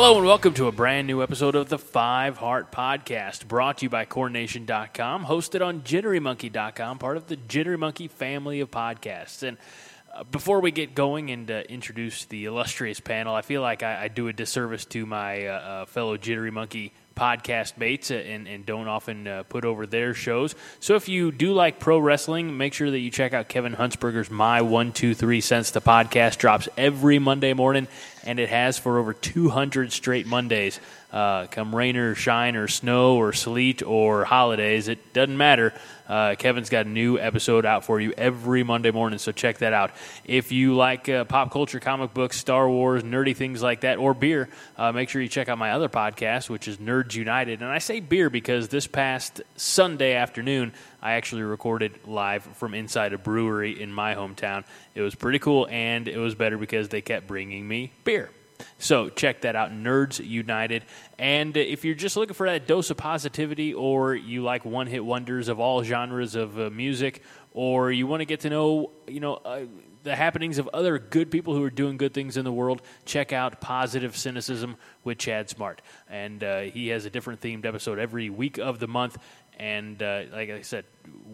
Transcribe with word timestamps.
Hello 0.00 0.16
and 0.16 0.26
welcome 0.26 0.54
to 0.54 0.68
a 0.68 0.72
brand 0.72 1.08
new 1.08 1.24
episode 1.24 1.56
of 1.56 1.70
the 1.70 1.76
Five 1.76 2.38
Heart 2.38 2.70
Podcast, 2.70 3.48
brought 3.48 3.78
to 3.78 3.86
you 3.86 3.90
by 3.90 4.04
CornNation.com, 4.04 5.24
hosted 5.24 5.60
on 5.60 5.80
JitteryMonkey.com, 5.80 6.98
part 6.98 7.16
of 7.16 7.26
the 7.26 7.34
Jittery 7.34 7.76
Monkey 7.76 8.06
family 8.06 8.60
of 8.60 8.70
podcasts. 8.70 9.42
And 9.42 9.56
uh, 10.14 10.22
before 10.22 10.60
we 10.60 10.70
get 10.70 10.94
going 10.94 11.32
and 11.32 11.50
uh, 11.50 11.64
introduce 11.68 12.26
the 12.26 12.44
illustrious 12.44 13.00
panel, 13.00 13.34
I 13.34 13.42
feel 13.42 13.60
like 13.60 13.82
I, 13.82 14.04
I 14.04 14.06
do 14.06 14.28
a 14.28 14.32
disservice 14.32 14.84
to 14.84 15.04
my 15.04 15.48
uh, 15.48 15.52
uh 15.52 15.86
fellow 15.86 16.16
Jittery 16.16 16.52
Monkey 16.52 16.92
podcast 17.18 17.74
uh, 18.10 18.14
and, 18.14 18.46
and 18.46 18.64
don't 18.64 18.88
often 18.88 19.26
uh, 19.26 19.42
put 19.42 19.64
over 19.64 19.86
their 19.86 20.14
shows. 20.14 20.54
So 20.80 20.94
if 20.94 21.08
you 21.08 21.32
do 21.32 21.52
like 21.52 21.80
pro 21.80 21.98
wrestling, 21.98 22.56
make 22.56 22.72
sure 22.74 22.90
that 22.90 22.98
you 22.98 23.10
check 23.10 23.32
out 23.32 23.48
Kevin 23.48 23.74
Huntsberger's 23.74 24.30
My 24.30 24.62
One 24.62 24.92
Two 24.92 25.14
Three 25.14 25.40
Cents. 25.40 25.70
The 25.72 25.80
podcast 25.80 26.38
drops 26.38 26.68
every 26.76 27.18
Monday 27.18 27.52
morning, 27.52 27.88
and 28.24 28.38
it 28.38 28.48
has 28.48 28.78
for 28.78 28.98
over 28.98 29.12
200 29.12 29.92
straight 29.92 30.26
Mondays. 30.26 30.80
Uh, 31.10 31.46
come 31.46 31.74
rain 31.74 31.96
or 31.96 32.14
shine 32.14 32.54
or 32.54 32.68
snow 32.68 33.16
or 33.16 33.32
sleet 33.32 33.82
or 33.82 34.26
holidays, 34.26 34.88
it 34.88 35.14
doesn't 35.14 35.38
matter. 35.38 35.72
Uh, 36.06 36.34
Kevin's 36.34 36.68
got 36.68 36.86
a 36.86 36.88
new 36.88 37.18
episode 37.18 37.64
out 37.64 37.84
for 37.84 38.00
you 38.00 38.12
every 38.16 38.62
Monday 38.62 38.90
morning, 38.90 39.18
so 39.18 39.32
check 39.32 39.58
that 39.58 39.72
out. 39.72 39.90
If 40.24 40.52
you 40.52 40.74
like 40.74 41.08
uh, 41.08 41.24
pop 41.24 41.50
culture, 41.50 41.80
comic 41.80 42.12
books, 42.12 42.38
Star 42.38 42.68
Wars, 42.68 43.02
nerdy 43.02 43.34
things 43.34 43.62
like 43.62 43.82
that, 43.82 43.98
or 43.98 44.12
beer, 44.12 44.50
uh, 44.76 44.92
make 44.92 45.08
sure 45.08 45.22
you 45.22 45.28
check 45.28 45.48
out 45.48 45.58
my 45.58 45.72
other 45.72 45.88
podcast, 45.88 46.50
which 46.50 46.68
is 46.68 46.78
Nerds 46.78 47.14
United. 47.14 47.62
And 47.62 47.70
I 47.70 47.78
say 47.78 48.00
beer 48.00 48.28
because 48.28 48.68
this 48.68 48.86
past 48.86 49.40
Sunday 49.56 50.14
afternoon, 50.14 50.72
I 51.00 51.12
actually 51.12 51.42
recorded 51.42 52.00
live 52.06 52.42
from 52.42 52.74
inside 52.74 53.12
a 53.14 53.18
brewery 53.18 53.80
in 53.80 53.92
my 53.92 54.14
hometown. 54.14 54.64
It 54.94 55.00
was 55.02 55.14
pretty 55.14 55.38
cool, 55.38 55.68
and 55.70 56.06
it 56.06 56.18
was 56.18 56.34
better 56.34 56.58
because 56.58 56.88
they 56.88 57.00
kept 57.00 57.26
bringing 57.26 57.66
me 57.66 57.92
beer. 58.04 58.30
So 58.78 59.08
check 59.08 59.42
that 59.42 59.56
out, 59.56 59.70
Nerds 59.70 60.24
United. 60.24 60.84
And 61.18 61.56
if 61.56 61.84
you're 61.84 61.94
just 61.94 62.16
looking 62.16 62.34
for 62.34 62.46
that 62.46 62.66
dose 62.66 62.90
of 62.90 62.96
positivity, 62.96 63.74
or 63.74 64.14
you 64.14 64.42
like 64.42 64.64
one 64.64 64.86
hit 64.86 65.04
wonders 65.04 65.48
of 65.48 65.58
all 65.58 65.82
genres 65.82 66.34
of 66.34 66.58
uh, 66.58 66.70
music, 66.70 67.22
or 67.52 67.90
you 67.90 68.06
want 68.06 68.20
to 68.20 68.24
get 68.24 68.40
to 68.40 68.50
know, 68.50 68.90
you 69.06 69.20
know, 69.20 69.34
uh, 69.34 69.62
the 70.04 70.14
happenings 70.14 70.58
of 70.58 70.68
other 70.68 70.98
good 70.98 71.30
people 71.30 71.54
who 71.54 71.62
are 71.62 71.70
doing 71.70 71.96
good 71.96 72.14
things 72.14 72.36
in 72.36 72.44
the 72.44 72.52
world, 72.52 72.82
check 73.04 73.32
out 73.32 73.60
Positive 73.60 74.16
Cynicism 74.16 74.76
with 75.04 75.18
Chad 75.18 75.50
Smart. 75.50 75.82
And 76.08 76.42
uh, 76.42 76.60
he 76.60 76.88
has 76.88 77.04
a 77.04 77.10
different 77.10 77.40
themed 77.40 77.66
episode 77.66 77.98
every 77.98 78.30
week 78.30 78.58
of 78.58 78.78
the 78.78 78.88
month. 78.88 79.18
And 79.58 80.00
uh, 80.02 80.22
like 80.32 80.50
I 80.50 80.62
said, 80.62 80.84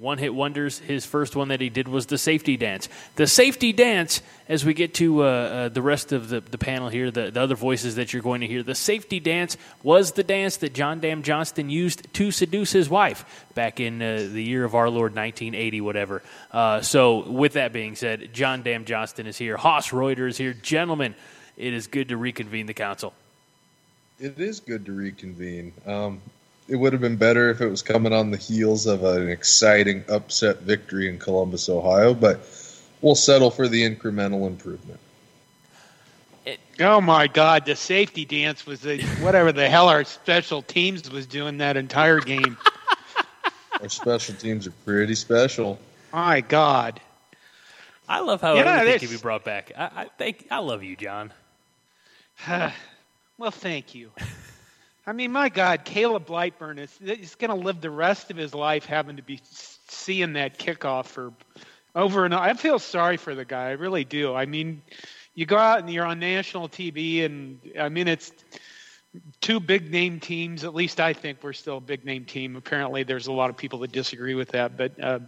one 0.00 0.18
hit 0.18 0.34
wonders. 0.34 0.78
His 0.78 1.04
first 1.04 1.36
one 1.36 1.48
that 1.48 1.60
he 1.60 1.68
did 1.68 1.88
was 1.88 2.06
the 2.06 2.18
safety 2.18 2.56
dance. 2.56 2.88
The 3.16 3.26
safety 3.26 3.72
dance, 3.72 4.22
as 4.48 4.64
we 4.64 4.74
get 4.74 4.94
to 4.94 5.22
uh, 5.22 5.26
uh, 5.26 5.68
the 5.68 5.82
rest 5.82 6.12
of 6.12 6.28
the, 6.28 6.40
the 6.40 6.58
panel 6.58 6.88
here, 6.88 7.10
the, 7.10 7.30
the 7.30 7.40
other 7.40 7.54
voices 7.54 7.96
that 7.96 8.12
you're 8.12 8.22
going 8.22 8.40
to 8.40 8.46
hear, 8.46 8.62
the 8.62 8.74
safety 8.74 9.20
dance 9.20 9.56
was 9.82 10.12
the 10.12 10.24
dance 10.24 10.58
that 10.58 10.74
John 10.74 11.00
Dam 11.00 11.22
Johnston 11.22 11.70
used 11.70 12.12
to 12.14 12.30
seduce 12.30 12.72
his 12.72 12.88
wife 12.88 13.44
back 13.54 13.78
in 13.78 14.00
uh, 14.00 14.28
the 14.30 14.42
year 14.42 14.64
of 14.64 14.74
our 14.74 14.88
Lord 14.88 15.14
1980, 15.14 15.80
whatever. 15.80 16.22
Uh, 16.50 16.80
so, 16.80 17.28
with 17.28 17.54
that 17.54 17.72
being 17.72 17.94
said, 17.94 18.32
John 18.32 18.62
Dam 18.62 18.84
Johnston 18.84 19.26
is 19.26 19.36
here. 19.36 19.56
Hoss 19.56 19.92
Reuter 19.92 20.26
is 20.26 20.38
here. 20.38 20.54
Gentlemen, 20.54 21.14
it 21.56 21.72
is 21.72 21.86
good 21.86 22.08
to 22.08 22.16
reconvene 22.16 22.66
the 22.66 22.74
council. 22.74 23.12
It 24.18 24.38
is 24.38 24.60
good 24.60 24.86
to 24.86 24.92
reconvene. 24.92 25.72
Um, 25.86 26.20
it 26.68 26.76
would 26.76 26.92
have 26.92 27.02
been 27.02 27.16
better 27.16 27.50
if 27.50 27.60
it 27.60 27.68
was 27.68 27.82
coming 27.82 28.12
on 28.12 28.30
the 28.30 28.36
heels 28.36 28.86
of 28.86 29.04
an 29.04 29.28
exciting 29.28 30.04
upset 30.08 30.60
victory 30.60 31.08
in 31.08 31.18
Columbus, 31.18 31.68
Ohio, 31.68 32.14
but 32.14 32.40
we'll 33.02 33.14
settle 33.14 33.50
for 33.50 33.68
the 33.68 33.82
incremental 33.82 34.46
improvement. 34.46 35.00
It, 36.46 36.60
oh 36.80 37.00
my 37.00 37.26
God, 37.26 37.66
the 37.66 37.76
safety 37.76 38.24
dance 38.24 38.66
was 38.66 38.80
the, 38.80 39.02
whatever 39.20 39.52
the 39.52 39.68
hell 39.68 39.88
our 39.88 40.04
special 40.04 40.62
teams 40.62 41.10
was 41.10 41.26
doing 41.26 41.58
that 41.58 41.76
entire 41.76 42.20
game. 42.20 42.56
our 43.80 43.88
special 43.88 44.34
teams 44.34 44.66
are 44.66 44.74
pretty 44.84 45.14
special. 45.14 45.78
My 46.12 46.40
God. 46.40 47.00
I 48.08 48.20
love 48.20 48.40
how 48.40 48.54
yeah, 48.54 48.80
everything 48.80 49.08
can 49.08 49.16
be 49.16 49.20
brought 49.20 49.44
back. 49.44 49.72
I, 49.76 49.90
I 49.96 50.04
think 50.18 50.46
I 50.50 50.58
love 50.58 50.82
you, 50.82 50.96
John. 50.96 51.32
well, 52.48 53.50
thank 53.50 53.94
you. 53.94 54.10
I 55.06 55.12
mean, 55.12 55.32
my 55.32 55.50
God, 55.50 55.84
Caleb 55.84 56.26
Lightbourn 56.26 56.78
is 56.78 56.98
he's 57.02 57.34
going 57.34 57.50
to 57.50 57.56
live 57.56 57.80
the 57.80 57.90
rest 57.90 58.30
of 58.30 58.38
his 58.38 58.54
life 58.54 58.86
having 58.86 59.16
to 59.16 59.22
be 59.22 59.40
seeing 59.88 60.34
that 60.34 60.58
kickoff 60.58 61.06
for 61.06 61.32
over 61.94 62.24
and 62.24 62.32
over. 62.32 62.42
I 62.42 62.54
feel 62.54 62.78
sorry 62.78 63.18
for 63.18 63.34
the 63.34 63.44
guy. 63.44 63.68
I 63.68 63.72
really 63.72 64.04
do. 64.04 64.34
I 64.34 64.46
mean, 64.46 64.82
you 65.34 65.44
go 65.44 65.58
out 65.58 65.80
and 65.80 65.90
you're 65.90 66.06
on 66.06 66.20
national 66.20 66.68
TV, 66.70 67.24
and 67.24 67.60
I 67.78 67.90
mean, 67.90 68.08
it's 68.08 68.32
two 69.42 69.60
big 69.60 69.90
name 69.90 70.20
teams. 70.20 70.64
At 70.64 70.74
least 70.74 71.00
I 71.00 71.12
think 71.12 71.42
we're 71.42 71.52
still 71.52 71.78
a 71.78 71.82
big 71.82 72.06
name 72.06 72.24
team. 72.24 72.56
Apparently, 72.56 73.02
there's 73.02 73.26
a 73.26 73.32
lot 73.32 73.50
of 73.50 73.58
people 73.58 73.80
that 73.80 73.92
disagree 73.92 74.34
with 74.34 74.50
that, 74.50 74.76
but 74.76 74.98
uh, 75.02 75.18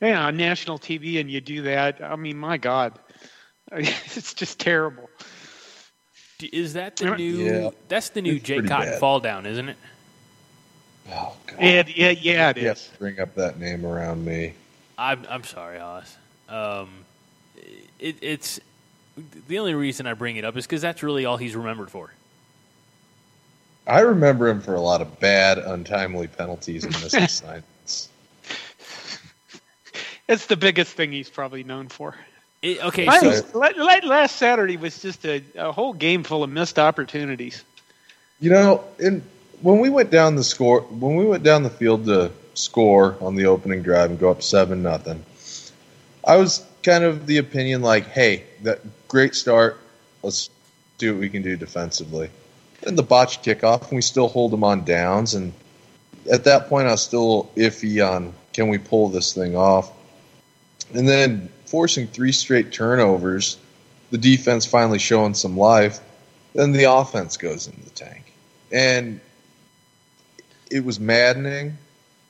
yeah, 0.00 0.26
on 0.26 0.36
national 0.36 0.78
TV, 0.78 1.20
and 1.20 1.28
you 1.28 1.40
do 1.40 1.62
that. 1.62 2.00
I 2.00 2.14
mean, 2.14 2.36
my 2.36 2.58
God, 2.58 2.98
it's 3.72 4.34
just 4.34 4.60
terrible. 4.60 5.10
Is 6.52 6.74
that 6.74 6.96
the 6.96 7.16
new? 7.16 7.36
Yeah. 7.36 7.70
That's 7.88 8.10
the 8.10 8.22
new 8.22 8.38
Jake 8.38 8.66
Cotton 8.66 8.90
bad. 8.90 9.00
fall 9.00 9.20
down, 9.20 9.46
isn't 9.46 9.68
it? 9.68 9.76
Oh 11.10 11.36
God. 11.46 11.60
Yeah, 11.60 11.82
yeah, 11.86 12.10
yeah. 12.10 12.50
It 12.50 12.58
is. 12.58 12.90
Bring 12.98 13.20
up 13.20 13.34
that 13.34 13.58
name 13.58 13.84
around 13.84 14.24
me. 14.24 14.54
I'm 14.96 15.24
I'm 15.28 15.44
sorry, 15.44 15.78
Hollis. 15.78 16.16
Um, 16.48 16.88
it, 17.98 18.16
it's 18.20 18.60
the 19.48 19.58
only 19.58 19.74
reason 19.74 20.06
I 20.06 20.14
bring 20.14 20.36
it 20.36 20.44
up 20.44 20.56
is 20.56 20.66
because 20.66 20.82
that's 20.82 21.02
really 21.02 21.24
all 21.24 21.36
he's 21.36 21.54
remembered 21.54 21.90
for. 21.90 22.12
I 23.86 24.00
remember 24.00 24.48
him 24.48 24.60
for 24.60 24.74
a 24.74 24.80
lot 24.80 25.02
of 25.02 25.20
bad, 25.20 25.58
untimely 25.58 26.26
penalties 26.26 26.84
and 26.84 26.94
missed 27.02 27.14
assignments. 27.14 28.08
It's 30.26 30.46
the 30.46 30.56
biggest 30.56 30.94
thing 30.94 31.12
he's 31.12 31.28
probably 31.28 31.64
known 31.64 31.88
for. 31.88 32.16
It, 32.64 32.82
okay, 32.82 33.04
last, 33.04 33.52
so 33.52 33.58
last 33.58 34.36
Saturday 34.36 34.78
was 34.78 34.98
just 34.98 35.26
a, 35.26 35.44
a, 35.54 35.70
whole 35.70 35.92
game 35.92 36.24
full 36.24 36.42
of 36.42 36.48
missed 36.48 36.78
opportunities. 36.78 37.62
You 38.40 38.52
know, 38.52 38.84
and 38.98 39.22
when 39.60 39.80
we 39.80 39.90
went 39.90 40.10
down 40.10 40.34
the 40.36 40.44
score, 40.44 40.80
when 40.80 41.16
we 41.16 41.26
went 41.26 41.42
down 41.42 41.62
the 41.62 41.68
field 41.68 42.06
to 42.06 42.32
score 42.54 43.18
on 43.20 43.34
the 43.34 43.44
opening 43.44 43.82
drive 43.82 44.08
and 44.08 44.18
go 44.18 44.30
up 44.30 44.42
seven 44.42 44.82
nothing, 44.82 45.22
I 46.26 46.38
was 46.38 46.64
kind 46.82 47.04
of 47.04 47.26
the 47.26 47.36
opinion 47.36 47.82
like, 47.82 48.06
hey, 48.06 48.44
that 48.62 48.80
great 49.08 49.34
start. 49.34 49.78
Let's 50.22 50.48
do 50.96 51.12
what 51.12 51.20
we 51.20 51.28
can 51.28 51.42
do 51.42 51.56
defensively. 51.56 52.30
And 52.86 52.96
the 52.96 53.02
botched 53.02 53.44
kickoff, 53.44 53.82
and 53.82 53.92
we 53.92 54.00
still 54.00 54.28
hold 54.28 54.52
them 54.52 54.64
on 54.64 54.86
downs. 54.86 55.34
And 55.34 55.52
at 56.32 56.44
that 56.44 56.70
point, 56.70 56.88
I 56.88 56.92
was 56.92 57.02
still 57.02 57.50
iffy 57.56 58.02
on 58.02 58.32
can 58.54 58.68
we 58.68 58.78
pull 58.78 59.10
this 59.10 59.34
thing 59.34 59.54
off. 59.54 59.92
And 60.94 61.06
then 61.06 61.50
forcing 61.74 62.06
three 62.06 62.30
straight 62.30 62.70
turnovers, 62.70 63.56
the 64.12 64.16
defense 64.16 64.64
finally 64.64 65.00
showing 65.00 65.34
some 65.34 65.56
life, 65.56 65.98
then 66.54 66.70
the 66.70 66.84
offense 66.84 67.36
goes 67.36 67.66
into 67.66 67.82
the 67.82 67.90
tank. 67.90 68.32
And 68.70 69.20
it 70.70 70.84
was 70.84 71.00
maddening, 71.00 71.76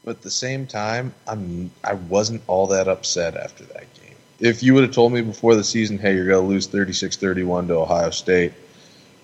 but 0.02 0.12
at 0.12 0.22
the 0.22 0.30
same 0.30 0.66
time, 0.66 1.12
I'm 1.28 1.70
I 1.84 1.92
wasn't 1.92 2.40
all 2.46 2.68
that 2.68 2.88
upset 2.88 3.36
after 3.36 3.64
that 3.64 3.92
game. 4.00 4.16
If 4.40 4.62
you 4.62 4.72
would 4.72 4.84
have 4.84 4.94
told 4.94 5.12
me 5.12 5.20
before 5.20 5.56
the 5.56 5.62
season, 5.62 5.98
hey, 5.98 6.14
you're 6.14 6.26
going 6.26 6.42
to 6.42 6.48
lose 6.48 6.66
36-31 6.66 7.66
to 7.66 7.74
Ohio 7.74 8.08
State, 8.08 8.54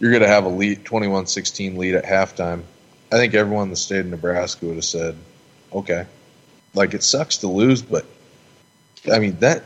you're 0.00 0.10
going 0.10 0.22
to 0.22 0.28
have 0.28 0.44
a 0.44 0.50
lead 0.50 0.84
21-16 0.84 1.78
lead 1.78 1.94
at 1.94 2.04
halftime, 2.04 2.64
I 3.10 3.16
think 3.16 3.32
everyone 3.32 3.64
in 3.64 3.70
the 3.70 3.76
state 3.76 4.00
of 4.00 4.06
Nebraska 4.08 4.66
would 4.66 4.74
have 4.74 4.84
said, 4.84 5.16
okay. 5.72 6.04
Like 6.74 6.92
it 6.92 7.02
sucks 7.02 7.38
to 7.38 7.48
lose, 7.48 7.80
but 7.80 8.04
I 9.10 9.18
mean 9.18 9.38
that 9.40 9.64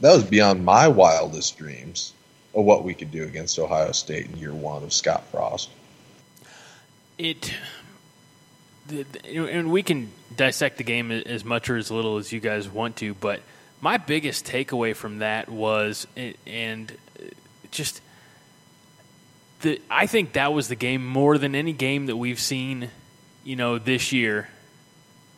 that 0.00 0.12
was 0.12 0.24
beyond 0.24 0.64
my 0.64 0.88
wildest 0.88 1.56
dreams 1.56 2.12
of 2.54 2.64
what 2.64 2.84
we 2.84 2.94
could 2.94 3.10
do 3.10 3.24
against 3.24 3.58
Ohio 3.58 3.92
State 3.92 4.26
in 4.26 4.36
year 4.36 4.52
one 4.54 4.82
of 4.82 4.92
Scott 4.92 5.24
Frost. 5.30 5.70
It, 7.18 7.54
the, 8.86 9.04
and 9.34 9.70
we 9.70 9.82
can 9.82 10.10
dissect 10.36 10.78
the 10.78 10.84
game 10.84 11.10
as 11.10 11.44
much 11.44 11.70
or 11.70 11.76
as 11.76 11.90
little 11.90 12.18
as 12.18 12.32
you 12.32 12.40
guys 12.40 12.68
want 12.68 12.96
to, 12.96 13.14
but 13.14 13.40
my 13.80 13.96
biggest 13.98 14.46
takeaway 14.46 14.96
from 14.96 15.18
that 15.18 15.48
was, 15.48 16.06
and 16.46 16.90
uh, 17.20 17.26
just 17.70 18.00
the 19.60 19.80
I 19.90 20.06
think 20.06 20.34
that 20.34 20.52
was 20.52 20.68
the 20.68 20.76
game 20.76 21.04
more 21.04 21.38
than 21.38 21.54
any 21.54 21.72
game 21.72 22.06
that 22.06 22.16
we've 22.16 22.40
seen, 22.40 22.90
you 23.42 23.56
know, 23.56 23.78
this 23.78 24.12
year. 24.12 24.48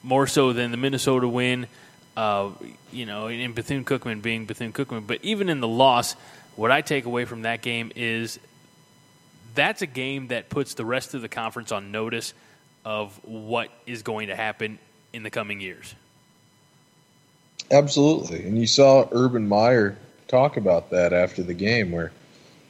More 0.02 0.26
so 0.28 0.52
than 0.52 0.70
the 0.70 0.76
Minnesota 0.76 1.26
win, 1.26 1.66
uh, 2.16 2.50
you 2.92 3.06
know, 3.06 3.28
in 3.28 3.52
Bethune 3.52 3.84
Cookman 3.84 4.22
being 4.22 4.46
Bethune 4.46 4.72
Cookman. 4.72 5.06
But 5.06 5.20
even 5.22 5.48
in 5.48 5.60
the 5.60 5.68
loss, 5.68 6.14
what 6.56 6.70
I 6.70 6.80
take 6.80 7.04
away 7.04 7.24
from 7.24 7.42
that 7.42 7.62
game 7.62 7.92
is 7.94 8.38
that's 9.54 9.82
a 9.82 9.86
game 9.86 10.28
that 10.28 10.48
puts 10.48 10.74
the 10.74 10.84
rest 10.84 11.14
of 11.14 11.22
the 11.22 11.28
conference 11.28 11.72
on 11.72 11.92
notice 11.92 12.34
of 12.84 13.18
what 13.24 13.70
is 13.86 14.02
going 14.02 14.28
to 14.28 14.36
happen 14.36 14.78
in 15.12 15.22
the 15.22 15.30
coming 15.30 15.60
years. 15.60 15.94
Absolutely. 17.70 18.46
And 18.46 18.58
you 18.58 18.66
saw 18.66 19.08
Urban 19.10 19.48
Meyer 19.48 19.98
talk 20.28 20.56
about 20.56 20.90
that 20.90 21.12
after 21.12 21.42
the 21.42 21.54
game 21.54 21.90
where 21.90 22.12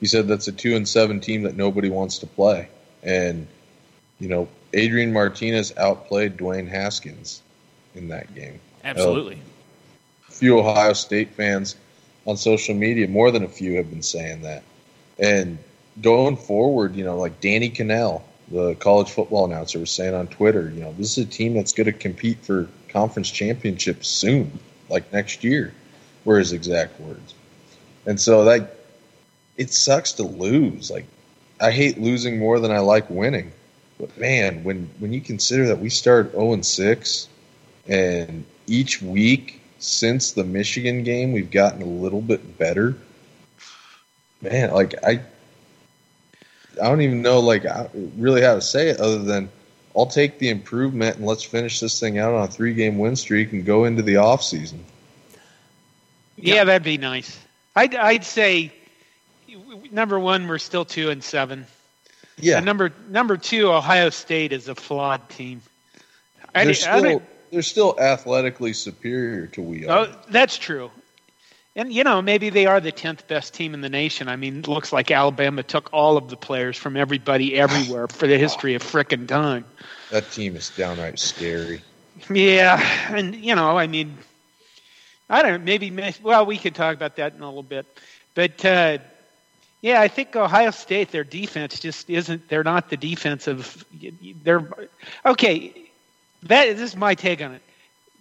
he 0.01 0.07
said 0.07 0.29
that's 0.29 0.49
a 0.49 0.53
2 0.53 0.75
and 0.77 0.89
7 0.89 1.21
team 1.21 1.43
that 1.43 1.57
nobody 1.57 1.91
wants 1.91 2.19
to 2.19 2.27
play. 2.27 2.69
And 3.03 3.47
you 4.19 4.29
know, 4.29 4.49
Adrian 4.73 5.13
Martinez 5.13 5.77
outplayed 5.77 6.37
Dwayne 6.37 6.69
Haskins 6.69 7.43
in 7.95 8.09
that 8.09 8.35
game. 8.35 8.61
Absolutely. 8.87 9.39
A 10.29 10.33
few 10.33 10.59
Ohio 10.59 10.93
State 10.93 11.31
fans 11.31 11.77
on 12.25 12.37
social 12.37 12.75
media, 12.75 13.09
more 13.09 13.31
than 13.31 13.43
a 13.43 13.49
few 13.49 13.77
have 13.77 13.91
been 13.91 14.03
saying 14.03 14.43
that. 14.43 14.63
And 15.19 15.59
going 16.01 16.37
forward, 16.37 16.95
you 16.95 17.05
know, 17.05 17.19
like 17.19 17.41
Danny 17.41 17.71
Kanell, 17.71 18.23
the 18.51 18.75
college 18.77 19.11
football 19.11 19.45
announcer, 19.45 19.79
was 19.79 19.91
saying 19.91 20.15
on 20.15 20.29
Twitter, 20.29 20.71
you 20.71 20.83
know, 20.83 20.93
this 20.93 21.19
is 21.19 21.25
a 21.25 21.29
team 21.29 21.55
that's 21.55 21.73
going 21.73 21.87
to 21.87 21.93
compete 21.93 22.39
for 22.45 22.69
conference 22.89 23.31
championships 23.31 24.09
soon, 24.09 24.59
like 24.89 25.13
next 25.13 25.43
year, 25.43 25.73
were 26.25 26.39
his 26.39 26.53
exact 26.53 27.01
words. 27.01 27.35
And 28.07 28.21
so 28.21 28.45
that 28.45 28.77
it 29.57 29.73
sucks 29.73 30.13
to 30.15 30.23
lose. 30.23 30.91
Like 30.91 31.07
I 31.61 31.71
hate 31.71 32.01
losing 32.01 32.39
more 32.39 32.61
than 32.61 32.71
I 32.71 32.79
like 32.79 33.11
winning. 33.11 33.53
But 33.99 34.17
man, 34.19 34.63
when 34.63 34.91
when 34.99 35.13
you 35.13 35.21
consider 35.21 35.69
that 35.69 35.81
we 35.81 35.91
started 35.91 36.33
0 36.33 36.53
and 36.53 36.67
6 36.67 37.29
and 37.89 38.45
each 38.67 39.03
week 39.03 39.61
since 39.79 40.33
the 40.33 40.45
Michigan 40.45 41.03
game 41.03 41.33
we've 41.33 41.51
gotten 41.51 41.83
a 41.83 41.87
little 41.87 42.21
bit 42.21 42.59
better. 42.59 42.97
Man, 44.43 44.73
like 44.73 44.95
I 45.05 45.21
I 46.83 46.89
don't 46.89 47.01
even 47.01 47.23
know 47.23 47.41
like 47.41 47.65
really 48.17 48.43
how 48.43 48.55
to 48.55 48.61
say 48.61 48.89
it 48.89 49.01
other 49.01 49.19
than 49.19 49.49
I'll 49.97 50.07
take 50.07 50.39
the 50.39 50.51
improvement 50.51 51.17
and 51.17 51.27
let's 51.27 51.43
finish 51.43 51.81
this 51.81 51.99
thing 51.99 52.19
out 52.19 52.35
on 52.35 52.45
a 52.45 52.49
three 52.49 52.75
game 52.75 52.99
win 52.99 53.17
streak 53.17 53.53
and 53.53 53.65
go 53.65 53.85
into 53.85 54.03
the 54.03 54.17
off 54.17 54.43
season. 54.43 54.85
Yeah, 56.37 56.65
that'd 56.65 56.83
be 56.83 56.99
nice. 56.99 57.39
I'd 57.75 57.95
I'd 57.95 58.25
say 58.25 58.73
number 59.91 60.19
one, 60.19 60.47
we're 60.49 60.59
still 60.59 60.85
two 60.85 61.11
and 61.11 61.23
seven. 61.23 61.67
Yeah. 62.39 62.59
And 62.59 62.67
number 62.67 62.93
number 63.09 63.37
two, 63.37 63.73
Ohio 63.73 64.11
State 64.11 64.53
is 64.53 64.69
a 64.69 64.75
flawed 64.75 65.29
team. 65.31 65.63
I, 66.55 66.65
they're 66.65 66.75
still 66.75 67.23
they're 67.57 67.63
still 67.63 67.99
athletically 67.99 68.75
superior 68.75 69.47
to 69.47 69.63
we 69.63 69.87
are. 69.87 70.01
Oh, 70.01 70.15
that's 70.29 70.59
true. 70.59 70.91
And 71.75 71.91
you 71.91 72.05
know, 72.05 72.21
maybe 72.21 72.51
they 72.51 72.67
are 72.67 72.81
the 72.81 72.93
tenth 72.93 73.27
best 73.29 73.55
team 73.55 73.73
in 73.73 73.81
the 73.81 73.89
nation. 73.89 74.29
I 74.29 74.37
mean, 74.37 74.59
it 74.59 74.69
looks 74.69 74.93
like 74.93 75.11
Alabama 75.11 75.63
took 75.63 75.89
all 75.91 76.19
of 76.19 76.29
the 76.29 76.37
players 76.37 76.77
from 76.77 76.99
everybody 76.99 77.59
everywhere 77.59 78.09
for 78.09 78.27
the 78.27 78.37
history 78.37 78.75
of 78.75 78.83
frickin' 78.83 79.27
time. 79.27 79.65
That 80.11 80.31
team 80.33 80.55
is 80.55 80.69
downright 80.69 81.19
scary. 81.19 81.81
Yeah, 82.29 82.79
and 83.09 83.35
you 83.35 83.55
know, 83.55 83.79
I 83.79 83.87
mean, 83.87 84.19
I 85.31 85.41
don't 85.41 85.53
know, 85.53 85.59
maybe 85.65 86.13
well, 86.23 86.45
we 86.45 86.59
could 86.59 86.75
talk 86.75 86.95
about 86.95 87.17
that 87.17 87.33
in 87.33 87.41
a 87.41 87.47
little 87.47 87.63
bit, 87.63 87.87
but 88.35 88.63
uh, 88.67 88.99
yeah, 89.81 90.03
I 90.03 90.09
think 90.09 90.37
Ohio 90.37 90.73
State, 90.73 91.11
their 91.11 91.25
defense 91.25 91.81
just 91.81 92.11
isn't. 92.11 92.51
They're 92.51 92.65
not 92.65 92.91
the 92.91 92.99
defensive. 92.99 93.83
They're 94.43 94.69
okay. 95.25 95.86
That 96.49 96.77
this 96.77 96.91
is 96.91 96.97
my 96.97 97.15
take 97.15 97.43
on 97.43 97.53
it. 97.55 97.63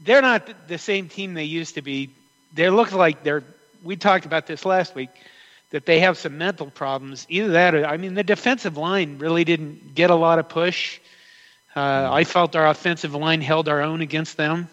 They're 0.04 0.22
not 0.22 0.68
the 0.68 0.78
same 0.78 1.10
team 1.10 1.34
they 1.34 1.46
used 1.46 1.76
to 1.76 1.82
be. 1.82 2.10
They 2.54 2.70
look 2.70 2.92
like 2.92 3.24
they're. 3.24 3.44
We 3.84 3.96
talked 3.96 4.26
about 4.26 4.48
this 4.48 4.66
last 4.66 4.96
week 4.96 5.10
that 5.70 5.86
they 5.86 6.00
have 6.00 6.18
some 6.18 6.38
mental 6.38 6.70
problems. 6.70 7.26
Either 7.30 7.50
that, 7.50 7.76
or 7.76 7.86
I 7.86 7.98
mean, 7.98 8.14
the 8.14 8.24
defensive 8.24 8.78
line 8.78 9.20
really 9.20 9.44
didn't 9.44 9.96
get 9.96 10.10
a 10.10 10.16
lot 10.16 10.40
of 10.40 10.50
push. 10.50 11.00
Uh, 11.76 12.10
I 12.12 12.24
felt 12.24 12.56
our 12.56 12.68
offensive 12.68 13.14
line 13.14 13.42
held 13.42 13.68
our 13.68 13.82
own 13.82 14.02
against 14.02 14.38
them. 14.38 14.70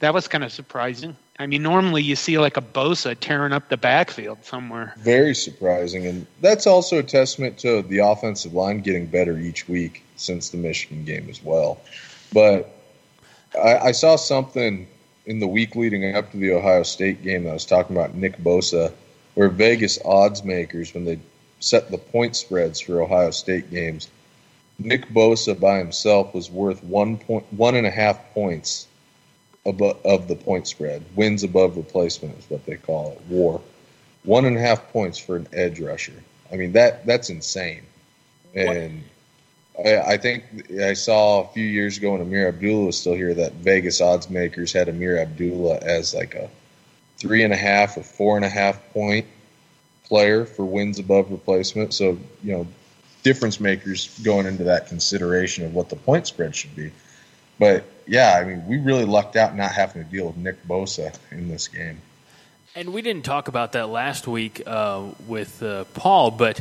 That 0.00 0.14
was 0.14 0.28
kind 0.28 0.44
of 0.44 0.52
surprising. 0.52 1.16
I 1.38 1.46
mean, 1.46 1.62
normally 1.62 2.02
you 2.02 2.16
see 2.16 2.38
like 2.38 2.58
a 2.58 2.62
Bosa 2.62 3.16
tearing 3.18 3.52
up 3.54 3.70
the 3.70 3.78
backfield 3.78 4.44
somewhere. 4.44 4.92
Very 4.98 5.34
surprising, 5.34 6.06
and 6.06 6.26
that's 6.42 6.66
also 6.66 6.98
a 6.98 7.02
testament 7.02 7.58
to 7.60 7.80
the 7.80 7.98
offensive 7.98 8.52
line 8.52 8.80
getting 8.80 9.06
better 9.06 9.38
each 9.38 9.66
week 9.66 10.04
since 10.16 10.50
the 10.50 10.58
Michigan 10.58 11.04
game 11.04 11.28
as 11.30 11.42
well. 11.42 11.80
But 12.32 12.70
I, 13.60 13.78
I 13.78 13.92
saw 13.92 14.16
something 14.16 14.86
in 15.26 15.40
the 15.40 15.48
week 15.48 15.76
leading 15.76 16.14
up 16.14 16.30
to 16.32 16.36
the 16.36 16.52
Ohio 16.52 16.82
State 16.82 17.22
game 17.22 17.44
that 17.44 17.50
I 17.50 17.54
was 17.54 17.64
talking 17.64 17.96
about 17.96 18.14
Nick 18.14 18.38
Bosa, 18.38 18.92
where 19.34 19.48
Vegas 19.48 19.98
odds 20.04 20.44
makers 20.44 20.94
when 20.94 21.04
they 21.04 21.18
set 21.60 21.90
the 21.90 21.98
point 21.98 22.36
spreads 22.36 22.80
for 22.80 23.02
Ohio 23.02 23.30
State 23.30 23.70
games, 23.70 24.08
Nick 24.78 25.08
Bosa 25.08 25.58
by 25.58 25.78
himself 25.78 26.34
was 26.34 26.50
worth 26.50 26.82
one 26.82 27.18
point 27.18 27.44
one 27.52 27.74
and 27.74 27.86
a 27.86 27.90
half 27.90 28.32
points 28.32 28.86
above 29.66 29.98
of 30.04 30.26
the 30.26 30.36
point 30.36 30.66
spread. 30.66 31.04
Wins 31.14 31.42
above 31.42 31.76
replacement 31.76 32.38
is 32.38 32.48
what 32.48 32.64
they 32.64 32.76
call 32.76 33.12
it. 33.12 33.20
WAR. 33.28 33.60
One 34.24 34.44
and 34.46 34.56
a 34.56 34.60
half 34.60 34.90
points 34.92 35.18
for 35.18 35.36
an 35.36 35.48
edge 35.52 35.80
rusher. 35.80 36.14
I 36.50 36.56
mean 36.56 36.72
that 36.72 37.04
that's 37.06 37.30
insane. 37.30 37.82
And 38.54 39.04
I, 39.84 40.12
I, 40.12 40.16
think 40.16 40.44
I 40.80 40.92
saw 40.92 41.42
a 41.42 41.48
few 41.48 41.64
years 41.64 41.98
ago 41.98 42.12
when 42.12 42.20
Ameer 42.20 42.48
Abdullah 42.48 42.86
was 42.86 42.98
still 42.98 43.14
here 43.14 43.34
that 43.34 43.52
Vegas 43.54 44.00
odds 44.00 44.28
makers 44.28 44.72
had 44.72 44.88
Ameer 44.88 45.18
Abdullah 45.18 45.78
as 45.78 46.14
like 46.14 46.34
a 46.34 46.50
three 47.16 47.44
and 47.44 47.52
a 47.52 47.56
half 47.56 47.96
or 47.96 48.02
four 48.02 48.36
and 48.36 48.44
a 48.44 48.48
half 48.48 48.92
point 48.92 49.26
player 50.04 50.44
for 50.44 50.64
wins 50.64 50.98
above 50.98 51.30
replacement. 51.30 51.94
So 51.94 52.18
you 52.42 52.52
know, 52.52 52.66
difference 53.22 53.60
makers 53.60 54.18
going 54.20 54.46
into 54.46 54.64
that 54.64 54.88
consideration 54.88 55.64
of 55.64 55.74
what 55.74 55.88
the 55.88 55.96
point 55.96 56.26
spread 56.26 56.54
should 56.54 56.74
be. 56.74 56.90
But 57.58 57.84
yeah, 58.06 58.38
I 58.40 58.44
mean, 58.44 58.66
we 58.66 58.78
really 58.78 59.04
lucked 59.04 59.36
out 59.36 59.54
not 59.54 59.72
having 59.72 60.04
to 60.04 60.10
deal 60.10 60.26
with 60.26 60.36
Nick 60.36 60.66
Bosa 60.66 61.16
in 61.30 61.48
this 61.48 61.68
game. 61.68 62.00
And 62.74 62.92
we 62.92 63.02
didn't 63.02 63.24
talk 63.24 63.48
about 63.48 63.72
that 63.72 63.88
last 63.88 64.26
week 64.26 64.62
uh, 64.66 65.08
with 65.26 65.62
uh, 65.62 65.84
Paul, 65.92 66.30
but 66.30 66.60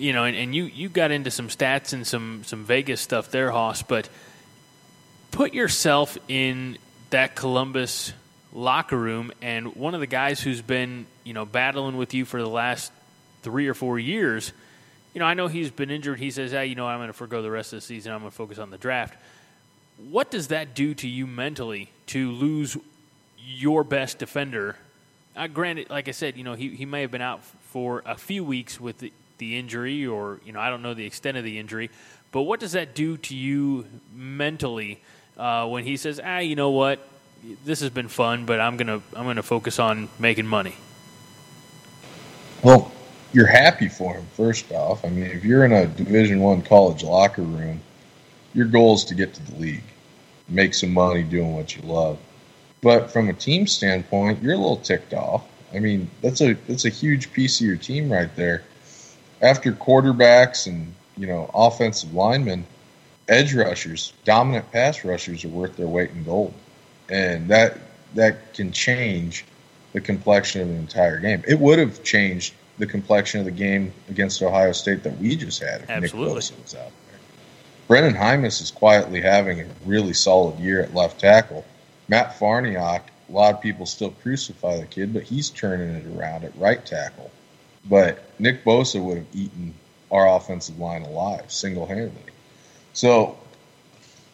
you 0.00 0.12
know, 0.14 0.24
and, 0.24 0.36
and, 0.36 0.54
you 0.54 0.64
you 0.64 0.88
got 0.88 1.10
into 1.10 1.30
some 1.30 1.48
stats 1.48 1.92
and 1.92 2.06
some 2.06 2.42
some 2.44 2.64
Vegas 2.64 3.00
stuff 3.00 3.30
there, 3.30 3.50
Hoss. 3.50 3.82
But 3.82 4.08
put 5.30 5.52
yourself 5.52 6.16
in 6.26 6.78
that 7.10 7.36
Columbus 7.36 8.12
locker 8.52 8.96
room, 8.96 9.30
and 9.42 9.76
one 9.76 9.94
of 9.94 10.00
the 10.00 10.06
guys 10.06 10.40
who's 10.40 10.62
been 10.62 11.06
you 11.22 11.34
know 11.34 11.44
battling 11.44 11.96
with 11.96 12.14
you 12.14 12.24
for 12.24 12.40
the 12.40 12.48
last 12.48 12.90
three 13.42 13.68
or 13.68 13.74
four 13.74 13.98
years. 13.98 14.52
You 15.12 15.18
know, 15.18 15.26
I 15.26 15.34
know 15.34 15.48
he's 15.48 15.70
been 15.70 15.90
injured. 15.90 16.18
He 16.18 16.30
says, 16.30 16.52
"Hey, 16.52 16.66
you 16.66 16.76
know, 16.76 16.86
I'm 16.86 16.98
going 16.98 17.08
to 17.08 17.12
forego 17.12 17.42
the 17.42 17.50
rest 17.50 17.72
of 17.72 17.78
the 17.78 17.86
season. 17.86 18.12
I'm 18.12 18.20
going 18.20 18.30
to 18.30 18.36
focus 18.36 18.58
on 18.58 18.70
the 18.70 18.78
draft." 18.78 19.16
What 20.08 20.30
does 20.30 20.48
that 20.48 20.74
do 20.74 20.94
to 20.94 21.08
you 21.08 21.26
mentally 21.26 21.90
to 22.06 22.30
lose 22.30 22.76
your 23.38 23.84
best 23.84 24.18
defender? 24.18 24.76
Uh, 25.36 25.46
granted, 25.46 25.90
like 25.90 26.08
I 26.08 26.12
said, 26.12 26.36
you 26.36 26.44
know 26.44 26.54
he, 26.54 26.70
he 26.70 26.86
may 26.86 27.02
have 27.02 27.10
been 27.10 27.20
out 27.20 27.44
for 27.44 28.02
a 28.06 28.16
few 28.16 28.42
weeks 28.42 28.80
with 28.80 28.98
the, 28.98 29.12
the 29.40 29.58
injury, 29.58 30.06
or 30.06 30.40
you 30.44 30.52
know 30.52 30.60
I 30.60 30.70
don't 30.70 30.82
know 30.82 30.94
the 30.94 31.04
extent 31.04 31.36
of 31.36 31.42
the 31.42 31.58
injury, 31.58 31.90
but 32.30 32.42
what 32.42 32.60
does 32.60 32.72
that 32.72 32.94
do 32.94 33.16
to 33.16 33.34
you 33.34 33.86
mentally 34.14 35.02
uh, 35.36 35.66
when 35.66 35.82
he 35.82 35.96
says, 35.96 36.20
"Ah, 36.24 36.38
you 36.38 36.54
know 36.54 36.70
what, 36.70 37.00
this 37.64 37.80
has 37.80 37.90
been 37.90 38.08
fun, 38.08 38.46
but 38.46 38.60
I'm 38.60 38.76
gonna 38.76 39.02
I'm 39.16 39.26
gonna 39.26 39.42
focus 39.42 39.80
on 39.80 40.08
making 40.20 40.46
money." 40.46 40.76
Well, 42.62 42.92
you're 43.32 43.48
happy 43.48 43.88
for 43.88 44.14
him 44.14 44.26
first 44.36 44.70
off. 44.70 45.04
I 45.04 45.08
mean, 45.08 45.24
if 45.24 45.44
you're 45.44 45.64
in 45.64 45.72
a 45.72 45.86
Division 45.86 46.38
One 46.38 46.62
college 46.62 47.02
locker 47.02 47.42
room, 47.42 47.80
your 48.54 48.66
goal 48.66 48.94
is 48.94 49.04
to 49.06 49.16
get 49.16 49.34
to 49.34 49.42
the 49.50 49.58
league 49.58 49.82
make 50.50 50.74
some 50.74 50.92
money 50.92 51.22
doing 51.22 51.54
what 51.54 51.76
you 51.76 51.82
love. 51.82 52.18
But 52.82 53.10
from 53.10 53.28
a 53.28 53.32
team 53.32 53.66
standpoint, 53.66 54.42
you're 54.42 54.54
a 54.54 54.58
little 54.58 54.76
ticked 54.76 55.14
off. 55.14 55.44
I 55.72 55.78
mean, 55.78 56.10
that's 56.22 56.40
a 56.40 56.54
that's 56.66 56.84
a 56.84 56.88
huge 56.88 57.32
piece 57.32 57.60
of 57.60 57.66
your 57.66 57.76
team 57.76 58.10
right 58.10 58.34
there. 58.36 58.64
After 59.42 59.72
quarterbacks 59.72 60.66
and 60.66 60.94
you 61.16 61.26
know 61.26 61.50
offensive 61.54 62.14
linemen, 62.14 62.66
edge 63.28 63.54
rushers, 63.54 64.12
dominant 64.24 64.70
pass 64.72 65.04
rushers 65.04 65.44
are 65.44 65.48
worth 65.48 65.76
their 65.76 65.88
weight 65.88 66.10
in 66.10 66.24
gold, 66.24 66.52
and 67.08 67.48
that 67.48 67.78
that 68.14 68.54
can 68.54 68.72
change 68.72 69.44
the 69.92 70.00
complexion 70.00 70.62
of 70.62 70.68
an 70.68 70.76
entire 70.76 71.18
game. 71.18 71.42
It 71.46 71.58
would 71.58 71.78
have 71.78 72.02
changed 72.02 72.54
the 72.78 72.86
complexion 72.86 73.40
of 73.40 73.46
the 73.46 73.52
game 73.52 73.92
against 74.08 74.42
Ohio 74.42 74.72
State 74.72 75.02
that 75.02 75.18
we 75.18 75.36
just 75.36 75.62
had 75.62 75.82
if 75.82 75.90
Absolutely. 75.90 76.34
Nick 76.34 76.42
Bosa 76.42 76.62
was 76.62 76.74
out. 76.74 76.92
there. 77.08 77.18
Brenden 77.88 78.16
Jaimes 78.16 78.62
is 78.62 78.70
quietly 78.70 79.20
having 79.20 79.60
a 79.60 79.66
really 79.84 80.12
solid 80.12 80.58
year 80.58 80.80
at 80.80 80.94
left 80.94 81.20
tackle. 81.20 81.64
Matt 82.08 82.38
Farniok, 82.38 83.02
a 83.28 83.32
lot 83.32 83.54
of 83.54 83.60
people 83.60 83.86
still 83.86 84.10
crucify 84.10 84.78
the 84.78 84.86
kid, 84.86 85.12
but 85.12 85.22
he's 85.22 85.50
turning 85.50 85.90
it 85.90 86.06
around 86.16 86.44
at 86.44 86.56
right 86.56 86.84
tackle. 86.84 87.30
But 87.88 88.22
Nick 88.38 88.64
Bosa 88.64 89.02
would 89.02 89.18
have 89.18 89.26
eaten 89.32 89.74
our 90.10 90.28
offensive 90.36 90.78
line 90.78 91.02
alive 91.02 91.50
single 91.50 91.86
handedly. 91.86 92.32
So 92.92 93.38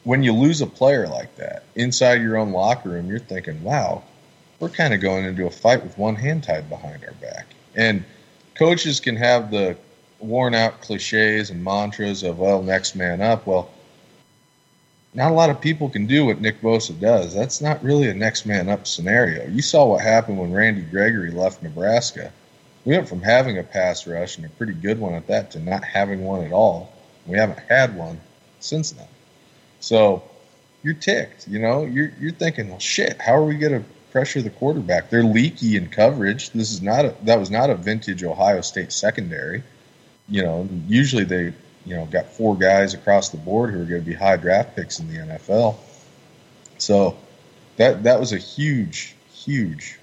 when 0.04 0.22
you 0.22 0.32
lose 0.32 0.60
a 0.60 0.66
player 0.66 1.06
like 1.06 1.34
that 1.36 1.64
inside 1.74 2.22
your 2.22 2.36
own 2.36 2.52
locker 2.52 2.90
room, 2.90 3.08
you're 3.08 3.18
thinking, 3.18 3.62
wow, 3.62 4.02
we're 4.60 4.68
kind 4.68 4.94
of 4.94 5.00
going 5.00 5.24
into 5.24 5.46
a 5.46 5.50
fight 5.50 5.82
with 5.82 5.98
one 5.98 6.14
hand 6.14 6.44
tied 6.44 6.68
behind 6.68 7.04
our 7.04 7.12
back. 7.14 7.46
And 7.74 8.04
coaches 8.54 9.00
can 9.00 9.16
have 9.16 9.50
the 9.50 9.76
worn 10.18 10.54
out 10.54 10.80
cliches 10.80 11.50
and 11.50 11.62
mantras 11.62 12.22
of, 12.22 12.38
well, 12.38 12.62
next 12.62 12.94
man 12.94 13.20
up. 13.20 13.46
Well, 13.46 13.70
not 15.12 15.30
a 15.30 15.34
lot 15.34 15.50
of 15.50 15.60
people 15.60 15.88
can 15.88 16.06
do 16.06 16.26
what 16.26 16.40
Nick 16.40 16.60
Bosa 16.60 16.98
does. 16.98 17.34
That's 17.34 17.60
not 17.60 17.82
really 17.82 18.08
a 18.08 18.14
next 18.14 18.46
man 18.46 18.68
up 18.68 18.86
scenario. 18.86 19.46
You 19.48 19.62
saw 19.62 19.86
what 19.86 20.02
happened 20.02 20.38
when 20.38 20.52
Randy 20.52 20.82
Gregory 20.82 21.30
left 21.30 21.62
Nebraska. 21.62 22.32
We 22.86 22.96
went 22.96 23.08
from 23.08 23.20
having 23.20 23.58
a 23.58 23.64
pass 23.64 24.06
rush 24.06 24.36
and 24.36 24.46
a 24.46 24.48
pretty 24.48 24.72
good 24.72 25.00
one 25.00 25.14
at 25.14 25.26
that 25.26 25.50
to 25.50 25.58
not 25.58 25.82
having 25.82 26.24
one 26.24 26.44
at 26.44 26.52
all. 26.52 26.92
We 27.26 27.36
haven't 27.36 27.58
had 27.68 27.96
one 27.96 28.20
since 28.60 28.92
then. 28.92 29.08
So 29.80 30.22
you're 30.84 30.94
ticked, 30.94 31.48
you 31.48 31.58
know. 31.58 31.84
You're 31.84 32.12
you're 32.20 32.32
thinking, 32.32 32.68
well, 32.70 32.78
shit, 32.78 33.20
how 33.20 33.34
are 33.34 33.44
we 33.44 33.56
going 33.56 33.82
to 33.82 33.88
pressure 34.12 34.40
the 34.40 34.50
quarterback? 34.50 35.10
They're 35.10 35.24
leaky 35.24 35.76
in 35.76 35.88
coverage. 35.88 36.50
This 36.50 36.70
is 36.70 36.80
not 36.80 37.04
a 37.04 37.14
that 37.24 37.40
was 37.40 37.50
not 37.50 37.70
a 37.70 37.74
vintage 37.74 38.22
Ohio 38.22 38.60
State 38.60 38.92
secondary. 38.92 39.64
You 40.28 40.44
know, 40.44 40.68
usually 40.86 41.24
they 41.24 41.52
you 41.84 41.96
know 41.96 42.06
got 42.06 42.26
four 42.26 42.56
guys 42.56 42.94
across 42.94 43.30
the 43.30 43.36
board 43.36 43.74
who 43.74 43.82
are 43.82 43.84
going 43.84 44.00
to 44.00 44.06
be 44.06 44.14
high 44.14 44.36
draft 44.36 44.76
picks 44.76 45.00
in 45.00 45.08
the 45.08 45.18
NFL. 45.18 45.76
So 46.78 47.16
that 47.78 48.04
that 48.04 48.20
was 48.20 48.32
a 48.32 48.38
huge 48.38 49.16
huge 49.32 49.98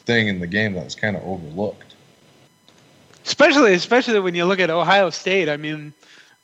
thing 0.00 0.26
in 0.26 0.40
the 0.40 0.48
game 0.48 0.74
that 0.74 0.84
was 0.84 0.96
kind 0.96 1.16
of 1.16 1.22
overlooked. 1.22 1.91
Especially 3.24 3.74
especially 3.74 4.20
when 4.20 4.34
you 4.34 4.44
look 4.44 4.60
at 4.60 4.70
Ohio 4.70 5.10
State. 5.10 5.48
I 5.48 5.56
mean, 5.56 5.92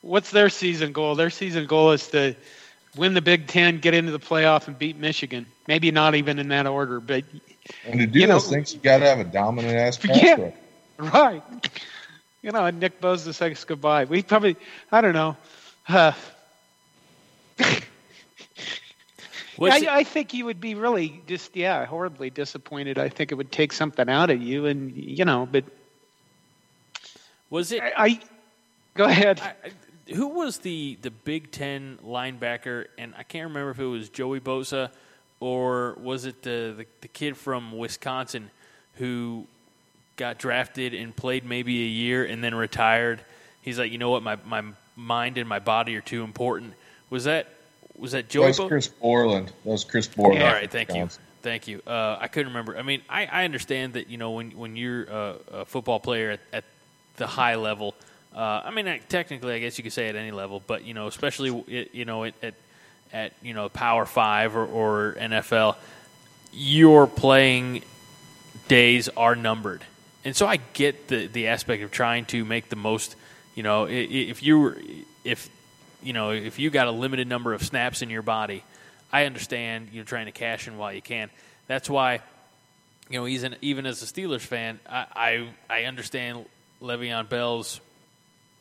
what's 0.01 0.31
their 0.31 0.49
season 0.49 0.93
goal? 0.93 1.15
Their 1.15 1.31
season 1.31 1.67
goal 1.67 1.93
is 1.93 2.09
to 2.09 2.37
win 2.97 3.15
the 3.15 3.23
Big 3.23 3.47
Ten, 3.47 3.79
get 3.79 3.95
into 3.95 4.13
the 4.13 4.19
playoff, 4.19 4.67
and 4.67 4.79
beat 4.79 4.97
Michigan. 4.97 5.47
Maybe 5.67 5.91
not 5.91 6.15
even 6.15 6.39
in 6.39 6.49
that 6.49 6.67
order, 6.67 7.01
but 7.01 7.25
and 7.85 8.01
to 8.01 8.07
do 8.07 8.27
those 8.27 8.47
know, 8.47 8.55
things, 8.55 8.75
you 8.75 8.81
got 8.81 8.99
to 8.99 9.07
have 9.07 9.19
a 9.19 9.25
dominant 9.25 9.77
ass 9.77 9.97
pass 9.97 10.23
yeah, 10.23 10.51
right. 10.99 11.43
You 12.43 12.53
know, 12.53 12.65
and 12.65 12.79
Nick 12.81 13.01
Bosa 13.01 13.35
says 13.35 13.65
goodbye. 13.65 14.05
We 14.05 14.23
probably, 14.23 14.57
I 14.93 15.01
don't 15.01 15.13
know. 15.13 15.37
Uh, 15.89 16.13
I, 19.61 19.87
I, 19.91 20.05
think 20.05 20.33
you 20.35 20.45
would 20.45 20.61
be 20.61 20.77
really 20.77 21.21
just, 21.27 21.57
yeah, 21.57 21.85
horribly 21.85 22.31
disappointed. 22.31 22.97
I 22.97 23.09
think 23.09 23.33
it 23.33 23.35
would 23.35 23.51
take 23.51 23.73
something 23.73 24.09
out 24.09 24.31
of 24.31 24.41
you, 24.41 24.67
and 24.67 24.97
you 24.97 25.25
know, 25.25 25.49
but 25.51 25.65
was 27.51 27.73
it? 27.73 27.83
I, 27.83 27.93
I 27.97 28.21
go 28.95 29.05
ahead. 29.05 29.41
I, 29.41 29.55
who 30.15 30.29
was 30.29 30.59
the 30.59 30.99
the 31.03 31.11
Big 31.11 31.51
Ten 31.51 31.99
linebacker? 32.05 32.87
And 32.97 33.15
I 33.17 33.23
can't 33.23 33.49
remember 33.49 33.71
if 33.71 33.79
it 33.79 33.87
was 33.87 34.09
Joey 34.09 34.41
Bosa 34.41 34.91
or 35.41 35.97
was 36.01 36.25
it 36.25 36.43
the, 36.43 36.75
the, 36.77 36.87
the 37.03 37.09
kid 37.09 37.37
from 37.37 37.77
Wisconsin 37.77 38.51
who 38.95 39.47
got 40.17 40.39
drafted 40.39 40.93
and 40.93 41.15
played 41.15 41.45
maybe 41.45 41.83
a 41.85 41.89
year 41.89 42.25
and 42.25 42.43
then 42.43 42.55
retired. 42.55 43.21
He's 43.63 43.79
like, 43.79 43.91
you 43.93 43.99
know 43.99 44.11
what, 44.11 44.23
my 44.23 44.37
my 44.45 44.63
mind 44.97 45.39
and 45.39 45.49
my 45.49 45.61
body 45.61 45.97
are 45.97 46.01
too 46.03 46.25
important. 46.25 46.75
Was 47.09 47.25
that 47.25 47.49
was 47.97 48.13
that 48.13 48.29
Joey? 48.29 48.53
That 48.53 48.59
was 48.61 48.69
Chris 48.69 48.89
Borland. 48.89 49.49
That 49.49 49.71
was 49.71 49.85
Chris 49.85 50.07
Borland. 50.09 50.43
All 50.43 50.53
right, 50.53 50.71
thank 50.71 50.93
you, 50.95 51.09
thank 51.43 51.69
you. 51.69 51.81
Uh, 51.87 52.19
I 52.21 52.29
couldn't 52.29 52.49
remember. 52.49 52.77
I 52.77 52.83
mean, 52.83 53.03
I, 53.09 53.27
I 53.27 53.45
understand 53.45 53.95
that 53.95 54.09
you 54.09 54.19
know 54.19 54.33
when 54.33 54.51
when 54.51 54.77
you're 54.77 55.05
a, 55.05 55.37
a 55.53 55.65
football 55.65 56.01
player 56.01 56.33
at, 56.33 56.41
at 56.53 56.65
the 57.19 57.27
high 57.27 57.57
level 57.57 57.95
uh, 58.35 58.63
I 58.65 58.71
mean, 58.71 59.01
technically, 59.09 59.55
I 59.55 59.59
guess 59.59 59.79
you 59.79 59.85
could 59.85 59.93
say 59.93 60.09
at 60.09 60.15
any 60.15 60.31
level, 60.31 60.63
but 60.65 60.85
you 60.85 60.95
know, 60.95 61.07
especially 61.07 61.87
you 61.93 62.05
know 62.05 62.25
at 62.25 62.55
at 63.13 63.33
you 63.43 63.55
know 63.55 63.69
Power 63.69 64.07
Five 64.07 64.55
or, 64.55 64.65
or 64.65 65.17
NFL, 65.19 65.77
your 66.53 67.07
playing 67.07 67.83
days 68.69 69.09
are 69.09 69.35
numbered, 69.35 69.83
and 70.25 70.37
so 70.37 70.47
I 70.47 70.59
get 70.73 71.09
the 71.09 71.27
the 71.27 71.49
aspect 71.49 71.83
of 71.83 71.91
trying 71.91 72.27
to 72.27 72.45
make 72.45 72.69
the 72.69 72.77
most. 72.77 73.17
You 73.55 73.65
know, 73.65 73.89
if 73.89 74.43
you 74.43 74.61
were 74.61 74.79
if 75.25 75.51
you 76.03 76.13
know 76.13 76.31
if 76.31 76.61
you 76.61 76.71
got 76.71 76.87
a 76.87 76.93
limited 76.93 77.27
number 77.27 77.55
of 77.55 77.65
snaps 77.65 78.03
in 78.03 78.11
your 78.11 78.23
body, 78.23 78.63
I 79.13 79.25
understand 79.25 79.89
you're 79.91 80.05
trying 80.05 80.27
to 80.27 80.33
cash 80.33 80.69
in 80.69 80.79
while 80.79 80.93
you 80.93 81.03
can. 81.03 81.31
That's 81.67 81.91
why, 81.91 82.21
you 83.11 83.19
know, 83.19 83.27
even 83.27 83.57
even 83.63 83.85
as 83.85 84.01
a 84.01 84.07
Steelers 84.07 84.43
fan, 84.43 84.79
I 84.89 85.07
I, 85.17 85.81
I 85.81 85.85
understand 85.85 86.45
Le'Veon 86.83 87.29
Bell's 87.29 87.81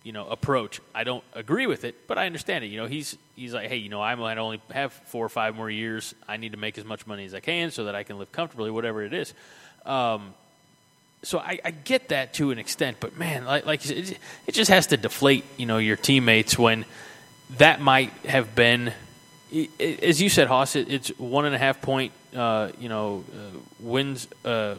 you 0.03 0.13
know 0.13 0.27
approach. 0.27 0.79
I 0.95 1.03
don't 1.03 1.24
agree 1.33 1.67
with 1.67 1.83
it, 1.83 2.07
but 2.07 2.17
I 2.17 2.27
understand 2.27 2.63
it. 2.63 2.67
You 2.67 2.77
know, 2.77 2.88
he's 2.88 3.17
he's 3.36 3.53
like, 3.53 3.67
hey, 3.67 3.75
you 3.75 3.89
know, 3.89 4.01
I 4.01 4.15
might 4.15 4.38
only 4.38 4.62
have 4.71 4.93
four 4.93 5.25
or 5.25 5.29
five 5.29 5.55
more 5.55 5.69
years. 5.69 6.15
I 6.27 6.38
need 6.38 6.53
to 6.53 6.57
make 6.57 6.77
as 6.77 6.86
much 6.86 7.05
money 7.05 7.25
as 7.25 7.33
I 7.33 7.41
can 7.41 7.71
so 7.71 7.83
that 7.86 7.95
I 7.95 8.03
can 8.03 8.17
live 8.17 8.31
comfortably, 8.31 8.71
whatever 8.71 9.03
it 9.03 9.13
is. 9.13 9.33
Um, 9.86 10.33
so 11.24 11.39
I, 11.39 11.59
I, 11.63 11.71
get 11.71 12.09
that 12.09 12.33
to 12.36 12.51
an 12.51 12.59
extent, 12.59 12.97
but 13.00 13.17
man, 13.17 13.43
like, 13.43 13.65
like 13.65 13.89
it, 13.89 14.17
it, 14.45 14.51
just 14.53 14.69
has 14.69 14.88
to 14.88 14.97
deflate, 14.97 15.43
you 15.57 15.65
know, 15.65 15.77
your 15.77 15.97
teammates 15.97 16.57
when 16.57 16.86
that 17.57 17.81
might 17.81 18.12
have 18.25 18.53
been, 18.53 18.93
as 19.79 20.21
you 20.21 20.29
said. 20.29 20.47
It, 20.50 20.75
it's 20.91 21.09
one 21.17 21.45
and 21.45 21.55
a 21.55 21.57
half 21.57 21.81
point, 21.81 22.12
uh, 22.36 22.69
you 22.79 22.88
know, 22.88 23.24
uh, 23.33 23.57
wins. 23.79 24.27
Uh, 24.45 24.75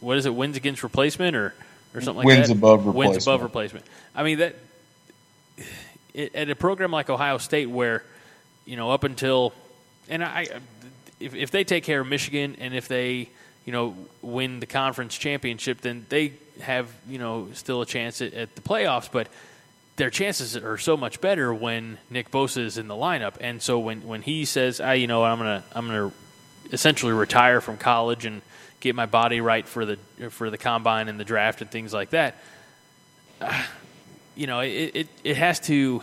what 0.00 0.16
is 0.16 0.26
it? 0.26 0.34
Wins 0.34 0.56
against 0.56 0.82
replacement 0.82 1.36
or 1.36 1.54
or 1.94 2.00
something 2.00 2.18
like 2.18 2.26
wins 2.26 2.48
that. 2.48 2.56
Above 2.56 2.86
replacement. 2.86 3.10
Wins 3.12 3.26
above 3.26 3.42
replacement. 3.42 3.86
I 4.14 4.22
mean 4.22 4.38
that 4.38 4.56
it, 6.12 6.34
at 6.34 6.50
a 6.50 6.56
program 6.56 6.90
like 6.90 7.10
Ohio 7.10 7.38
State, 7.38 7.66
where 7.66 8.02
you 8.64 8.76
know 8.76 8.90
up 8.90 9.04
until 9.04 9.52
and 10.08 10.22
I, 10.22 10.48
if, 11.20 11.34
if 11.34 11.50
they 11.50 11.64
take 11.64 11.84
care 11.84 12.00
of 12.00 12.06
Michigan 12.06 12.56
and 12.58 12.74
if 12.74 12.88
they 12.88 13.28
you 13.64 13.72
know 13.72 13.96
win 14.22 14.60
the 14.60 14.66
conference 14.66 15.16
championship, 15.16 15.80
then 15.80 16.06
they 16.08 16.32
have 16.60 16.88
you 17.08 17.18
know 17.18 17.48
still 17.54 17.82
a 17.82 17.86
chance 17.86 18.20
at, 18.20 18.34
at 18.34 18.54
the 18.54 18.62
playoffs, 18.62 19.08
but. 19.10 19.28
Their 19.96 20.10
chances 20.10 20.56
are 20.56 20.76
so 20.76 20.96
much 20.96 21.20
better 21.20 21.54
when 21.54 21.98
Nick 22.10 22.32
Bosa 22.32 22.64
is 22.64 22.78
in 22.78 22.88
the 22.88 22.96
lineup, 22.96 23.34
and 23.40 23.62
so 23.62 23.78
when, 23.78 24.04
when 24.04 24.22
he 24.22 24.44
says, 24.44 24.80
"I, 24.80 24.94
you 24.94 25.06
know, 25.06 25.22
I'm 25.22 25.38
gonna 25.38 25.62
I'm 25.72 25.86
gonna 25.86 26.12
essentially 26.72 27.12
retire 27.12 27.60
from 27.60 27.76
college 27.76 28.24
and 28.24 28.42
get 28.80 28.94
my 28.94 29.06
body 29.06 29.40
right 29.40 29.66
for 29.66 29.84
the 29.84 29.98
for 30.30 30.50
the 30.50 30.58
combine 30.58 31.08
and 31.08 31.18
the 31.18 31.24
draft 31.24 31.60
and 31.60 31.70
things 31.70 31.92
like 31.92 32.10
that. 32.10 32.36
Uh, 33.40 33.62
you 34.36 34.46
know, 34.46 34.60
it, 34.60 34.90
it, 34.94 35.08
it 35.22 35.36
has 35.36 35.60
to 35.60 36.02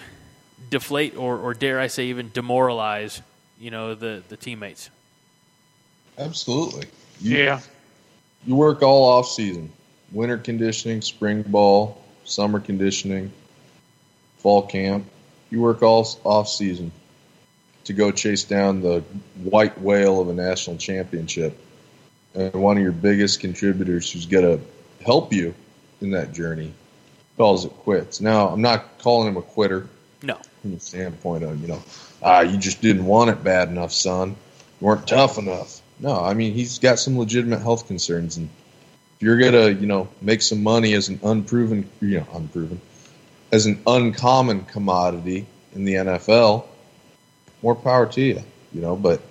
deflate 0.70 1.18
or, 1.18 1.38
or 1.38 1.54
dare 1.54 1.80
I 1.80 1.88
say 1.88 2.06
even 2.06 2.32
demoralize, 2.32 3.22
you 3.60 3.72
know, 3.72 3.96
the, 3.96 4.24
the 4.30 4.38
teammates. 4.38 4.90
Absolutely. 6.18 6.88
You, 7.20 7.38
yeah. 7.38 7.60
You 8.46 8.56
work 8.56 8.82
all 8.82 9.06
off 9.06 9.28
season. 9.28 9.72
Winter 10.12 10.38
conditioning, 10.38 11.02
spring 11.02 11.42
ball, 11.44 12.02
summer 12.26 12.60
conditioning, 12.60 13.32
fall 14.38 14.66
camp. 14.66 15.06
You 15.50 15.62
work 15.62 15.84
all 15.84 16.08
off 16.24 16.48
season 16.48 16.92
to 17.92 17.98
go 17.98 18.12
chase 18.12 18.44
down 18.44 18.82
the 18.82 19.02
white 19.44 19.80
whale 19.80 20.22
of 20.22 20.30
a 20.30 20.34
national 20.34 20.78
championship 20.78 21.58
and 22.34 22.54
one 22.54 22.78
of 22.78 22.84
your 22.84 22.92
biggest 22.92 23.40
contributors 23.40 24.12
who's 24.12 24.26
going 24.26 24.46
to 24.46 24.64
help 25.04 25.34
you 25.34 25.54
in 26.00 26.12
that 26.12 26.34
journey 26.34 26.74
calls 27.38 27.66
it 27.66 27.72
quits. 27.72 28.22
Now, 28.22 28.48
I'm 28.48 28.62
not 28.62 29.00
calling 29.00 29.28
him 29.28 29.38
a 29.38 29.42
quitter. 29.42 29.88
No. 30.24 30.38
From 30.62 30.74
the 30.76 30.80
standpoint 30.80 31.44
of, 31.44 31.60
you 31.62 31.68
know, 31.68 31.82
ah, 32.22 32.42
you 32.42 32.58
just 32.58 32.82
didn't 32.82 33.06
want 33.06 33.32
it 33.32 33.44
bad 33.44 33.70
enough, 33.70 33.92
son. 33.92 34.30
You 34.80 34.88
weren't 34.88 35.08
tough 35.08 35.38
enough. 35.38 35.82
No, 36.00 36.20
I 36.20 36.34
mean, 36.34 36.54
he's 36.54 36.80
got 36.80 37.00
some 37.00 37.18
legitimate 37.18 37.62
health 37.62 37.88
concerns. 37.88 38.38
And 38.38 38.50
if 39.16 39.22
you're 39.22 39.38
going 39.38 39.54
to, 39.54 39.74
you 39.74 39.88
know, 39.88 40.08
make 40.22 40.42
some 40.42 40.64
money 40.64 40.94
as 40.94 41.10
an 41.10 41.20
unproven, 41.24 41.90
you 42.00 42.20
know, 42.20 42.28
unproven, 42.34 42.80
as 43.52 43.66
an 43.66 43.82
uncommon 43.86 44.66
commodity 44.66 45.46
in 45.74 45.86
the 45.86 45.96
NFL, 45.96 46.66
more 47.62 47.76
power 47.76 48.06
to 48.08 48.22
you, 48.22 48.44
you 48.74 48.82
know, 48.82 48.96
but 48.96 49.22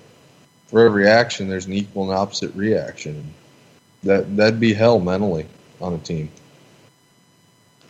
for 0.69 0.85
every 0.85 1.09
action, 1.09 1.49
there's 1.49 1.67
an 1.67 1.73
equal 1.73 2.05
and 2.05 2.19
opposite 2.19 2.55
reaction. 2.55 3.35
That 4.05 4.37
that'd 4.37 4.61
be 4.61 4.73
hell 4.73 5.01
mentally 5.01 5.47
on 5.81 5.95
a 5.95 5.99
team. 5.99 6.31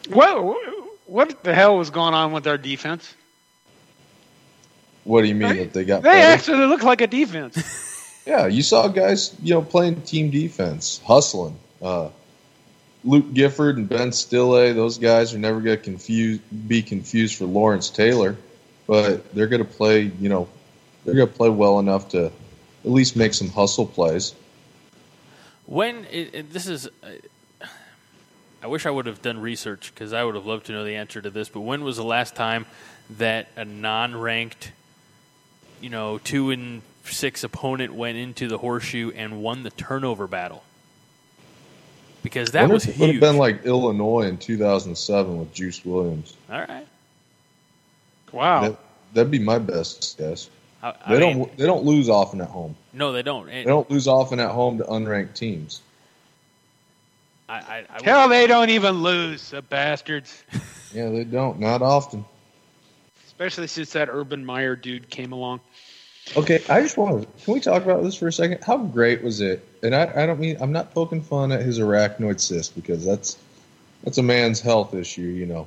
What 0.09 0.56
what 1.06 1.44
the 1.44 1.54
hell 1.54 1.76
was 1.76 1.90
going 1.90 2.14
on 2.14 2.32
with 2.32 2.47
our 2.47 2.59
defense? 2.59 3.14
What 5.04 5.23
do 5.23 5.28
you 5.28 5.35
mean 5.35 5.56
that 5.56 5.73
they 5.73 5.85
got? 5.85 6.02
They 6.02 6.11
better? 6.11 6.32
actually 6.32 6.66
look 6.66 6.82
like 6.82 7.00
a 7.00 7.06
defense. 7.06 8.23
yeah, 8.26 8.47
you 8.47 8.62
saw 8.62 8.88
guys, 8.88 9.35
you 9.42 9.54
know, 9.54 9.62
playing 9.62 10.02
team 10.02 10.30
defense, 10.30 11.00
hustling. 11.04 11.59
Uh, 11.80 12.11
Luke 13.02 13.32
Gifford 13.32 13.78
and 13.78 13.88
Ben 13.88 14.12
Stille, 14.12 14.75
those 14.75 14.99
guys 14.99 15.32
are 15.35 15.38
never 15.38 15.61
going 15.61 15.76
to 15.76 15.82
confuse, 15.82 16.38
be 16.38 16.82
confused 16.82 17.37
for 17.37 17.47
Lawrence 17.47 17.88
Taylor, 17.88 18.37
but 18.90 19.32
they're 19.32 19.47
going 19.47 19.64
to 19.64 19.73
play, 19.73 20.11
you 20.18 20.28
know, 20.28 20.49
they're 21.04 21.14
going 21.14 21.28
to 21.28 21.32
play 21.32 21.49
well 21.49 21.78
enough 21.78 22.09
to 22.09 22.25
at 22.26 22.90
least 22.90 23.14
make 23.14 23.32
some 23.32 23.49
hustle 23.49 23.87
plays. 23.87 24.35
When 25.66 26.06
it, 26.06 26.35
it, 26.35 26.52
this 26.52 26.66
is, 26.66 26.88
uh, 26.88 27.68
I 28.61 28.66
wish 28.66 28.87
I 28.87 28.90
would 28.90 29.06
have 29.06 29.23
done 29.23 29.38
research 29.38 29.92
because 29.94 30.12
I 30.12 30.25
would 30.25 30.35
have 30.35 30.44
loved 30.44 30.66
to 30.66 30.73
know 30.73 30.82
the 30.82 30.97
answer 30.97 31.23
to 31.23 31.30
this. 31.30 31.49
But 31.49 31.61
when 31.61 31.85
was 31.85 31.99
the 31.99 32.04
last 32.04 32.35
time 32.35 32.66
that 33.11 33.47
a 33.54 33.64
non-ranked, 33.64 34.73
you 35.80 35.90
know, 35.90 36.18
two 36.18 36.50
and 36.50 36.82
six 37.04 37.44
opponent 37.44 37.94
went 37.94 38.18
into 38.18 38.49
the 38.49 38.59
horseshoe 38.59 39.12
and 39.14 39.40
won 39.40 39.62
the 39.62 39.70
turnover 39.70 40.26
battle? 40.26 40.64
Because 42.25 42.50
that 42.50 42.68
was 42.68 42.88
it 42.88 42.99
would 42.99 43.11
have 43.11 43.20
been 43.20 43.37
like 43.37 43.64
Illinois 43.66 44.23
in 44.23 44.37
2007 44.37 45.38
with 45.38 45.54
Juice 45.54 45.85
Williams. 45.85 46.37
All 46.50 46.59
right. 46.59 46.88
Wow. 48.32 48.60
That, 48.60 48.76
that'd 49.14 49.30
be 49.30 49.38
my 49.38 49.58
best 49.58 50.18
guess. 50.18 50.49
I, 50.82 50.94
I 51.04 51.14
They 51.14 51.20
mean, 51.20 51.38
don't. 51.38 51.56
They 51.56 51.66
don't 51.66 51.84
lose 51.84 52.08
often 52.08 52.40
at 52.40 52.49
home. 52.49 52.76
No, 52.92 53.12
they 53.12 53.22
don't. 53.22 53.46
They 53.46 53.64
don't 53.64 53.90
lose 53.90 54.08
often 54.08 54.40
at 54.40 54.50
home 54.50 54.78
to 54.78 54.84
unranked 54.84 55.34
teams. 55.34 55.82
I, 57.49 57.54
I, 57.54 57.84
I 57.90 58.02
Hell, 58.04 58.28
they 58.28 58.46
don't 58.46 58.70
even 58.70 59.02
lose, 59.02 59.50
the 59.50 59.62
bastards. 59.62 60.44
Yeah, 60.92 61.08
they 61.10 61.22
don't. 61.22 61.60
Not 61.60 61.82
often. 61.82 62.25
Especially 63.25 63.68
since 63.68 63.92
that 63.92 64.08
Urban 64.10 64.44
Meyer 64.44 64.75
dude 64.75 65.08
came 65.08 65.30
along. 65.30 65.60
Okay, 66.37 66.62
I 66.68 66.80
just 66.82 66.96
want 66.96 67.22
to. 67.22 67.44
Can 67.44 67.54
we 67.54 67.60
talk 67.60 67.84
about 67.84 68.02
this 68.02 68.16
for 68.16 68.28
a 68.28 68.32
second? 68.32 68.62
How 68.64 68.76
great 68.76 69.22
was 69.22 69.40
it? 69.40 69.64
And 69.82 69.94
I, 69.94 70.10
I 70.14 70.26
don't 70.26 70.38
mean 70.40 70.56
I'm 70.60 70.72
not 70.72 70.92
poking 70.92 71.22
fun 71.22 71.52
at 71.52 71.62
his 71.62 71.78
arachnoid 71.78 72.40
cyst 72.40 72.75
because 72.75 73.04
that's 73.04 73.38
that's 74.02 74.18
a 74.18 74.22
man's 74.22 74.60
health 74.60 74.94
issue. 74.94 75.22
You 75.22 75.46
know, 75.46 75.66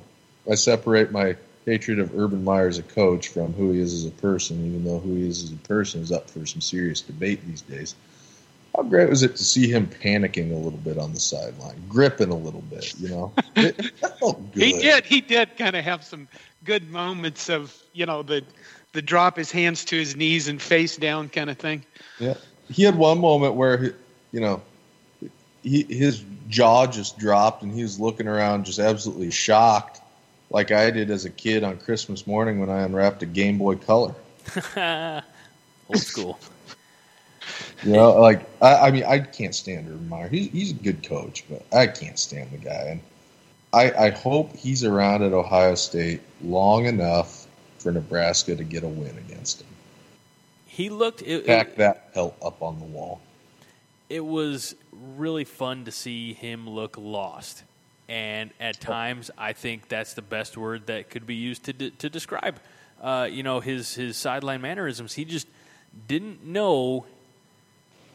I 0.50 0.54
separate 0.54 1.10
my 1.10 1.36
hatred 1.64 1.98
of 1.98 2.16
Urban 2.18 2.44
Meyer 2.44 2.68
as 2.68 2.78
a 2.78 2.82
coach 2.82 3.28
from 3.28 3.52
who 3.54 3.72
he 3.72 3.80
is 3.80 3.94
as 3.94 4.04
a 4.06 4.10
person, 4.10 4.64
even 4.66 4.84
though 4.84 4.98
who 4.98 5.14
he 5.14 5.26
is 5.26 5.42
as 5.44 5.52
a 5.52 5.56
person 5.56 6.02
is 6.02 6.12
up 6.12 6.28
for 6.28 6.44
some 6.46 6.60
serious 6.60 7.00
debate 7.00 7.44
these 7.46 7.62
days. 7.62 7.94
How 8.74 8.82
great 8.82 9.08
was 9.08 9.22
it 9.22 9.36
to 9.36 9.44
see 9.44 9.68
him 9.68 9.86
panicking 9.86 10.50
a 10.50 10.56
little 10.56 10.80
bit 10.80 10.98
on 10.98 11.14
the 11.14 11.20
sideline, 11.20 11.80
gripping 11.88 12.30
a 12.30 12.36
little 12.36 12.62
bit? 12.62 12.92
You 12.98 13.08
know, 13.08 13.32
it, 13.56 13.76
good. 14.20 14.36
He 14.52 14.72
did. 14.72 15.06
He 15.06 15.20
did 15.20 15.56
kind 15.56 15.76
of 15.76 15.84
have 15.84 16.04
some 16.04 16.26
good 16.64 16.90
moments 16.90 17.48
of 17.48 17.76
you 17.92 18.04
know 18.04 18.22
the 18.22 18.44
the 18.92 19.02
drop 19.02 19.36
his 19.36 19.50
hands 19.52 19.84
to 19.86 19.96
his 19.96 20.16
knees 20.16 20.48
and 20.48 20.60
face 20.60 20.96
down 20.96 21.28
kind 21.28 21.50
of 21.50 21.58
thing. 21.58 21.84
Yeah, 22.18 22.34
he 22.68 22.82
had 22.82 22.96
one 22.96 23.20
moment 23.20 23.54
where 23.54 23.76
he, 23.76 23.90
you 24.32 24.40
know, 24.40 24.60
he 25.62 25.84
his 25.84 26.24
jaw 26.48 26.86
just 26.86 27.16
dropped 27.16 27.62
and 27.62 27.72
he 27.72 27.82
was 27.82 28.00
looking 28.00 28.26
around 28.26 28.64
just 28.64 28.80
absolutely 28.80 29.30
shocked, 29.30 30.00
like 30.54 30.70
I 30.70 30.88
did 30.92 31.10
as 31.10 31.24
a 31.24 31.30
kid 31.30 31.64
on 31.64 31.76
Christmas 31.78 32.28
morning 32.28 32.60
when 32.60 32.70
I 32.70 32.82
unwrapped 32.82 33.24
a 33.24 33.26
Game 33.26 33.58
Boy 33.58 33.74
Color. 33.74 34.14
old 35.88 35.98
school. 35.98 36.38
You 37.82 37.92
know, 37.92 38.12
like 38.12 38.46
I, 38.62 38.86
I 38.86 38.90
mean, 38.92 39.04
I 39.04 39.18
can't 39.18 39.54
stand 39.54 39.88
Urban 39.88 40.08
Meyer. 40.08 40.28
He's 40.28 40.50
he's 40.52 40.70
a 40.70 40.74
good 40.74 41.06
coach, 41.06 41.44
but 41.50 41.66
I 41.76 41.88
can't 41.88 42.18
stand 42.18 42.52
the 42.52 42.58
guy, 42.58 42.84
and 42.88 43.00
I 43.72 44.06
I 44.06 44.10
hope 44.10 44.54
he's 44.56 44.84
around 44.84 45.24
at 45.24 45.32
Ohio 45.32 45.74
State 45.74 46.22
long 46.42 46.86
enough 46.86 47.46
for 47.78 47.90
Nebraska 47.90 48.54
to 48.54 48.64
get 48.64 48.84
a 48.84 48.88
win 48.88 49.18
against 49.18 49.60
him. 49.60 49.68
He 50.66 50.88
looked. 50.88 51.20
It, 51.22 51.46
Pack 51.46 51.70
it, 51.70 51.76
that 51.78 52.14
pelt 52.14 52.36
up 52.40 52.62
on 52.62 52.78
the 52.78 52.86
wall. 52.86 53.20
it 54.08 54.24
was 54.24 54.76
really 54.92 55.44
fun 55.44 55.84
to 55.84 55.90
see 55.90 56.32
him 56.32 56.70
look 56.70 56.96
lost, 56.96 57.64
and 58.08 58.50
at 58.60 58.80
times 58.80 59.30
I 59.36 59.52
think 59.52 59.88
that's 59.88 60.14
the 60.14 60.22
best 60.22 60.56
word 60.56 60.86
that 60.86 61.10
could 61.10 61.26
be 61.26 61.36
used 61.36 61.64
to 61.64 61.72
de- 61.72 61.90
to 61.90 62.10
describe. 62.10 62.60
Uh, 63.02 63.28
you 63.30 63.42
know 63.42 63.60
his 63.60 63.94
his 63.94 64.16
sideline 64.16 64.60
mannerisms. 64.60 65.14
He 65.14 65.24
just 65.24 65.46
didn't 66.08 66.44
know 66.44 67.06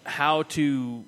how 0.05 0.43
to 0.43 1.03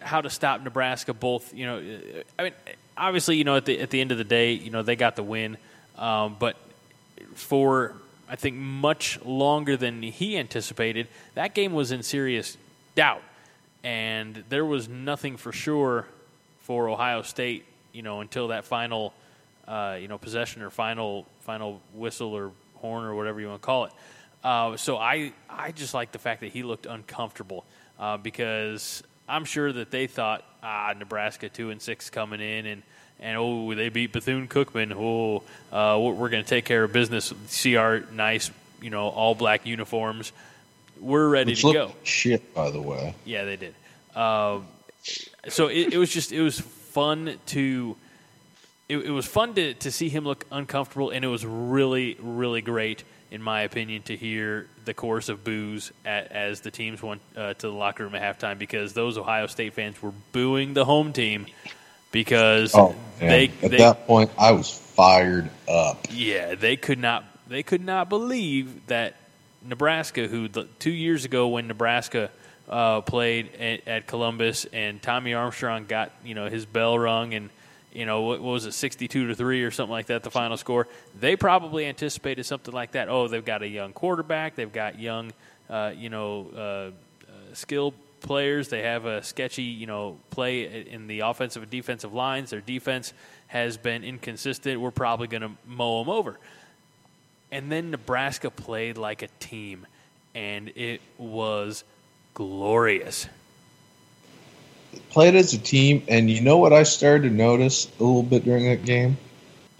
how 0.00 0.20
to 0.20 0.30
stop 0.30 0.62
Nebraska. 0.62 1.14
Both, 1.14 1.54
you 1.54 1.66
know, 1.66 2.00
I 2.38 2.42
mean, 2.44 2.52
obviously, 2.96 3.36
you 3.36 3.44
know, 3.44 3.56
at 3.56 3.64
the 3.64 3.80
at 3.80 3.90
the 3.90 4.00
end 4.00 4.12
of 4.12 4.18
the 4.18 4.24
day, 4.24 4.52
you 4.52 4.70
know, 4.70 4.82
they 4.82 4.96
got 4.96 5.16
the 5.16 5.22
win, 5.22 5.56
um, 5.98 6.36
but 6.38 6.56
for 7.34 7.94
I 8.28 8.36
think 8.36 8.56
much 8.56 9.20
longer 9.24 9.76
than 9.76 10.02
he 10.02 10.38
anticipated, 10.38 11.08
that 11.34 11.54
game 11.54 11.72
was 11.72 11.92
in 11.92 12.02
serious 12.02 12.56
doubt, 12.94 13.22
and 13.82 14.44
there 14.48 14.64
was 14.64 14.88
nothing 14.88 15.36
for 15.36 15.52
sure 15.52 16.06
for 16.60 16.88
Ohio 16.88 17.22
State, 17.22 17.64
you 17.92 18.02
know, 18.02 18.20
until 18.20 18.48
that 18.48 18.64
final, 18.64 19.12
uh, 19.66 19.98
you 20.00 20.08
know, 20.08 20.18
possession 20.18 20.62
or 20.62 20.70
final 20.70 21.26
final 21.40 21.80
whistle 21.94 22.32
or 22.32 22.52
horn 22.76 23.04
or 23.04 23.14
whatever 23.14 23.40
you 23.40 23.48
want 23.48 23.60
to 23.60 23.66
call 23.66 23.84
it. 23.84 23.92
Uh, 24.42 24.76
so 24.76 24.96
I 24.96 25.32
I 25.48 25.72
just 25.72 25.94
like 25.94 26.12
the 26.12 26.18
fact 26.18 26.40
that 26.40 26.52
he 26.52 26.62
looked 26.62 26.86
uncomfortable 26.86 27.64
uh, 27.98 28.16
because 28.16 29.02
I'm 29.28 29.44
sure 29.44 29.72
that 29.72 29.90
they 29.90 30.06
thought 30.06 30.44
ah 30.62 30.94
Nebraska 30.98 31.48
two 31.48 31.70
and 31.70 31.80
six 31.80 32.10
coming 32.10 32.40
in 32.40 32.66
and 32.66 32.82
and 33.20 33.36
oh 33.36 33.74
they 33.74 33.90
beat 33.90 34.12
Bethune 34.12 34.48
Cookman 34.48 34.94
oh 34.96 35.42
uh, 35.72 35.98
we're, 36.00 36.30
going 36.30 36.42
to 36.42 36.48
take 36.48 36.64
care 36.64 36.84
of 36.84 36.92
business 36.92 37.34
see 37.48 37.76
our 37.76 38.00
nice 38.12 38.50
you 38.80 38.88
know 38.88 39.08
all 39.08 39.34
black 39.34 39.66
uniforms 39.66 40.32
we're 41.00 41.28
ready 41.28 41.52
Which 41.52 41.62
to 41.62 41.72
go 41.72 41.92
shit, 42.02 42.54
by 42.54 42.70
the 42.70 42.80
way. 42.80 43.14
yeah, 43.24 43.44
they 43.44 43.56
did. 43.56 43.74
Um, 44.14 44.66
so 45.48 45.68
it, 45.68 45.94
it 45.94 45.98
was 45.98 46.10
just 46.12 46.32
it 46.32 46.42
was 46.42 46.62
fun 46.90 47.38
to 47.46 47.96
it, 48.88 48.98
it 48.98 49.10
was 49.10 49.26
fun 49.26 49.54
to, 49.54 49.74
to 49.74 49.90
see 49.92 50.08
him 50.08 50.24
look 50.24 50.44
uncomfortable, 50.50 51.10
and 51.10 51.24
it 51.24 51.28
was 51.28 51.44
really 51.46 52.16
really 52.20 52.60
great 52.62 53.04
in 53.30 53.40
my 53.42 53.62
opinion 53.62 54.02
to 54.02 54.16
hear 54.16 54.66
the 54.84 54.92
chorus 54.92 55.28
of 55.28 55.44
boos 55.44 55.92
at, 56.04 56.32
as 56.32 56.62
the 56.62 56.70
teams 56.70 57.00
went 57.00 57.20
uh, 57.36 57.54
to 57.54 57.68
the 57.68 57.72
locker 57.72 58.02
room 58.02 58.14
at 58.16 58.22
halftime 58.38 58.58
because 58.58 58.92
those 58.92 59.16
Ohio 59.16 59.46
State 59.46 59.72
fans 59.74 60.02
were 60.02 60.12
booing 60.32 60.74
the 60.74 60.84
home 60.84 61.12
team 61.12 61.46
because 62.10 62.74
Oh, 62.74 62.94
they 63.20 63.52
at 63.62 63.70
they 63.70 63.78
that 63.78 64.06
point, 64.06 64.30
I 64.38 64.52
was 64.52 64.70
fired 64.70 65.48
up. 65.68 66.06
yeah, 66.10 66.54
they 66.56 66.76
could 66.76 66.98
not 66.98 67.24
they 67.48 67.62
could 67.62 67.84
not 67.84 68.08
believe 68.08 68.86
that 68.88 69.14
Nebraska, 69.64 70.26
who 70.26 70.48
the, 70.48 70.64
two 70.78 70.90
years 70.90 71.24
ago 71.24 71.48
when 71.48 71.68
Nebraska 71.68 72.30
uh, 72.70 73.00
played 73.00 73.54
at, 73.56 73.86
at 73.86 74.06
Columbus 74.06 74.64
and 74.72 75.02
Tommy 75.02 75.34
Armstrong 75.34 75.84
got 75.86 76.12
you 76.24 76.34
know 76.34 76.48
his 76.48 76.64
bell 76.64 76.98
rung 76.98 77.34
and 77.34 77.50
you 77.92 78.06
know 78.06 78.22
what, 78.22 78.40
was 78.40 78.64
it 78.64 78.72
sixty 78.72 79.08
two 79.08 79.26
to 79.26 79.34
three 79.34 79.62
or 79.64 79.72
something 79.72 79.90
like 79.90 80.06
that 80.06 80.22
the 80.22 80.30
final 80.30 80.56
score. 80.56 80.86
They 81.18 81.36
probably 81.36 81.84
anticipated 81.86 82.44
something 82.44 82.72
like 82.72 82.92
that. 82.92 83.08
Oh, 83.08 83.26
they've 83.28 83.44
got 83.44 83.62
a 83.62 83.68
young 83.68 83.92
quarterback, 83.92 84.54
they've 84.54 84.72
got 84.72 84.98
young 84.98 85.32
uh, 85.68 85.92
you 85.96 86.08
know 86.08 86.48
uh, 86.54 86.60
uh, 86.60 86.90
skilled 87.52 87.94
players. 88.20 88.68
They 88.68 88.82
have 88.82 89.06
a 89.06 89.22
sketchy, 89.22 89.62
you 89.62 89.86
know, 89.86 90.18
play 90.30 90.86
in 90.88 91.06
the 91.06 91.20
offensive 91.20 91.62
and 91.62 91.70
defensive 91.70 92.14
lines. 92.14 92.50
Their 92.50 92.60
defense 92.60 93.12
has 93.48 93.76
been 93.76 94.04
inconsistent. 94.04 94.80
We're 94.80 94.90
probably 94.90 95.26
going 95.26 95.42
to 95.42 95.50
mow 95.66 96.04
them 96.04 96.10
over. 96.10 96.38
And 97.50 97.72
then 97.72 97.90
Nebraska 97.90 98.50
played 98.50 98.96
like 98.96 99.22
a 99.22 99.28
team, 99.40 99.86
and 100.34 100.68
it 100.76 101.00
was 101.18 101.82
glorious. 102.34 103.28
Played 105.10 105.34
as 105.34 105.52
a 105.54 105.58
team, 105.58 106.02
and 106.08 106.30
you 106.30 106.40
know 106.40 106.58
what 106.58 106.72
I 106.72 106.82
started 106.82 107.28
to 107.28 107.34
notice 107.34 107.86
a 107.98 108.02
little 108.02 108.22
bit 108.22 108.44
during 108.44 108.64
that 108.66 108.84
game? 108.84 109.16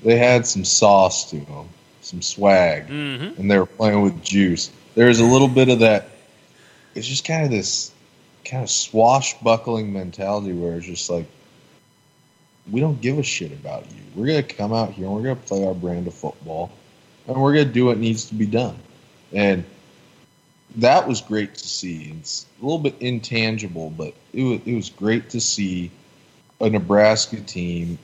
They 0.03 0.17
had 0.17 0.47
some 0.47 0.65
sauce 0.65 1.29
to 1.31 1.37
them, 1.41 1.69
some 2.01 2.23
swag, 2.23 2.89
Mm-hmm. 2.89 3.41
and 3.41 3.51
they 3.51 3.59
were 3.59 3.67
playing 3.67 4.03
with 4.03 4.23
juice. 4.23 4.71
There 4.95 5.09
was 5.09 5.21
a 5.21 5.25
little 5.25 5.49
bit 5.49 5.69
of 5.69 5.81
that. 5.81 6.09
It's 6.95 7.07
just 7.07 7.25
kind 7.27 7.45
of 7.45 7.51
this 7.51 7.93
kind 8.45 8.63
of 8.63 8.71
swashbuckling 8.71 9.93
mentality 9.93 10.53
where 10.53 10.77
it's 10.77 10.87
just 10.87 11.11
like, 11.11 11.27
we 12.71 12.81
don't 12.81 13.01
give 13.01 13.19
a 13.19 13.23
shit 13.23 13.53
about 13.53 13.85
you. 13.91 14.01
We're 14.15 14.27
gonna 14.27 14.43
come 14.43 14.73
out 14.73 14.93
here 14.93 15.07
and 15.07 15.15
we're 15.15 15.23
gonna 15.23 15.37
play 15.37 15.65
our 15.67 15.75
brand 15.75 16.07
of 16.07 16.15
football, 16.15 16.71
and 17.27 17.41
we're 17.41 17.53
gonna 17.53 17.67
do 17.67 17.87
what 17.87 17.99
needs 17.99 18.25
to 18.27 18.35
be 18.35 18.47
done. 18.47 18.77
And 19.33 19.65
that 20.77 21.07
was 21.07 21.21
great 21.21 21.55
to 21.55 21.69
see. 21.69 22.15
It's 22.19 22.47
a 22.61 22.65
little 22.65 22.79
bit 22.79 22.97
intangible, 23.01 23.91
but 23.91 24.15
it 24.33 24.43
was 24.43 24.61
it 24.65 24.75
was 24.75 24.91
great 24.91 25.31
to 25.31 25.41
see 25.41 25.91
a 26.61 26.69
Nebraska 26.69 27.41
team 27.41 27.99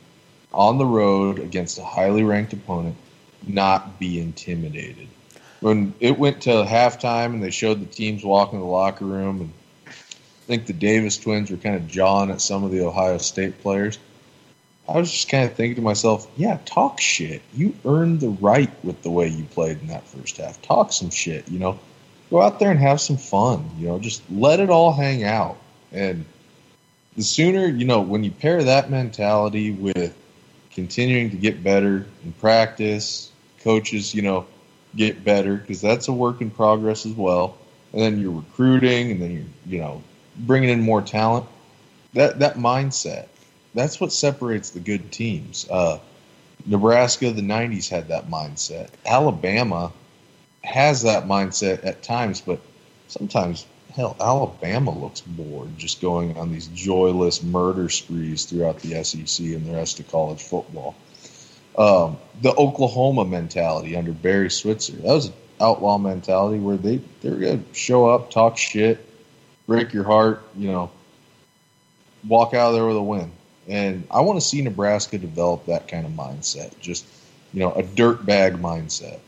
on 0.52 0.79
the 0.79 0.87
road 0.87 1.38
against 1.38 1.79
a 1.79 1.85
highly 1.85 2.22
ranked 2.22 2.52
opponent 2.52 2.96
not 3.46 3.98
be 3.98 4.20
intimidated. 4.20 5.09
When 5.61 5.94
it 6.00 6.18
went 6.18 6.42
to 6.42 6.50
halftime 6.50 7.26
and 7.26 7.42
they 7.42 7.50
showed 7.50 7.81
the 7.81 7.87
teams 7.87 8.24
walking 8.24 8.59
the 8.59 8.66
locker 8.66 9.05
room, 9.05 9.40
and 9.40 9.52
I 9.87 10.46
think 10.46 10.66
the 10.66 10.72
Davis 10.72 11.18
twins 11.18 11.50
were 11.50 11.57
kind 11.57 11.76
of 11.76 11.88
jawing 11.88 12.31
at 12.31 12.40
some 12.40 12.64
of 12.64 12.70
the 12.70 12.85
Ohio 12.85 13.18
State 13.18 13.61
players. 13.62 13.98
I 14.88 14.98
was 14.98 15.11
just 15.11 15.29
kind 15.29 15.44
of 15.48 15.57
thinking 15.57 15.76
to 15.76 15.83
myself, 15.83 16.31
yeah, 16.37 16.59
talk 16.64 17.00
shit. 17.00 17.42
You 17.52 17.74
earned 17.85 18.20
the 18.20 18.29
right 18.29 18.70
with 18.85 19.02
the 19.02 19.11
way 19.11 19.26
you 19.26 19.44
played 19.44 19.81
in 19.81 19.88
that 19.88 20.07
first 20.07 20.37
half. 20.37 20.62
Talk 20.62 20.92
some 20.92 21.11
shit, 21.11 21.48
you 21.48 21.59
know. 21.59 21.79
Go 22.31 22.43
out 22.43 22.59
there 22.59 22.71
and 22.71 22.81
have 22.81 23.01
some 23.01 23.17
fun, 23.17 23.71
you 23.79 23.89
know. 23.89 23.99
Just 23.99 24.23
let 24.31 24.61
it 24.61 24.71
all 24.71 24.93
hang 24.93 25.25
out. 25.25 25.57
And 25.93 26.25
the 27.17 27.23
sooner, 27.23 27.67
you 27.67 27.85
know, 27.85 28.01
when 28.01 28.25
you 28.25 28.31
pair 28.31 28.62
that 28.62 28.91
mentality 28.91 29.71
with 29.71 30.17
continuing 30.73 31.31
to 31.31 31.37
get 31.37 31.62
better 31.62 32.07
in 32.25 32.33
practice, 32.41 33.31
coaches, 33.62 34.15
you 34.15 34.23
know, 34.23 34.47
get 34.97 35.25
better 35.25 35.57
because 35.57 35.81
that's 35.81 36.09
a 36.09 36.12
work 36.12 36.41
in 36.41 36.51
progress 36.51 37.07
as 37.07 37.12
well. 37.12 37.57
And 37.93 38.03
then 38.03 38.21
you're 38.21 38.33
recruiting, 38.33 39.12
and 39.12 39.23
then 39.23 39.31
you're, 39.31 39.45
you 39.67 39.79
know, 39.79 40.03
bringing 40.39 40.69
in 40.69 40.81
more 40.81 41.01
talent. 41.01 41.47
That 42.12 42.41
that 42.41 42.57
mindset 42.57 43.29
that's 43.77 44.01
what 44.01 44.11
separates 44.11 44.71
the 44.71 44.81
good 44.81 45.12
teams. 45.12 45.69
Uh, 45.71 46.01
Nebraska, 46.65 47.31
the 47.31 47.43
'90s 47.43 47.89
had 47.89 48.09
that 48.09 48.29
mindset. 48.29 48.89
Alabama 49.05 49.93
has 50.66 51.02
that 51.02 51.24
mindset 51.24 51.85
at 51.87 52.02
times, 52.02 52.40
but 52.40 52.61
sometimes, 53.09 53.66
hell, 53.94 54.16
Alabama 54.20 54.90
looks 54.90 55.20
bored 55.20 55.79
just 55.79 56.00
going 56.00 56.37
on 56.37 56.52
these 56.52 56.66
joyless 56.68 57.42
murder 57.42 57.88
sprees 57.88 58.44
throughout 58.44 58.81
the 58.81 59.02
SEC 59.05 59.46
and 59.46 59.64
the 59.64 59.74
rest 59.74 60.00
of 60.00 60.11
college 60.11 60.42
football. 60.42 60.94
Um, 61.79 62.16
the 62.42 62.55
Oklahoma 62.55 63.24
mentality 63.24 63.96
under 63.96 64.12
Barry 64.12 64.50
Switzer, 64.50 64.96
that 64.96 65.05
was 65.05 65.26
an 65.26 65.35
outlaw 65.61 65.98
mentality 65.98 66.59
where 66.59 66.76
they, 66.76 67.00
they 67.20 67.31
were 67.31 67.37
going 67.37 67.64
to 67.64 67.74
show 67.74 68.09
up, 68.09 68.31
talk 68.31 68.59
shit, 68.59 68.98
break 69.66 69.92
your 69.92 70.05
heart, 70.05 70.42
you 70.57 70.72
know, 70.72 70.90
walk 72.26 72.55
out 72.55 72.68
of 72.68 72.74
there 72.74 72.87
with 72.87 72.96
a 72.96 73.02
win. 73.02 73.31
And 73.68 74.07
I 74.11 74.20
want 74.20 74.40
to 74.40 74.46
see 74.46 74.62
Nebraska 74.62 75.18
develop 75.18 75.66
that 75.66 75.88
kind 75.88 76.07
of 76.07 76.12
mindset, 76.12 76.79
just, 76.81 77.07
you 77.52 77.61
know, 77.61 77.72
a 77.72 77.83
dirtbag 77.83 78.61
mindset. 78.61 79.20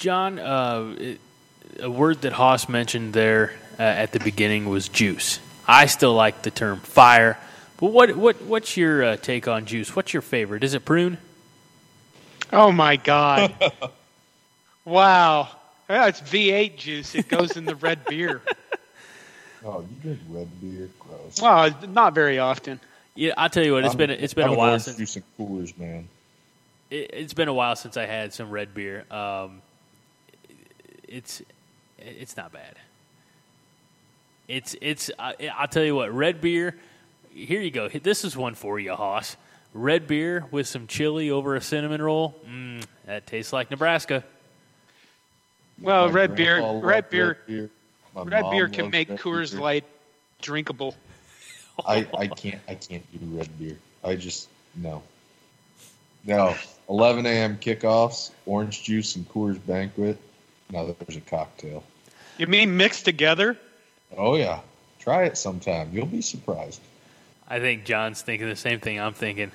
John, 0.00 0.38
uh, 0.38 0.96
it, 0.98 1.20
a 1.78 1.90
word 1.90 2.22
that 2.22 2.32
Hoss 2.32 2.70
mentioned 2.70 3.12
there 3.12 3.52
uh, 3.78 3.82
at 3.82 4.12
the 4.12 4.18
beginning 4.18 4.66
was 4.66 4.88
juice. 4.88 5.40
I 5.68 5.86
still 5.86 6.14
like 6.14 6.40
the 6.40 6.50
term 6.50 6.80
fire, 6.80 7.38
but 7.76 7.92
what 7.92 8.16
what 8.16 8.40
what's 8.42 8.78
your 8.78 9.04
uh, 9.04 9.16
take 9.18 9.46
on 9.46 9.66
juice? 9.66 9.94
What's 9.94 10.14
your 10.14 10.22
favorite? 10.22 10.64
Is 10.64 10.72
it 10.72 10.86
prune? 10.86 11.18
Oh 12.50 12.72
my 12.72 12.96
God! 12.96 13.54
wow, 14.86 15.48
it's 15.88 16.22
V8 16.22 16.76
juice. 16.78 17.14
It 17.14 17.28
goes 17.28 17.58
in 17.58 17.66
the 17.66 17.76
red 17.76 18.04
beer. 18.06 18.42
Oh, 19.62 19.82
you 19.82 19.88
drink 20.00 20.20
red 20.30 20.48
beer? 20.62 20.88
Gross. 20.98 21.42
Well, 21.42 21.70
not 21.90 22.14
very 22.14 22.38
often. 22.38 22.80
Yeah, 23.14 23.34
I'll 23.36 23.50
tell 23.50 23.62
you 23.62 23.74
what. 23.74 23.84
It's 23.84 23.90
I'm- 23.90 23.98
been 23.98 24.10
it's 24.10 24.32
been 24.32 24.44
I'm 24.44 24.50
a 24.50 24.52
an 24.54 24.58
while 24.58 24.68
orange 24.70 24.84
since 24.84 24.96
juice 24.96 25.16
and 25.16 25.24
coolers, 25.36 25.76
man. 25.76 26.08
it, 26.90 27.10
it's 27.12 27.34
been 27.34 27.48
a 27.48 27.52
while 27.52 27.76
since 27.76 27.98
I 27.98 28.06
had 28.06 28.32
some 28.32 28.48
red 28.48 28.72
beer. 28.72 29.04
Um, 29.10 29.60
it's 31.10 31.42
it's 31.98 32.36
not 32.36 32.52
bad. 32.52 32.76
It's 34.48 34.74
it's 34.80 35.10
I, 35.18 35.34
I'll 35.56 35.68
tell 35.68 35.84
you 35.84 35.94
what, 35.94 36.14
red 36.14 36.40
beer. 36.40 36.76
Here 37.34 37.60
you 37.60 37.70
go. 37.70 37.88
This 37.88 38.24
is 38.24 38.36
one 38.36 38.54
for 38.54 38.80
you, 38.80 38.94
Hoss. 38.94 39.36
Red 39.74 40.06
beer 40.06 40.46
with 40.50 40.66
some 40.66 40.86
chili 40.86 41.30
over 41.30 41.54
a 41.54 41.60
cinnamon 41.60 42.02
roll. 42.02 42.34
Mm, 42.48 42.84
that 43.06 43.26
tastes 43.26 43.52
like 43.52 43.70
Nebraska. 43.70 44.24
Well, 45.80 46.08
My 46.08 46.12
red 46.12 46.34
beer, 46.34 46.56
grandpa 46.56 46.72
loved 46.72 46.84
red 46.84 47.10
beer, 47.10 47.38
red 48.14 48.50
beer 48.50 48.68
can 48.68 48.90
make 48.90 49.08
Coors 49.10 49.52
beer. 49.52 49.60
Light 49.60 49.84
drinkable. 50.42 50.96
I, 51.86 52.06
I 52.18 52.26
can't 52.26 52.60
I 52.68 52.74
can't 52.74 53.04
do 53.12 53.36
red 53.36 53.58
beer. 53.58 53.78
I 54.02 54.16
just 54.16 54.48
no. 54.76 55.02
No. 56.24 56.54
11 56.88 57.24
a.m. 57.24 57.56
kickoffs, 57.56 58.32
orange 58.46 58.82
juice 58.82 59.16
and 59.16 59.26
Coors 59.28 59.64
Banquet. 59.64 60.18
Now 60.70 60.86
there's 60.98 61.16
a 61.16 61.20
cocktail. 61.20 61.82
You 62.38 62.46
mean 62.46 62.76
mixed 62.76 63.04
together? 63.04 63.58
Oh 64.16 64.36
yeah, 64.36 64.60
try 64.98 65.24
it 65.24 65.36
sometime. 65.36 65.90
You'll 65.92 66.06
be 66.06 66.22
surprised. 66.22 66.80
I 67.48 67.58
think 67.58 67.84
John's 67.84 68.22
thinking 68.22 68.48
the 68.48 68.56
same 68.56 68.80
thing 68.80 69.00
I'm 69.00 69.12
thinking. 69.12 69.50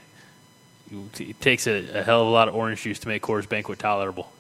It 1.19 1.41
takes 1.41 1.65
a, 1.67 1.99
a 1.99 2.03
hell 2.03 2.21
of 2.21 2.27
a 2.27 2.31
lot 2.31 2.47
of 2.47 2.55
orange 2.55 2.83
juice 2.83 2.99
to 2.99 3.07
make 3.07 3.23
Coors 3.23 3.47
Banquet 3.49 3.79
tolerable. 3.79 4.31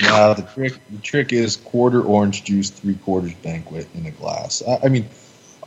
Now 0.00 0.32
the 0.32 0.42
trick 0.42 0.72
the 0.90 0.98
trick 0.98 1.32
is 1.32 1.56
quarter 1.56 2.02
orange 2.02 2.44
juice, 2.44 2.70
three 2.70 2.94
quarters 2.96 3.34
Banquet 3.34 3.86
in 3.94 4.06
a 4.06 4.10
glass. 4.10 4.62
I, 4.66 4.86
I 4.86 4.88
mean, 4.88 5.06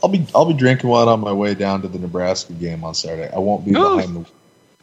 I'll 0.02 0.08
be 0.08 0.26
I'll 0.34 0.44
be 0.44 0.54
drinking 0.54 0.90
one 0.90 1.08
on 1.08 1.20
my 1.20 1.32
way 1.32 1.54
down 1.54 1.82
to 1.82 1.88
the 1.88 1.98
Nebraska 1.98 2.52
game 2.52 2.82
on 2.84 2.94
Saturday. 2.94 3.32
I 3.32 3.38
won't 3.38 3.64
be 3.64 3.72
Who's- 3.72 4.04
behind 4.06 4.26
the. 4.26 4.30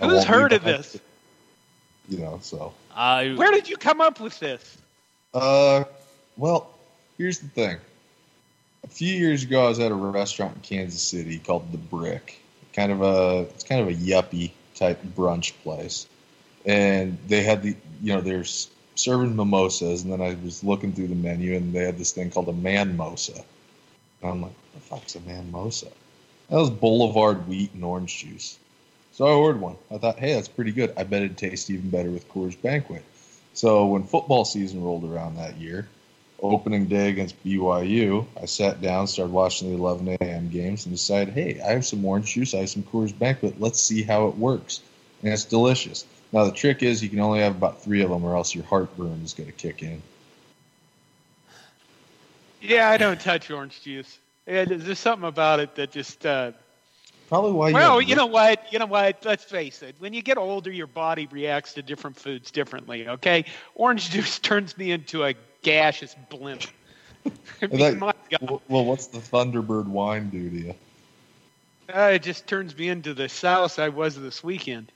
I 0.05 0.07
Who's 0.09 0.23
heard 0.23 0.53
of 0.53 0.63
this? 0.63 0.93
the- 0.93 0.99
you 2.09 2.17
know, 2.17 2.39
so 2.41 2.73
I 2.95 3.33
Where 3.35 3.51
did 3.51 3.69
you 3.69 3.77
come 3.77 4.01
up 4.01 4.19
with 4.19 4.37
this? 4.39 4.77
Uh, 5.33 5.83
well, 6.37 6.69
here's 7.17 7.39
the 7.39 7.47
thing. 7.47 7.77
A 8.83 8.87
few 8.87 9.15
years 9.15 9.43
ago, 9.43 9.65
I 9.65 9.69
was 9.69 9.79
at 9.79 9.91
a 9.91 9.95
restaurant 9.95 10.55
in 10.55 10.61
Kansas 10.61 11.01
City 11.01 11.39
called 11.39 11.71
The 11.71 11.77
Brick. 11.77 12.39
Kind 12.73 12.91
of 12.91 13.01
a, 13.01 13.41
it's 13.51 13.63
kind 13.63 13.81
of 13.81 13.87
a 13.87 13.93
yuppie 13.93 14.51
type 14.75 15.01
brunch 15.15 15.53
place, 15.63 16.07
and 16.65 17.17
they 17.27 17.43
had 17.43 17.61
the, 17.61 17.75
you 18.01 18.13
know, 18.15 18.21
they're 18.21 18.45
serving 18.95 19.35
mimosas, 19.35 20.03
and 20.03 20.11
then 20.11 20.21
I 20.21 20.35
was 20.43 20.63
looking 20.63 20.91
through 20.91 21.07
the 21.07 21.15
menu, 21.15 21.55
and 21.55 21.73
they 21.73 21.83
had 21.83 21.97
this 21.97 22.11
thing 22.11 22.31
called 22.31 22.49
a 22.49 22.53
man 22.53 22.97
mosa. 22.97 23.43
And 24.21 24.31
I'm 24.31 24.41
like, 24.41 24.51
what 24.51 24.73
the 24.73 24.79
fuck's 24.79 25.15
a 25.15 25.19
man 25.21 25.51
mosa? 25.51 25.91
That 26.49 26.57
was 26.57 26.69
Boulevard 26.69 27.47
wheat 27.47 27.73
and 27.73 27.83
orange 27.83 28.17
juice. 28.17 28.57
So 29.11 29.27
I 29.27 29.31
ordered 29.31 29.61
one. 29.61 29.75
I 29.91 29.99
thought, 29.99 30.17
hey, 30.17 30.33
that's 30.33 30.47
pretty 30.47 30.71
good. 30.71 30.93
I 30.97 31.03
bet 31.03 31.21
it'd 31.21 31.37
taste 31.37 31.69
even 31.69 31.91
better 31.91 32.09
with 32.09 32.27
Coors 32.29 32.59
Banquet. 32.59 33.03
So 33.53 33.85
when 33.85 34.03
football 34.03 34.45
season 34.45 34.83
rolled 34.83 35.03
around 35.03 35.37
that 35.37 35.57
year, 35.57 35.87
opening 36.41 36.87
day 36.87 37.09
against 37.09 37.41
BYU, 37.43 38.25
I 38.41 38.45
sat 38.45 38.81
down, 38.81 39.07
started 39.07 39.31
watching 39.31 39.69
the 39.69 39.77
11 39.77 40.17
a.m. 40.19 40.49
games, 40.49 40.85
and 40.85 40.93
decided, 40.93 41.33
hey, 41.33 41.61
I 41.61 41.71
have 41.71 41.85
some 41.85 42.03
orange 42.03 42.33
juice, 42.33 42.53
I 42.53 42.59
have 42.59 42.69
some 42.69 42.83
Coors 42.83 43.17
Banquet. 43.17 43.59
Let's 43.59 43.79
see 43.79 44.03
how 44.03 44.27
it 44.27 44.37
works. 44.37 44.81
And 45.21 45.31
it's 45.31 45.45
delicious. 45.45 46.05
Now 46.31 46.45
the 46.45 46.51
trick 46.51 46.81
is 46.81 47.03
you 47.03 47.09
can 47.09 47.19
only 47.19 47.39
have 47.39 47.55
about 47.55 47.83
three 47.83 48.01
of 48.01 48.09
them, 48.09 48.23
or 48.23 48.35
else 48.35 48.55
your 48.55 48.65
heartburn 48.65 49.21
is 49.23 49.33
going 49.33 49.47
to 49.47 49.55
kick 49.55 49.83
in. 49.83 50.01
Yeah, 52.59 52.89
I 52.89 52.97
don't 52.97 53.19
touch 53.19 53.51
orange 53.51 53.81
juice. 53.81 54.17
Yeah, 54.47 54.65
there's 54.65 54.83
there's 54.83 54.99
something 54.99 55.27
about 55.27 55.59
it 55.59 55.75
that 55.75 55.91
just. 55.91 56.25
Uh, 56.25 56.53
Probably 57.29 57.51
why 57.53 57.71
well, 57.71 57.99
have 57.99 58.09
you 58.09 58.15
know 58.15 58.25
what? 58.27 58.71
You 58.71 58.79
know 58.79 58.85
what? 58.85 59.25
Let's 59.25 59.43
face 59.43 59.81
it. 59.81 59.95
When 59.99 60.13
you 60.13 60.21
get 60.21 60.37
older, 60.37 60.71
your 60.71 60.87
body 60.87 61.27
reacts 61.31 61.73
to 61.75 61.81
different 61.81 62.17
foods 62.17 62.51
differently. 62.51 63.07
Okay, 63.07 63.45
orange 63.75 64.09
juice 64.11 64.39
turns 64.39 64.77
me 64.77 64.91
into 64.91 65.23
a 65.23 65.33
gaseous 65.61 66.15
blimp. 66.29 66.63
I 67.61 67.67
mean, 67.67 67.79
that- 67.79 67.97
my 67.97 68.13
God. 68.29 68.61
well, 68.67 68.85
what's 68.85 69.07
the 69.07 69.19
Thunderbird 69.19 69.87
wine 69.87 70.29
do 70.29 70.49
to 70.49 70.55
you? 70.55 70.75
Uh, 71.93 72.11
it 72.13 72.23
just 72.23 72.47
turns 72.47 72.77
me 72.77 72.89
into 72.89 73.13
the 73.13 73.27
souse 73.29 73.77
I 73.79 73.89
was 73.89 74.19
this 74.19 74.43
weekend. 74.43 74.91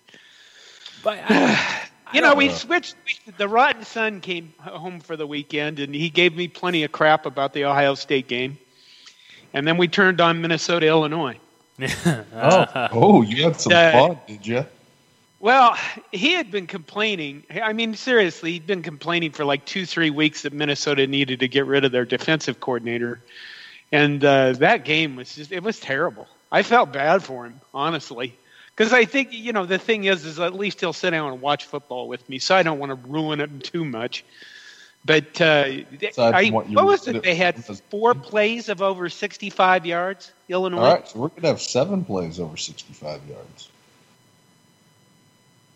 But 1.03 1.19
I, 1.29 1.87
You 2.13 2.21
know, 2.21 2.35
we 2.35 2.47
Uh, 2.49 2.53
switched. 2.53 2.95
The 3.37 3.49
Rotten 3.49 3.83
Son 3.83 4.21
came 4.21 4.53
home 4.59 5.01
for 5.01 5.17
the 5.17 5.27
weekend, 5.27 5.79
and 5.79 5.93
he 5.93 6.09
gave 6.09 6.35
me 6.35 6.47
plenty 6.47 6.83
of 6.83 6.91
crap 6.93 7.25
about 7.25 7.51
the 7.53 7.65
Ohio 7.65 7.95
State 7.95 8.27
game. 8.29 8.57
And 9.53 9.67
then 9.67 9.75
we 9.77 9.89
turned 9.89 10.21
on 10.21 10.39
Minnesota, 10.41 10.87
Illinois. 10.87 11.37
Oh, 11.79 12.87
oh, 12.91 13.21
you 13.21 13.43
had 13.43 13.59
some 13.59 13.73
Uh, 13.73 13.91
fun, 13.91 14.19
did 14.27 14.47
you? 14.47 14.65
Well, 15.39 15.77
he 16.11 16.33
had 16.33 16.49
been 16.49 16.65
complaining. 16.65 17.43
I 17.61 17.73
mean, 17.73 17.93
seriously, 17.93 18.53
he'd 18.53 18.65
been 18.65 18.81
complaining 18.81 19.31
for 19.31 19.45
like 19.45 19.65
two, 19.65 19.85
three 19.85 20.09
weeks 20.09 20.41
that 20.41 20.53
Minnesota 20.53 21.05
needed 21.05 21.41
to 21.41 21.47
get 21.47 21.67
rid 21.67 21.85
of 21.85 21.91
their 21.91 22.05
defensive 22.05 22.59
coordinator. 22.59 23.21
And 23.91 24.25
uh, 24.25 24.53
that 24.53 24.83
game 24.83 25.15
was 25.15 25.35
just, 25.35 25.51
it 25.51 25.61
was 25.61 25.79
terrible. 25.79 26.27
I 26.51 26.63
felt 26.63 26.91
bad 26.91 27.23
for 27.23 27.45
him, 27.45 27.61
honestly. 27.73 28.33
Because 28.75 28.93
I 28.93 29.05
think, 29.05 29.31
you 29.31 29.53
know, 29.53 29.65
the 29.65 29.77
thing 29.77 30.05
is, 30.05 30.25
is 30.25 30.39
at 30.39 30.53
least 30.53 30.79
he'll 30.79 30.93
sit 30.93 31.11
down 31.11 31.31
and 31.31 31.41
watch 31.41 31.65
football 31.65 32.07
with 32.07 32.27
me, 32.29 32.39
so 32.39 32.55
I 32.55 32.63
don't 32.63 32.79
want 32.79 32.89
to 32.89 33.09
ruin 33.09 33.39
him 33.39 33.59
too 33.59 33.85
much. 33.85 34.23
But 35.05 35.39
uh, 35.39 35.69
Aside 36.01 36.33
I, 36.33 36.45
from 36.45 36.53
what 36.53 36.69
what, 36.69 36.86
was 36.86 37.07
it? 37.07 37.23
They 37.23 37.36
had 37.36 37.63
four 37.89 38.13
plays 38.13 38.67
of 38.67 38.81
over 38.81 39.07
65 39.07 39.86
yards, 39.86 40.33
Illinois. 40.49 40.77
All 40.77 40.93
right, 40.95 41.07
so 41.07 41.19
we're 41.19 41.29
gonna 41.29 41.47
have 41.47 41.62
seven 41.62 42.03
plays 42.03 42.39
over 42.39 42.57
65 42.57 43.21
yards. 43.27 43.69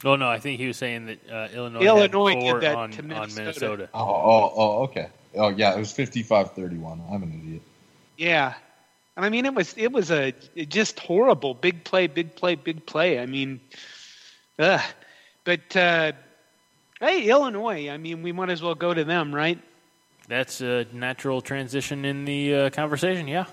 oh 0.04 0.16
no, 0.18 0.30
I 0.30 0.40
think 0.40 0.60
he 0.60 0.68
was 0.68 0.78
saying 0.78 1.06
that 1.06 1.32
uh, 1.32 1.48
Illinois, 1.54 1.82
Illinois 1.82 2.46
had 2.46 2.54
did 2.54 2.62
that 2.62 2.76
on, 2.76 2.92
to 2.92 3.02
on 3.02 3.08
Minnesota. 3.08 3.40
Minnesota. 3.42 3.90
Oh, 3.94 4.00
oh, 4.04 4.54
oh, 4.56 4.84
okay. 4.84 5.08
Oh, 5.36 5.48
yeah, 5.48 5.74
it 5.76 5.80
was 5.80 5.94
55-31. 5.94 7.00
I'm 7.10 7.24
an 7.24 7.42
idiot. 7.42 7.62
Yeah, 8.18 8.54
and 9.16 9.26
I 9.26 9.30
mean 9.30 9.46
it 9.46 9.54
was 9.54 9.74
it 9.78 9.92
was 9.92 10.12
a 10.12 10.34
it 10.56 10.70
just 10.70 11.00
horrible 11.00 11.54
big 11.54 11.84
play, 11.84 12.08
big 12.08 12.36
play, 12.36 12.56
big 12.56 12.86
play. 12.86 13.20
I 13.20 13.26
mean, 13.26 13.60
ugh. 14.60 14.82
but 15.44 15.76
uh, 15.76 16.12
hey, 17.02 17.28
Illinois. 17.30 17.90
I 17.90 17.98
mean, 17.98 18.24
we 18.24 18.32
might 18.32 18.50
as 18.50 18.62
well 18.62 18.76
go 18.76 18.94
to 18.94 19.04
them, 19.04 19.36
right? 19.36 19.60
That's 20.30 20.62
a 20.62 20.86
natural 20.94 21.42
transition 21.42 22.06
in 22.06 22.24
the 22.24 22.56
uh, 22.56 22.70
conversation. 22.70 23.28
Yeah. 23.28 23.46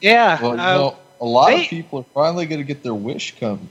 Yeah. 0.00 0.40
Well, 0.40 0.52
uh, 0.52 0.54
you 0.54 0.56
know, 0.56 0.96
a 1.20 1.26
lot 1.26 1.48
they- 1.48 1.64
of 1.64 1.68
people 1.68 1.98
are 2.00 2.06
finally 2.14 2.46
going 2.46 2.60
to 2.60 2.66
get 2.66 2.82
their 2.82 2.94
wish 2.94 3.34
come, 3.38 3.68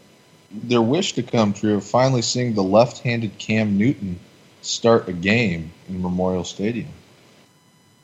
their 0.51 0.81
wish 0.81 1.13
to 1.13 1.23
come 1.23 1.53
true 1.53 1.75
of 1.77 1.83
finally 1.83 2.21
seeing 2.21 2.53
the 2.53 2.61
left-handed 2.63 3.37
Cam 3.39 3.77
Newton 3.77 4.19
start 4.61 5.09
a 5.09 5.13
game 5.13 5.71
in 5.89 6.01
Memorial 6.01 6.43
Stadium. 6.43 6.89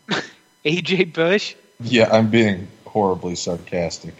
AJ 0.66 1.14
Bush. 1.14 1.56
Yeah, 1.82 2.10
I'm 2.12 2.30
being 2.30 2.68
horribly 2.86 3.36
sarcastic. 3.36 4.14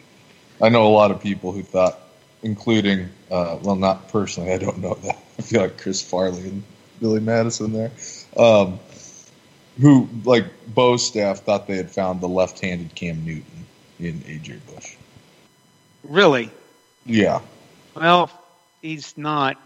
I 0.62 0.70
know 0.70 0.88
a 0.88 0.90
lot 0.90 1.12
of 1.12 1.22
people 1.22 1.52
who 1.52 1.64
thought, 1.64 2.00
including, 2.44 3.10
uh, 3.32 3.58
well, 3.62 3.76
not 3.76 4.10
personally, 4.10 4.52
I 4.54 4.58
don't 4.58 4.78
know 4.80 4.94
that. 4.96 5.18
I 5.40 5.42
feel 5.42 5.62
like 5.62 5.78
Chris 5.78 6.02
Farley 6.02 6.42
and 6.44 6.64
Billy 7.00 7.20
Madison 7.20 7.74
there, 7.74 7.92
um, 8.38 8.80
who, 9.80 10.10
like, 10.24 10.46
Bo's 10.68 11.06
staff 11.06 11.40
thought 11.40 11.68
they 11.68 11.78
had 11.78 11.92
found 11.92 12.22
the 12.22 12.28
left 12.28 12.60
handed 12.60 12.94
Cam 12.96 13.24
Newton 13.26 13.66
in 14.00 14.16
AJ 14.22 14.60
Bush. 14.74 14.96
Really? 16.04 16.50
Yeah. 17.06 17.42
Well, 17.96 18.30
he's 18.82 19.18
not. 19.18 19.58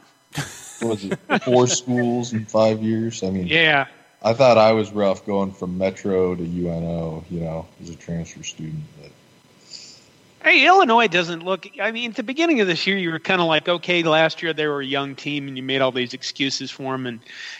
Was 0.81 1.03
it 1.05 1.19
four 1.43 1.67
schools 1.67 2.33
in 2.33 2.45
five 2.45 2.81
years? 2.81 3.23
I 3.23 3.29
mean, 3.29 3.47
Yeah. 3.47 3.87
I 4.25 4.33
thought 4.33 4.57
I 4.57 4.71
was 4.71 4.91
rough 4.91 5.25
going 5.25 5.51
from 5.51 5.77
Metro 5.77 6.33
to 6.33 6.43
UNO. 6.43 7.25
You 7.29 7.41
know, 7.41 7.67
as 7.81 7.89
a 7.89 7.95
transfer 7.95 8.43
student. 8.43 8.83
But 9.01 9.11
Hey, 10.43 10.67
Illinois 10.67 11.07
doesn't 11.07 11.45
look. 11.45 11.67
I 11.81 11.91
mean, 11.91 12.09
at 12.09 12.17
the 12.17 12.23
beginning 12.23 12.59
of 12.59 12.67
this 12.67 12.85
year, 12.85 12.97
you 12.97 13.11
were 13.11 13.19
kind 13.19 13.39
of 13.39 13.47
like, 13.47 13.69
okay, 13.69 14.03
last 14.03 14.43
year 14.43 14.51
they 14.51 14.67
were 14.67 14.81
a 14.81 14.85
young 14.85 15.15
team, 15.15 15.47
and 15.47 15.55
you 15.55 15.63
made 15.63 15.79
all 15.79 15.93
these 15.93 16.13
excuses 16.13 16.69
for 16.69 16.91
them. 16.91 17.05
And 17.05 17.19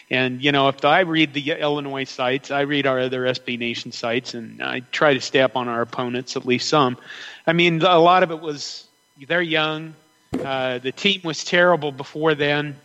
and 0.10 0.44
you 0.44 0.52
know, 0.52 0.68
if 0.68 0.84
I 0.84 1.00
read 1.00 1.34
the 1.34 1.52
Illinois 1.52 2.04
sites, 2.04 2.52
I 2.52 2.62
read 2.62 2.86
our 2.86 3.00
other 3.00 3.22
SB 3.22 3.58
Nation 3.58 3.94
sites, 3.94 4.34
and 4.34 4.62
I 4.62 4.82
try 4.92 5.14
to 5.14 5.22
stay 5.22 5.40
up 5.40 5.56
on 5.56 5.70
our 5.70 5.82
opponents 5.82 6.36
at 6.36 6.46
least 6.46 6.68
some. 6.68 6.98
I 7.48 7.54
mean, 7.54 7.82
a 7.82 8.00
lot 8.00 8.22
of 8.22 8.32
it 8.32 8.42
was 8.42 8.86
they're 9.28 9.42
young. 9.42 9.94
Uh, 10.34 10.80
the 10.80 10.92
team 10.92 11.22
was 11.24 11.46
terrible 11.46 11.94
before 11.94 12.36
then. 12.36 12.76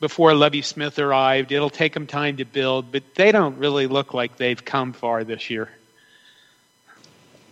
Before 0.00 0.34
Lovie 0.34 0.62
Smith 0.62 0.98
arrived, 0.98 1.52
it'll 1.52 1.70
take 1.70 1.92
them 1.92 2.06
time 2.06 2.38
to 2.38 2.46
build, 2.46 2.90
but 2.90 3.02
they 3.14 3.30
don't 3.30 3.58
really 3.58 3.88
look 3.88 4.14
like 4.14 4.38
they've 4.38 4.64
come 4.64 4.94
far 4.94 5.22
this 5.22 5.50
year. 5.50 5.68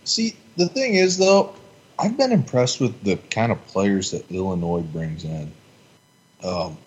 see, 0.03 0.35
the 0.57 0.67
thing 0.67 0.95
is 0.95 1.17
though, 1.17 1.55
I've 1.97 2.17
been 2.17 2.31
impressed 2.31 2.79
with 2.79 3.03
the 3.03 3.17
kind 3.29 3.51
of 3.51 3.65
players 3.67 4.11
that 4.11 4.29
Illinois 4.31 4.81
brings 4.81 5.23
in. 5.23 5.51
Um, 6.43 6.77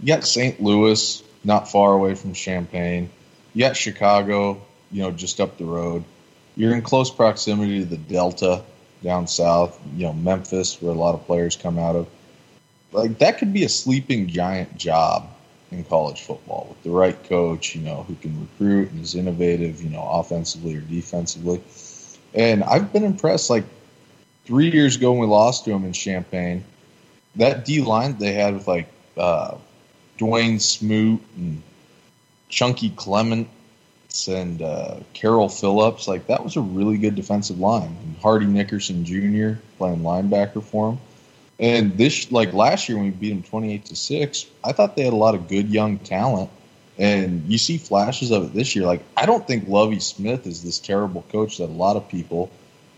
you 0.00 0.08
got 0.08 0.24
St. 0.24 0.62
Louis, 0.62 1.22
not 1.44 1.70
far 1.70 1.92
away 1.92 2.14
from 2.14 2.34
Champaign. 2.34 3.10
You 3.54 3.60
got 3.60 3.76
Chicago, 3.76 4.60
you 4.90 5.02
know, 5.02 5.10
just 5.10 5.40
up 5.40 5.58
the 5.58 5.64
road. 5.64 6.04
You're 6.56 6.74
in 6.74 6.82
close 6.82 7.10
proximity 7.10 7.80
to 7.80 7.86
the 7.86 7.96
Delta 7.96 8.62
down 9.02 9.26
south, 9.26 9.80
you 9.96 10.06
know, 10.06 10.12
Memphis, 10.12 10.80
where 10.80 10.92
a 10.92 10.96
lot 10.96 11.14
of 11.14 11.24
players 11.26 11.56
come 11.56 11.78
out 11.78 11.96
of. 11.96 12.08
Like 12.92 13.18
that 13.18 13.38
could 13.38 13.52
be 13.52 13.64
a 13.64 13.68
sleeping 13.68 14.28
giant 14.28 14.76
job 14.76 15.28
in 15.70 15.84
college 15.84 16.22
football 16.22 16.66
with 16.68 16.82
the 16.82 16.90
right 16.90 17.20
coach, 17.24 17.74
you 17.74 17.82
know, 17.82 18.04
who 18.04 18.14
can 18.16 18.40
recruit 18.40 18.90
and 18.92 19.02
is 19.02 19.14
innovative, 19.14 19.82
you 19.82 19.90
know, 19.90 20.06
offensively 20.08 20.76
or 20.76 20.80
defensively. 20.80 21.60
And 22.34 22.62
I've 22.62 22.92
been 22.92 23.04
impressed. 23.04 23.50
Like 23.50 23.64
three 24.44 24.70
years 24.70 24.96
ago 24.96 25.12
when 25.12 25.20
we 25.20 25.26
lost 25.26 25.64
to 25.64 25.70
them 25.70 25.84
in 25.84 25.92
Champaign, 25.92 26.64
that 27.36 27.64
D 27.64 27.80
line 27.80 28.16
they 28.18 28.32
had 28.32 28.54
with 28.54 28.68
like 28.68 28.88
uh, 29.16 29.56
Dawuane 30.18 30.60
Smoot 30.60 31.20
and 31.36 31.62
Chunky 32.48 32.90
Clements 32.90 33.48
and 34.28 34.62
uh, 34.62 35.00
Carroll 35.12 35.48
Phillips, 35.48 36.06
like 36.06 36.28
that 36.28 36.44
was 36.44 36.56
a 36.56 36.60
really 36.60 36.98
good 36.98 37.16
defensive 37.16 37.58
line. 37.58 37.96
And 38.02 38.16
Hardy 38.18 38.46
Nickerson 38.46 39.04
Jr. 39.04 39.60
playing 39.78 40.00
linebacker 40.00 40.62
for 40.62 40.90
him. 40.90 40.98
And 41.58 41.96
this, 41.96 42.30
like 42.30 42.52
last 42.52 42.88
year 42.88 42.98
when 42.98 43.06
we 43.06 43.10
beat 43.12 43.30
them 43.30 43.42
twenty-eight 43.42 43.86
to 43.86 43.96
six, 43.96 44.46
I 44.62 44.72
thought 44.72 44.96
they 44.96 45.04
had 45.04 45.12
a 45.12 45.16
lot 45.16 45.34
of 45.34 45.48
good 45.48 45.68
young 45.68 45.98
talent. 45.98 46.50
And 46.96 47.44
you 47.48 47.58
see 47.58 47.78
flashes 47.78 48.30
of 48.30 48.44
it 48.44 48.54
this 48.54 48.76
year. 48.76 48.86
Like 48.86 49.02
I 49.16 49.26
don't 49.26 49.46
think 49.46 49.68
Lovie 49.68 50.00
Smith 50.00 50.46
is 50.46 50.62
this 50.62 50.78
terrible 50.78 51.22
coach 51.32 51.58
that 51.58 51.64
a 51.64 51.66
lot 51.66 51.96
of 51.96 52.08
people 52.08 52.50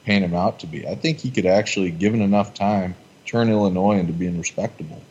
paint 0.07 0.25
him 0.25 0.35
out 0.35 0.61
to 0.61 0.66
be. 0.66 0.87
I 0.87 0.95
think 0.95 1.19
he 1.19 1.31
could 1.31 1.47
actually, 1.47 1.90
given 1.90 2.23
enough 2.23 2.55
time, 2.55 2.95
turn 3.27 3.51
Illinois 3.51 3.99
into 3.99 4.12
being 4.12 4.38
respectable. 4.38 5.03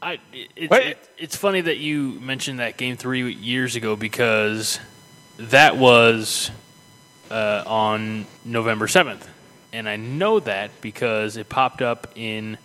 I, 0.00 0.18
it, 0.32 0.70
Wait. 0.70 0.86
it, 0.86 1.08
it's 1.18 1.36
funny 1.36 1.60
that 1.62 1.78
you 1.78 2.20
mentioned 2.20 2.60
that 2.60 2.76
game 2.76 2.96
three 2.96 3.32
years 3.32 3.74
ago 3.74 3.96
because 3.96 4.78
that 5.38 5.76
was 5.76 6.50
uh, 7.30 7.64
on 7.66 8.26
November 8.44 8.86
7th. 8.86 9.26
And 9.72 9.88
I 9.88 9.96
know 9.96 10.38
that 10.40 10.70
because 10.80 11.36
it 11.36 11.48
popped 11.48 11.82
up 11.82 12.12
in 12.14 12.56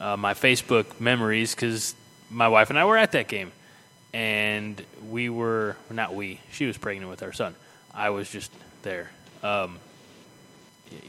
uh, 0.00 0.16
my 0.16 0.32
Facebook 0.32 0.98
memories 0.98 1.54
because 1.54 1.94
my 2.30 2.48
wife 2.48 2.70
and 2.70 2.78
I 2.78 2.84
were 2.86 2.96
at 2.96 3.12
that 3.12 3.28
game. 3.28 3.52
And 4.14 4.80
we 5.10 5.28
were, 5.28 5.76
not 5.90 6.14
we, 6.14 6.40
she 6.52 6.64
was 6.64 6.78
pregnant 6.78 7.10
with 7.10 7.22
our 7.22 7.34
son. 7.34 7.54
I 7.92 8.10
was 8.10 8.30
just 8.30 8.50
there. 8.82 9.10
Um, 9.42 9.72
y- 9.72 9.85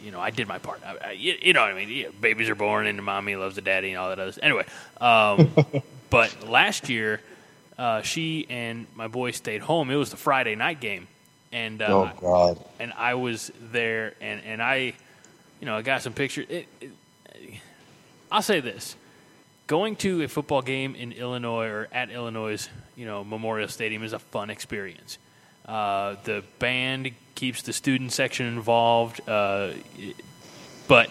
you 0.03 0.11
know, 0.11 0.19
I 0.19 0.29
did 0.29 0.47
my 0.47 0.59
part. 0.59 0.81
I, 0.85 1.09
I, 1.09 1.11
you, 1.11 1.35
you 1.41 1.53
know 1.53 1.61
what 1.61 1.71
I 1.71 1.73
mean? 1.73 1.89
Yeah, 1.89 2.07
babies 2.19 2.49
are 2.49 2.55
born, 2.55 2.87
and 2.87 2.97
the 2.97 3.03
mommy 3.03 3.35
loves 3.35 3.55
the 3.55 3.61
daddy, 3.61 3.89
and 3.89 3.97
all 3.97 4.09
that 4.09 4.19
other. 4.19 4.31
Stuff. 4.31 4.43
Anyway, 4.43 4.65
um, 4.99 5.83
but 6.09 6.47
last 6.47 6.89
year, 6.89 7.21
uh, 7.77 8.01
she 8.01 8.45
and 8.49 8.87
my 8.95 9.07
boy 9.07 9.31
stayed 9.31 9.61
home. 9.61 9.89
It 9.89 9.95
was 9.95 10.09
the 10.09 10.17
Friday 10.17 10.55
night 10.55 10.79
game, 10.79 11.07
and 11.51 11.81
uh, 11.81 11.85
oh 11.87 12.11
God! 12.19 12.63
and 12.79 12.93
I 12.97 13.15
was 13.15 13.51
there, 13.71 14.13
and 14.21 14.41
and 14.45 14.61
I, 14.61 14.93
you 15.59 15.65
know, 15.65 15.77
I 15.77 15.81
got 15.81 16.01
some 16.01 16.13
pictures. 16.13 16.47
It, 16.49 16.67
it, 16.81 16.91
I'll 18.31 18.41
say 18.41 18.59
this: 18.59 18.95
going 19.67 19.95
to 19.97 20.23
a 20.23 20.27
football 20.27 20.61
game 20.61 20.95
in 20.95 21.11
Illinois 21.11 21.67
or 21.67 21.87
at 21.91 22.09
Illinois, 22.09 22.67
you 22.95 23.05
know, 23.05 23.23
Memorial 23.23 23.67
Stadium 23.67 24.03
is 24.03 24.13
a 24.13 24.19
fun 24.19 24.49
experience. 24.49 25.17
Uh, 25.65 26.15
the 26.23 26.43
band 26.59 27.11
keeps 27.37 27.61
the 27.61 27.71
student 27.71 28.11
section 28.11 28.47
involved, 28.47 29.21
uh, 29.29 29.69
but 30.87 31.09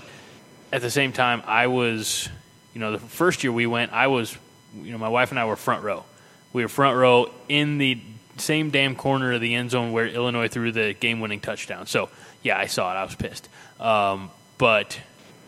at 0.72 0.82
the 0.82 0.90
same 0.90 1.12
time, 1.12 1.42
I 1.46 1.68
was, 1.68 2.28
you 2.74 2.80
know, 2.80 2.92
the 2.92 2.98
first 2.98 3.44
year 3.44 3.52
we 3.52 3.66
went, 3.66 3.92
I 3.92 4.08
was, 4.08 4.36
you 4.82 4.90
know, 4.90 4.98
my 4.98 5.08
wife 5.08 5.30
and 5.30 5.38
I 5.38 5.44
were 5.44 5.56
front 5.56 5.84
row. 5.84 6.04
We 6.52 6.62
were 6.62 6.68
front 6.68 6.96
row 6.96 7.30
in 7.48 7.78
the 7.78 7.98
same 8.38 8.70
damn 8.70 8.96
corner 8.96 9.32
of 9.32 9.40
the 9.40 9.54
end 9.54 9.70
zone 9.70 9.92
where 9.92 10.06
Illinois 10.06 10.48
threw 10.48 10.72
the 10.72 10.94
game-winning 10.94 11.40
touchdown. 11.40 11.86
So 11.86 12.10
yeah, 12.42 12.58
I 12.58 12.66
saw 12.66 12.92
it. 12.92 12.96
I 12.96 13.04
was 13.04 13.14
pissed. 13.14 13.48
Um, 13.80 14.30
but 14.58 14.98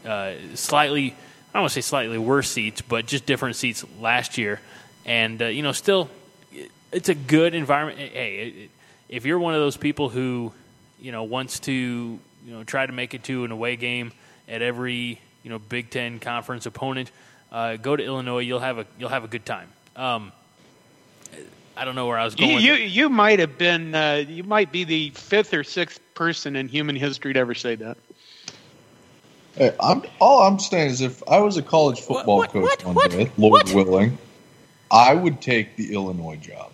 uh, 0.07 0.35
slightly, 0.55 1.11
I 1.11 1.53
don't 1.55 1.63
want 1.63 1.73
to 1.73 1.83
say 1.83 1.87
slightly 1.87 2.19
worse 2.19 2.49
seats, 2.49 2.83
but 2.83 3.05
just 3.07 3.27
different 3.27 3.57
seats 3.57 3.85
last 4.01 4.39
year. 4.39 4.61
And 5.05 5.43
uh, 5.43 5.47
you 5.47 5.63
know, 5.63 5.73
still, 5.73 6.09
it's 6.93 7.09
a 7.09 7.15
good 7.15 7.55
environment. 7.55 7.99
Hey, 7.99 8.37
it, 8.37 8.71
if 9.09 9.25
you're 9.27 9.39
one 9.39 9.55
of 9.55 9.61
those 9.61 9.77
people 9.77 10.09
who, 10.09 10.53
you 11.01 11.13
know, 11.13 11.25
wants 11.25 11.61
to, 11.61 11.73
you 11.73 12.21
know, 12.47 12.65
try 12.65 12.87
to 12.87 12.93
make 12.93 13.15
it 13.15 13.25
to 13.25 13.45
an 13.45 13.51
away 13.51 13.77
game 13.77 14.13
at 14.49 14.63
every, 14.63 15.21
you 15.43 15.51
know, 15.51 15.59
Big 15.59 15.91
Ten 15.91 16.19
conference 16.19 16.67
opponent, 16.67 17.11
uh, 17.53 17.77
go 17.77 17.97
to 17.97 18.03
Illinois. 18.05 18.41
You'll 18.41 18.61
have 18.61 18.79
a 18.79 18.87
you'll 18.99 19.09
have 19.09 19.25
a 19.25 19.29
good 19.29 19.45
time. 19.47 19.69
Um, 19.97 20.33
I 21.77 21.85
don't 21.85 21.95
know 21.95 22.07
where 22.07 22.19
I 22.19 22.25
was 22.25 22.35
going. 22.35 22.51
You, 22.61 22.75
you 22.75 22.75
you 22.75 23.09
might 23.09 23.39
have 23.39 23.57
been 23.59 23.95
uh, 23.95 24.25
you 24.27 24.43
might 24.45 24.73
be 24.73 24.85
the 24.85 25.11
fifth 25.11 25.55
or 25.55 25.63
sixth 25.65 26.01
person 26.15 26.57
in 26.57 26.69
human 26.69 26.97
history 26.97 27.33
to 27.33 27.39
ever 27.39 27.55
say 27.55 27.77
that. 27.77 27.97
Hey, 29.55 29.75
I'm 29.81 30.03
all 30.21 30.43
I'm 30.43 30.59
saying 30.59 30.91
is 30.91 31.01
if 31.01 31.23
I 31.29 31.39
was 31.41 31.57
a 31.57 31.63
college 31.63 32.01
football 32.01 32.39
what- 32.39 32.51
coach 32.51 32.63
what- 32.63 32.85
one 32.85 32.95
what- 32.95 33.11
day, 33.11 33.31
Lord 33.37 33.53
what? 33.53 33.75
willing, 33.75 34.19
I 34.91 35.15
would 35.15 35.41
take 35.41 35.77
the 35.77 35.93
Illinois 35.95 36.37
job. 36.37 36.73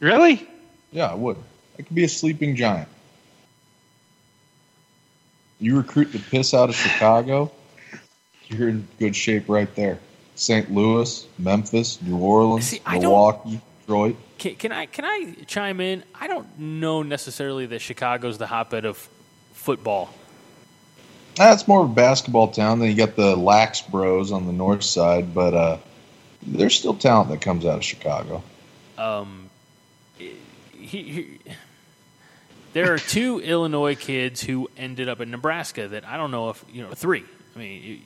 Really? 0.00 0.46
Yeah, 0.92 1.06
I 1.06 1.14
would. 1.14 1.36
I 1.78 1.82
could 1.82 1.94
be 1.94 2.04
a 2.04 2.08
sleeping 2.08 2.56
giant. 2.56 2.88
You 5.60 5.76
recruit 5.76 6.12
the 6.12 6.18
piss 6.18 6.54
out 6.54 6.70
of 6.70 6.74
Chicago, 6.74 7.52
you're 8.48 8.68
in 8.68 8.88
good 8.98 9.14
shape 9.14 9.48
right 9.48 9.72
there. 9.76 9.98
St. 10.34 10.72
Louis, 10.72 11.26
Memphis, 11.38 12.00
New 12.00 12.16
Orleans, 12.16 12.66
See, 12.66 12.80
Milwaukee, 12.90 13.60
Detroit. 13.80 14.16
Can, 14.38 14.54
can 14.54 14.72
I 14.72 14.86
can 14.86 15.04
I 15.04 15.36
chime 15.46 15.80
in? 15.80 16.02
I 16.14 16.26
don't 16.26 16.58
know 16.58 17.02
necessarily 17.02 17.66
that 17.66 17.80
Chicago's 17.80 18.38
the 18.38 18.46
hotbed 18.46 18.86
of 18.86 18.96
football. 19.52 20.08
That's 21.36 21.68
more 21.68 21.84
of 21.84 21.90
a 21.90 21.94
basketball 21.94 22.48
town. 22.48 22.78
Then 22.78 22.88
you 22.88 22.96
got 22.96 23.16
the 23.16 23.36
Lax 23.36 23.82
Bros 23.82 24.32
on 24.32 24.46
the 24.46 24.52
north 24.52 24.82
side, 24.82 25.34
but 25.34 25.54
uh, 25.54 25.76
there's 26.42 26.74
still 26.74 26.94
talent 26.94 27.30
that 27.30 27.40
comes 27.40 27.66
out 27.66 27.76
of 27.76 27.84
Chicago. 27.84 28.42
Um, 28.96 29.50
he, 30.18 30.34
he, 30.72 31.38
there 32.72 32.92
are 32.92 32.98
two 32.98 33.40
Illinois 33.40 33.94
kids 33.96 34.40
who 34.42 34.70
ended 34.76 35.08
up 35.08 35.20
in 35.20 35.30
Nebraska 35.30 35.88
that 35.88 36.04
I 36.06 36.16
don't 36.16 36.30
know 36.30 36.50
if 36.50 36.64
you 36.72 36.82
know 36.82 36.90
three. 36.90 37.24
I 37.54 37.58
mean, 37.58 37.82
you- 37.82 37.98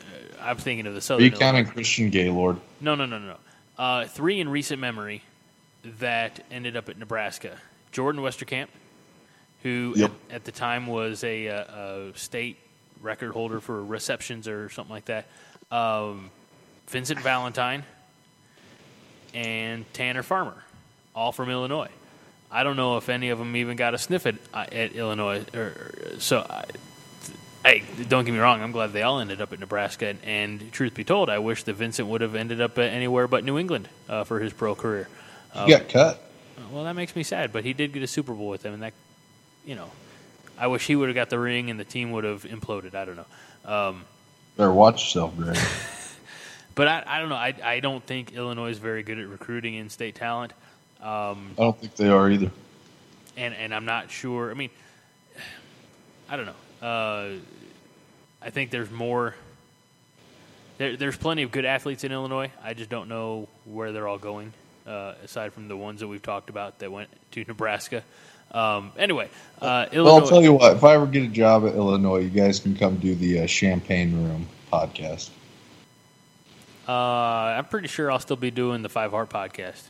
uh, 0.00 0.42
I'm 0.44 0.56
thinking 0.56 0.86
of 0.86 0.92
the 0.94 0.98
Are 0.98 1.02
Southern. 1.02 1.24
you 1.24 1.30
counting 1.32 1.66
Christian 1.66 2.10
Gaylord? 2.10 2.58
No, 2.80 2.94
no, 2.94 3.06
no, 3.06 3.18
no. 3.18 3.26
no. 3.28 3.36
Uh, 3.82 4.06
three 4.06 4.40
in 4.40 4.48
recent 4.48 4.80
memory 4.80 5.22
that 5.84 6.44
ended 6.50 6.76
up 6.76 6.88
at 6.88 6.98
Nebraska. 6.98 7.56
Jordan 7.92 8.20
Westerkamp, 8.22 8.66
who 9.62 9.94
Yep. 9.96 10.10
at, 10.30 10.34
at 10.36 10.44
the 10.44 10.52
time 10.52 10.86
was 10.86 11.22
a, 11.24 11.48
uh 11.48 12.08
a 12.10 12.12
state 12.18 12.58
record 13.00 13.32
holder 13.32 13.60
for 13.60 13.82
receptions 13.84 14.48
or 14.48 14.68
something 14.70 14.92
like 14.92 15.04
that. 15.06 15.26
Um, 15.70 16.30
Vincent 16.88 17.20
Valentine 17.20 17.84
and 19.34 19.90
Tanner 19.92 20.22
Farmer, 20.22 20.56
all 21.14 21.32
from 21.32 21.50
Illinois. 21.50 21.90
I 22.50 22.62
don't 22.62 22.76
know 22.76 22.96
if 22.96 23.08
any 23.08 23.28
of 23.30 23.38
them 23.38 23.54
even 23.56 23.76
got 23.76 23.94
a 23.94 23.98
sniff 23.98 24.26
at, 24.26 24.36
uh, 24.54 24.66
at 24.72 24.92
Illinois. 24.92 25.44
Or, 25.54 25.92
so, 26.18 26.46
I, 26.48 26.64
hey, 27.64 27.84
don't 28.08 28.24
get 28.24 28.32
me 28.32 28.38
wrong. 28.38 28.62
I'm 28.62 28.72
glad 28.72 28.92
they 28.92 29.02
all 29.02 29.20
ended 29.20 29.40
up 29.40 29.52
at 29.52 29.60
Nebraska. 29.60 30.08
And, 30.08 30.18
and 30.24 30.72
truth 30.72 30.94
be 30.94 31.04
told, 31.04 31.28
I 31.28 31.38
wish 31.38 31.64
that 31.64 31.74
Vincent 31.74 32.08
would 32.08 32.20
have 32.20 32.34
ended 32.34 32.60
up 32.60 32.78
at 32.78 32.92
anywhere 32.92 33.28
but 33.28 33.44
New 33.44 33.58
England 33.58 33.88
uh, 34.08 34.24
for 34.24 34.40
his 34.40 34.52
pro 34.52 34.74
career. 34.74 35.08
He 35.54 35.70
got 35.70 35.88
cut. 35.88 36.22
Well, 36.72 36.84
that 36.84 36.94
makes 36.94 37.14
me 37.16 37.22
sad, 37.22 37.52
but 37.52 37.64
he 37.64 37.72
did 37.72 37.92
get 37.92 38.02
a 38.02 38.06
Super 38.06 38.34
Bowl 38.34 38.48
with 38.48 38.62
them, 38.62 38.74
and 38.74 38.82
that, 38.82 38.92
you 39.64 39.74
know, 39.74 39.90
I 40.58 40.66
wish 40.66 40.86
he 40.86 40.96
would 40.96 41.08
have 41.08 41.14
got 41.14 41.30
the 41.30 41.38
ring 41.38 41.70
and 41.70 41.78
the 41.78 41.84
team 41.84 42.10
would 42.12 42.24
have 42.24 42.44
imploded. 42.44 42.94
I 42.94 43.04
don't 43.04 43.16
know. 43.16 43.70
Um, 43.72 44.04
Better 44.56 44.72
watch 44.72 45.04
yourself, 45.04 45.36
Greg. 45.36 45.56
But 46.78 46.86
I, 46.86 47.02
I 47.04 47.18
don't 47.18 47.28
know. 47.28 47.34
I, 47.34 47.54
I 47.60 47.80
don't 47.80 48.04
think 48.06 48.34
Illinois 48.34 48.70
is 48.70 48.78
very 48.78 49.02
good 49.02 49.18
at 49.18 49.26
recruiting 49.26 49.74
in-state 49.74 50.14
talent, 50.14 50.52
um, 51.02 51.50
I 51.58 51.62
don't 51.62 51.78
think 51.78 51.94
they 51.96 52.08
are 52.08 52.30
either. 52.30 52.50
and 53.36 53.54
and 53.54 53.74
I'm 53.74 53.84
not 53.84 54.10
sure. 54.10 54.50
I 54.50 54.54
mean, 54.54 54.70
I 56.28 56.36
don't 56.36 56.46
know. 56.46 56.86
Uh, 56.86 57.30
I 58.42 58.50
think 58.50 58.70
there's 58.70 58.90
more. 58.90 59.34
There, 60.78 60.96
there's 60.96 61.16
plenty 61.16 61.42
of 61.42 61.50
good 61.50 61.64
athletes 61.64 62.04
in 62.04 62.12
Illinois. 62.12 62.52
I 62.62 62.74
just 62.74 62.88
don't 62.90 63.08
know 63.08 63.48
where 63.64 63.90
they're 63.92 64.06
all 64.06 64.18
going. 64.18 64.52
Uh, 64.86 65.14
aside 65.24 65.52
from 65.52 65.68
the 65.68 65.76
ones 65.76 66.00
that 66.00 66.08
we've 66.08 66.22
talked 66.22 66.48
about 66.50 66.78
that 66.78 66.90
went 66.90 67.10
to 67.32 67.44
Nebraska. 67.46 68.02
Um, 68.52 68.92
anyway, 68.96 69.28
uh, 69.60 69.86
Well, 69.92 70.08
I'll 70.16 70.26
tell 70.26 70.40
you 70.42 70.54
what. 70.54 70.76
If 70.76 70.84
I 70.84 70.94
ever 70.94 71.06
get 71.06 71.22
a 71.24 71.28
job 71.28 71.66
at 71.66 71.74
Illinois, 71.74 72.20
you 72.20 72.30
guys 72.30 72.58
can 72.60 72.74
come 72.74 72.96
do 72.96 73.14
the 73.14 73.40
uh, 73.40 73.46
Champagne 73.46 74.14
Room 74.14 74.46
podcast. 74.72 75.28
Uh, 76.88 77.56
I'm 77.58 77.66
pretty 77.66 77.88
sure 77.88 78.10
I'll 78.10 78.18
still 78.18 78.36
be 78.36 78.50
doing 78.50 78.82
the 78.82 78.88
Five 78.88 79.10
Heart 79.10 79.28
podcast. 79.28 79.82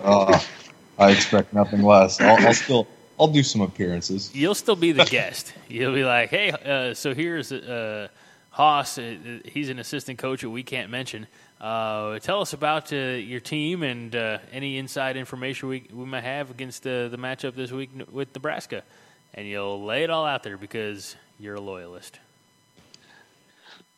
Uh, 0.00 0.40
I 0.98 1.10
expect 1.10 1.52
nothing 1.52 1.82
less. 1.82 2.20
I'll, 2.20 2.46
I'll 2.46 2.54
still 2.54 2.86
I'll 3.18 3.28
do 3.28 3.42
some 3.42 3.60
appearances. 3.60 4.34
You'll 4.34 4.54
still 4.54 4.76
be 4.76 4.92
the 4.92 5.04
guest. 5.10 5.52
You'll 5.68 5.94
be 5.94 6.04
like, 6.04 6.30
hey, 6.30 6.50
uh, 6.50 6.94
so 6.94 7.14
here's 7.14 7.50
uh, 7.50 8.08
Hoss. 8.50 8.98
Uh, 8.98 9.40
he's 9.44 9.68
an 9.68 9.78
assistant 9.78 10.18
coach 10.18 10.42
that 10.42 10.50
we 10.50 10.62
can't 10.62 10.90
mention. 10.90 11.26
Uh, 11.60 12.18
tell 12.18 12.42
us 12.42 12.52
about 12.52 12.92
uh, 12.92 12.96
your 12.96 13.40
team 13.40 13.82
and 13.82 14.14
uh, 14.14 14.38
any 14.52 14.76
inside 14.76 15.16
information 15.16 15.68
we, 15.68 15.86
we 15.92 16.04
might 16.04 16.24
have 16.24 16.50
against 16.50 16.82
the, 16.82 17.08
the 17.10 17.16
matchup 17.16 17.54
this 17.54 17.72
week 17.72 17.90
with 18.10 18.34
Nebraska. 18.34 18.82
And 19.34 19.46
you'll 19.46 19.84
lay 19.84 20.04
it 20.04 20.10
all 20.10 20.26
out 20.26 20.42
there 20.42 20.58
because 20.58 21.16
you're 21.38 21.54
a 21.54 21.60
loyalist. 21.60 22.18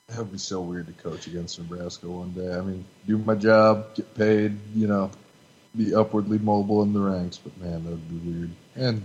That 0.09 0.19
would 0.19 0.33
be 0.33 0.39
so 0.39 0.61
weird 0.61 0.87
to 0.87 0.93
coach 0.95 1.27
against 1.27 1.59
Nebraska 1.59 2.09
one 2.09 2.33
day. 2.33 2.55
I 2.55 2.63
mean, 2.63 2.85
do 3.07 3.19
my 3.19 3.35
job, 3.35 3.95
get 3.95 4.15
paid, 4.15 4.57
you 4.75 4.87
know, 4.87 5.11
be 5.77 5.95
upwardly 5.95 6.39
mobile 6.39 6.83
in 6.83 6.95
the 6.95 7.01
ranks. 7.01 7.37
But 7.37 7.57
man, 7.59 7.85
that 7.85 7.91
would 7.91 8.09
be 8.09 8.31
weird. 8.31 8.51
And 8.75 9.05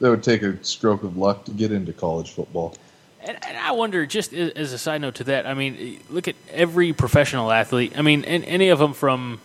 that 0.00 0.10
would 0.10 0.22
take 0.22 0.42
a 0.42 0.62
stroke 0.62 1.02
of 1.02 1.16
luck 1.16 1.44
to 1.46 1.50
get 1.52 1.72
into 1.72 1.94
college 1.94 2.32
football. 2.32 2.76
And, 3.22 3.42
and 3.42 3.56
I 3.56 3.72
wonder, 3.72 4.04
just 4.06 4.32
as 4.34 4.72
a 4.72 4.78
side 4.78 5.00
note 5.00 5.16
to 5.16 5.24
that, 5.24 5.46
I 5.46 5.54
mean, 5.54 6.00
look 6.10 6.28
at 6.28 6.36
every 6.50 6.92
professional 6.92 7.50
athlete. 7.50 7.94
I 7.96 8.02
mean, 8.02 8.24
any 8.24 8.68
of 8.68 8.78
them 8.78 8.92
from, 8.92 9.40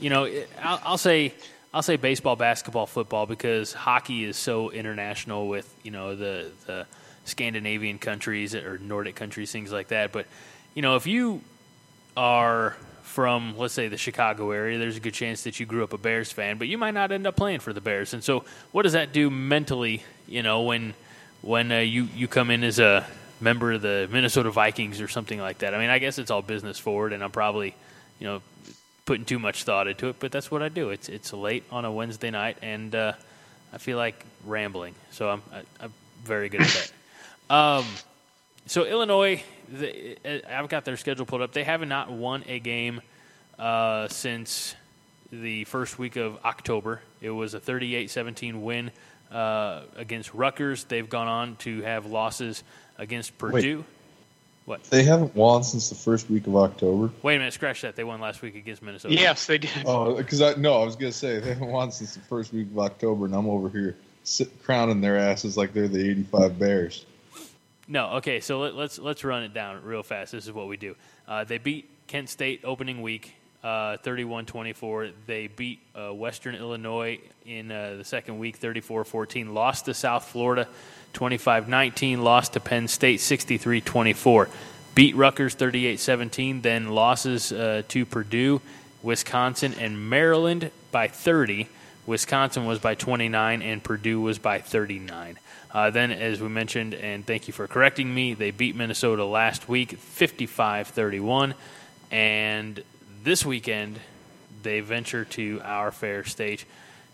you 0.00 0.08
know, 0.08 0.24
I'll, 0.62 0.80
I'll 0.84 0.98
say, 0.98 1.34
I'll 1.74 1.82
say 1.82 1.96
baseball, 1.96 2.36
basketball, 2.36 2.86
football, 2.86 3.26
because 3.26 3.72
hockey 3.74 4.24
is 4.24 4.36
so 4.36 4.70
international 4.70 5.48
with 5.48 5.72
you 5.82 5.90
know 5.90 6.16
the 6.16 6.50
the 6.64 6.86
Scandinavian 7.26 7.98
countries 7.98 8.54
or 8.54 8.78
Nordic 8.78 9.14
countries, 9.14 9.52
things 9.52 9.70
like 9.70 9.88
that. 9.88 10.12
But 10.12 10.26
you 10.74 10.82
know, 10.82 10.96
if 10.96 11.06
you 11.06 11.42
are 12.16 12.76
from, 13.02 13.56
let's 13.56 13.74
say, 13.74 13.88
the 13.88 13.96
Chicago 13.96 14.50
area, 14.50 14.78
there's 14.78 14.96
a 14.96 15.00
good 15.00 15.14
chance 15.14 15.44
that 15.44 15.60
you 15.60 15.66
grew 15.66 15.84
up 15.84 15.92
a 15.92 15.98
Bears 15.98 16.32
fan, 16.32 16.58
but 16.58 16.68
you 16.68 16.76
might 16.78 16.94
not 16.94 17.12
end 17.12 17.26
up 17.26 17.36
playing 17.36 17.60
for 17.60 17.72
the 17.72 17.80
Bears. 17.80 18.14
And 18.14 18.22
so, 18.22 18.44
what 18.72 18.82
does 18.82 18.92
that 18.92 19.12
do 19.12 19.30
mentally? 19.30 20.02
You 20.26 20.42
know, 20.42 20.62
when 20.62 20.94
when 21.42 21.70
uh, 21.70 21.78
you 21.78 22.08
you 22.14 22.28
come 22.28 22.50
in 22.50 22.64
as 22.64 22.78
a 22.78 23.06
member 23.40 23.72
of 23.72 23.82
the 23.82 24.08
Minnesota 24.10 24.50
Vikings 24.50 25.00
or 25.00 25.08
something 25.08 25.38
like 25.38 25.58
that. 25.58 25.74
I 25.74 25.78
mean, 25.78 25.90
I 25.90 25.98
guess 25.98 26.18
it's 26.18 26.30
all 26.30 26.42
business 26.42 26.78
forward, 26.78 27.12
and 27.12 27.22
I'm 27.22 27.30
probably, 27.30 27.74
you 28.18 28.26
know, 28.26 28.42
putting 29.04 29.24
too 29.24 29.38
much 29.38 29.64
thought 29.64 29.86
into 29.86 30.08
it, 30.08 30.16
but 30.18 30.32
that's 30.32 30.50
what 30.50 30.62
I 30.62 30.68
do. 30.68 30.90
It's 30.90 31.08
it's 31.08 31.32
late 31.32 31.64
on 31.70 31.84
a 31.84 31.92
Wednesday 31.92 32.30
night, 32.30 32.58
and 32.62 32.94
uh, 32.94 33.12
I 33.72 33.78
feel 33.78 33.98
like 33.98 34.24
rambling, 34.44 34.94
so 35.10 35.30
I'm 35.30 35.42
I, 35.52 35.62
I'm 35.84 35.92
very 36.24 36.48
good 36.48 36.62
at 36.62 36.68
that. 36.68 36.92
Um, 37.48 37.84
so 38.66 38.84
Illinois, 38.84 39.42
the, 39.68 40.18
I've 40.50 40.68
got 40.68 40.84
their 40.84 40.96
schedule 40.96 41.26
pulled 41.26 41.42
up. 41.42 41.52
They 41.52 41.64
have 41.64 41.86
not 41.86 42.10
won 42.10 42.44
a 42.46 42.58
game 42.58 43.00
uh, 43.58 44.08
since 44.08 44.74
the 45.30 45.64
first 45.64 45.98
week 45.98 46.16
of 46.16 46.38
October. 46.44 47.00
It 47.20 47.30
was 47.30 47.54
a 47.54 47.60
38-17 47.60 48.60
win 48.60 48.90
uh, 49.30 49.82
against 49.96 50.32
Rutgers. 50.34 50.84
They've 50.84 51.08
gone 51.08 51.28
on 51.28 51.56
to 51.56 51.82
have 51.82 52.06
losses 52.06 52.62
against 52.98 53.36
Purdue. 53.38 53.84
What? 54.64 54.82
They 54.84 55.04
haven't 55.04 55.34
won 55.36 55.62
since 55.62 55.88
the 55.88 55.94
first 55.94 56.28
week 56.28 56.48
of 56.48 56.56
October. 56.56 57.12
Wait 57.22 57.36
a 57.36 57.38
minute, 57.38 57.54
scratch 57.54 57.82
that. 57.82 57.94
They 57.94 58.02
won 58.02 58.20
last 58.20 58.42
week 58.42 58.56
against 58.56 58.82
Minnesota. 58.82 59.14
Yes, 59.14 59.46
they 59.46 59.58
did. 59.58 59.70
Oh, 59.84 60.16
because 60.16 60.42
I 60.42 60.54
no, 60.54 60.82
I 60.82 60.84
was 60.84 60.96
gonna 60.96 61.12
say 61.12 61.38
they 61.38 61.50
haven't 61.50 61.70
won 61.70 61.92
since 61.92 62.14
the 62.14 62.20
first 62.20 62.52
week 62.52 62.66
of 62.72 62.78
October, 62.80 63.26
and 63.26 63.34
I'm 63.34 63.48
over 63.48 63.68
here 63.68 63.96
sit, 64.24 64.60
crowning 64.64 65.00
their 65.00 65.16
asses 65.18 65.56
like 65.56 65.72
they're 65.72 65.86
the 65.86 66.10
'85 66.10 66.58
Bears. 66.58 67.06
No, 67.88 68.14
okay. 68.14 68.40
So 68.40 68.60
let, 68.60 68.74
let's 68.74 68.98
let's 68.98 69.22
run 69.22 69.44
it 69.44 69.54
down 69.54 69.82
real 69.82 70.02
fast. 70.02 70.32
This 70.32 70.46
is 70.46 70.52
what 70.52 70.68
we 70.68 70.76
do. 70.76 70.96
Uh, 71.28 71.44
they 71.44 71.58
beat 71.58 71.88
Kent 72.08 72.28
State 72.28 72.62
opening 72.64 73.00
week, 73.00 73.34
uh, 73.62 73.96
31-24. 73.98 75.12
They 75.26 75.46
beat 75.48 75.80
uh, 75.94 76.12
Western 76.12 76.54
Illinois 76.54 77.20
in 77.44 77.70
uh, 77.70 77.96
the 77.98 78.04
second 78.04 78.38
week, 78.38 78.60
34-14. 78.60 79.52
Lost 79.52 79.86
to 79.86 79.94
South 79.94 80.24
Florida, 80.24 80.68
25-19. 81.14 82.22
Lost 82.22 82.52
to 82.54 82.60
Penn 82.60 82.88
State, 82.88 83.20
63-24. 83.20 84.48
Beat 84.94 85.16
Rutgers, 85.16 85.54
38-17. 85.56 86.62
Then 86.62 86.90
losses 86.90 87.52
uh, 87.52 87.82
to 87.88 88.06
Purdue, 88.06 88.60
Wisconsin, 89.02 89.74
and 89.78 90.08
Maryland 90.10 90.70
by 90.90 91.08
30. 91.08 91.68
Wisconsin 92.06 92.66
was 92.66 92.78
by 92.78 92.94
29, 92.94 93.62
and 93.62 93.82
Purdue 93.82 94.20
was 94.20 94.38
by 94.38 94.60
39. 94.60 95.38
Uh, 95.76 95.90
then, 95.90 96.10
as 96.10 96.40
we 96.40 96.48
mentioned, 96.48 96.94
and 96.94 97.26
thank 97.26 97.48
you 97.48 97.52
for 97.52 97.66
correcting 97.66 98.14
me, 98.14 98.32
they 98.32 98.50
beat 98.50 98.74
Minnesota 98.74 99.26
last 99.26 99.68
week 99.68 99.92
55 99.98 100.88
31. 100.88 101.52
And 102.10 102.82
this 103.22 103.44
weekend, 103.44 104.00
they 104.62 104.80
venture 104.80 105.26
to 105.26 105.60
our 105.62 105.90
fair 105.90 106.24
state 106.24 106.64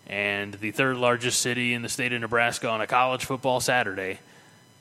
and 0.06 0.54
the 0.54 0.70
third 0.70 0.96
largest 0.96 1.40
city 1.40 1.74
in 1.74 1.82
the 1.82 1.88
state 1.88 2.12
of 2.12 2.20
Nebraska 2.20 2.68
on 2.68 2.80
a 2.80 2.86
college 2.86 3.24
football 3.24 3.58
Saturday, 3.58 4.20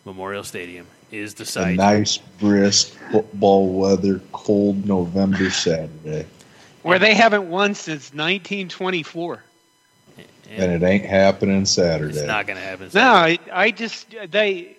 Memorial 0.06 0.44
Stadium, 0.44 0.86
is 1.12 1.34
the 1.34 1.46
site. 1.46 1.64
A 1.64 1.66
site. 1.70 1.78
nice, 1.78 2.18
brisk 2.18 2.96
football 3.12 3.68
weather, 3.74 4.22
cold 4.32 4.86
November 4.86 5.50
Saturday, 5.50 6.28
Where 6.84 7.00
they 7.00 7.16
haven't 7.16 7.50
won 7.50 7.74
since 7.74 8.14
1924. 8.14 9.44
And 10.58 10.72
it 10.72 10.86
ain't 10.86 11.06
happening 11.06 11.66
Saturday. 11.66 12.18
it's 12.18 12.28
not 12.28 12.46
going 12.46 12.58
to 12.58 12.64
happen. 12.64 12.90
No, 12.94 13.02
I, 13.02 13.40
I 13.52 13.72
just 13.72 14.14
they 14.30 14.76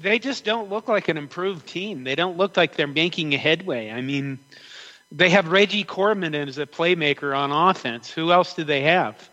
they 0.00 0.18
just 0.18 0.44
don't 0.44 0.70
look 0.70 0.88
like 0.88 1.08
an 1.08 1.16
improved 1.16 1.66
team. 1.66 2.04
They 2.04 2.14
don't 2.14 2.36
look 2.36 2.56
like 2.56 2.76
they're 2.76 2.86
making 2.86 3.34
a 3.34 3.38
headway. 3.38 3.90
I 3.90 4.00
mean, 4.00 4.38
they 5.12 5.30
have 5.30 5.48
Reggie 5.48 5.84
Corbin 5.84 6.34
as 6.34 6.58
a 6.58 6.66
playmaker 6.66 7.36
on 7.36 7.52
offense. 7.52 8.10
Who 8.10 8.32
else 8.32 8.54
do 8.54 8.64
they 8.64 8.82
have? 8.82 9.28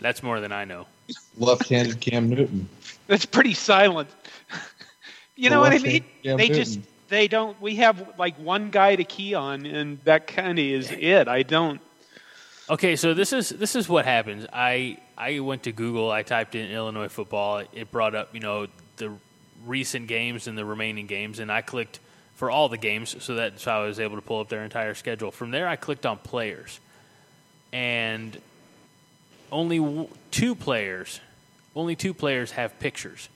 That's 0.00 0.22
more 0.22 0.40
than 0.40 0.52
I 0.52 0.64
know. 0.64 0.86
Left-handed 1.38 2.00
Cam 2.00 2.28
Newton. 2.28 2.68
That's 3.06 3.24
pretty 3.24 3.54
silent. 3.54 4.10
you 5.36 5.50
know 5.50 5.60
what 5.60 5.72
I 5.72 5.78
mean? 5.78 6.04
Cam 6.22 6.36
They 6.36 6.48
just 6.48 6.80
they 7.08 7.28
don't. 7.28 7.60
We 7.60 7.76
have 7.76 8.18
like 8.18 8.36
one 8.36 8.70
guy 8.70 8.96
to 8.96 9.04
key 9.04 9.34
on, 9.34 9.66
and 9.66 10.00
that 10.04 10.26
kind 10.26 10.58
of 10.58 10.64
is 10.64 10.90
it. 10.90 11.28
I 11.28 11.42
don't. 11.42 11.80
Okay, 12.68 12.96
so 12.96 13.14
this 13.14 13.32
is 13.32 13.50
this 13.50 13.76
is 13.76 13.88
what 13.88 14.04
happens. 14.04 14.44
I 14.52 14.98
I 15.16 15.38
went 15.38 15.64
to 15.64 15.72
Google. 15.72 16.10
I 16.10 16.22
typed 16.22 16.56
in 16.56 16.68
Illinois 16.68 17.08
football. 17.08 17.62
It 17.72 17.92
brought 17.92 18.16
up 18.16 18.34
you 18.34 18.40
know 18.40 18.66
the 18.96 19.12
recent 19.64 20.08
games 20.08 20.48
and 20.48 20.58
the 20.58 20.64
remaining 20.64 21.06
games, 21.06 21.38
and 21.38 21.50
I 21.50 21.62
clicked 21.62 22.00
for 22.34 22.50
all 22.50 22.68
the 22.68 22.76
games. 22.76 23.22
So 23.22 23.36
that's 23.36 23.64
how 23.64 23.82
I 23.82 23.86
was 23.86 24.00
able 24.00 24.16
to 24.16 24.22
pull 24.22 24.40
up 24.40 24.48
their 24.48 24.64
entire 24.64 24.94
schedule. 24.94 25.30
From 25.30 25.52
there, 25.52 25.68
I 25.68 25.76
clicked 25.76 26.06
on 26.06 26.18
players, 26.18 26.80
and 27.72 28.36
only 29.52 29.78
w- 29.78 30.08
two 30.32 30.56
players, 30.56 31.20
only 31.76 31.94
two 31.94 32.14
players 32.14 32.50
have 32.50 32.76
pictures. 32.80 33.28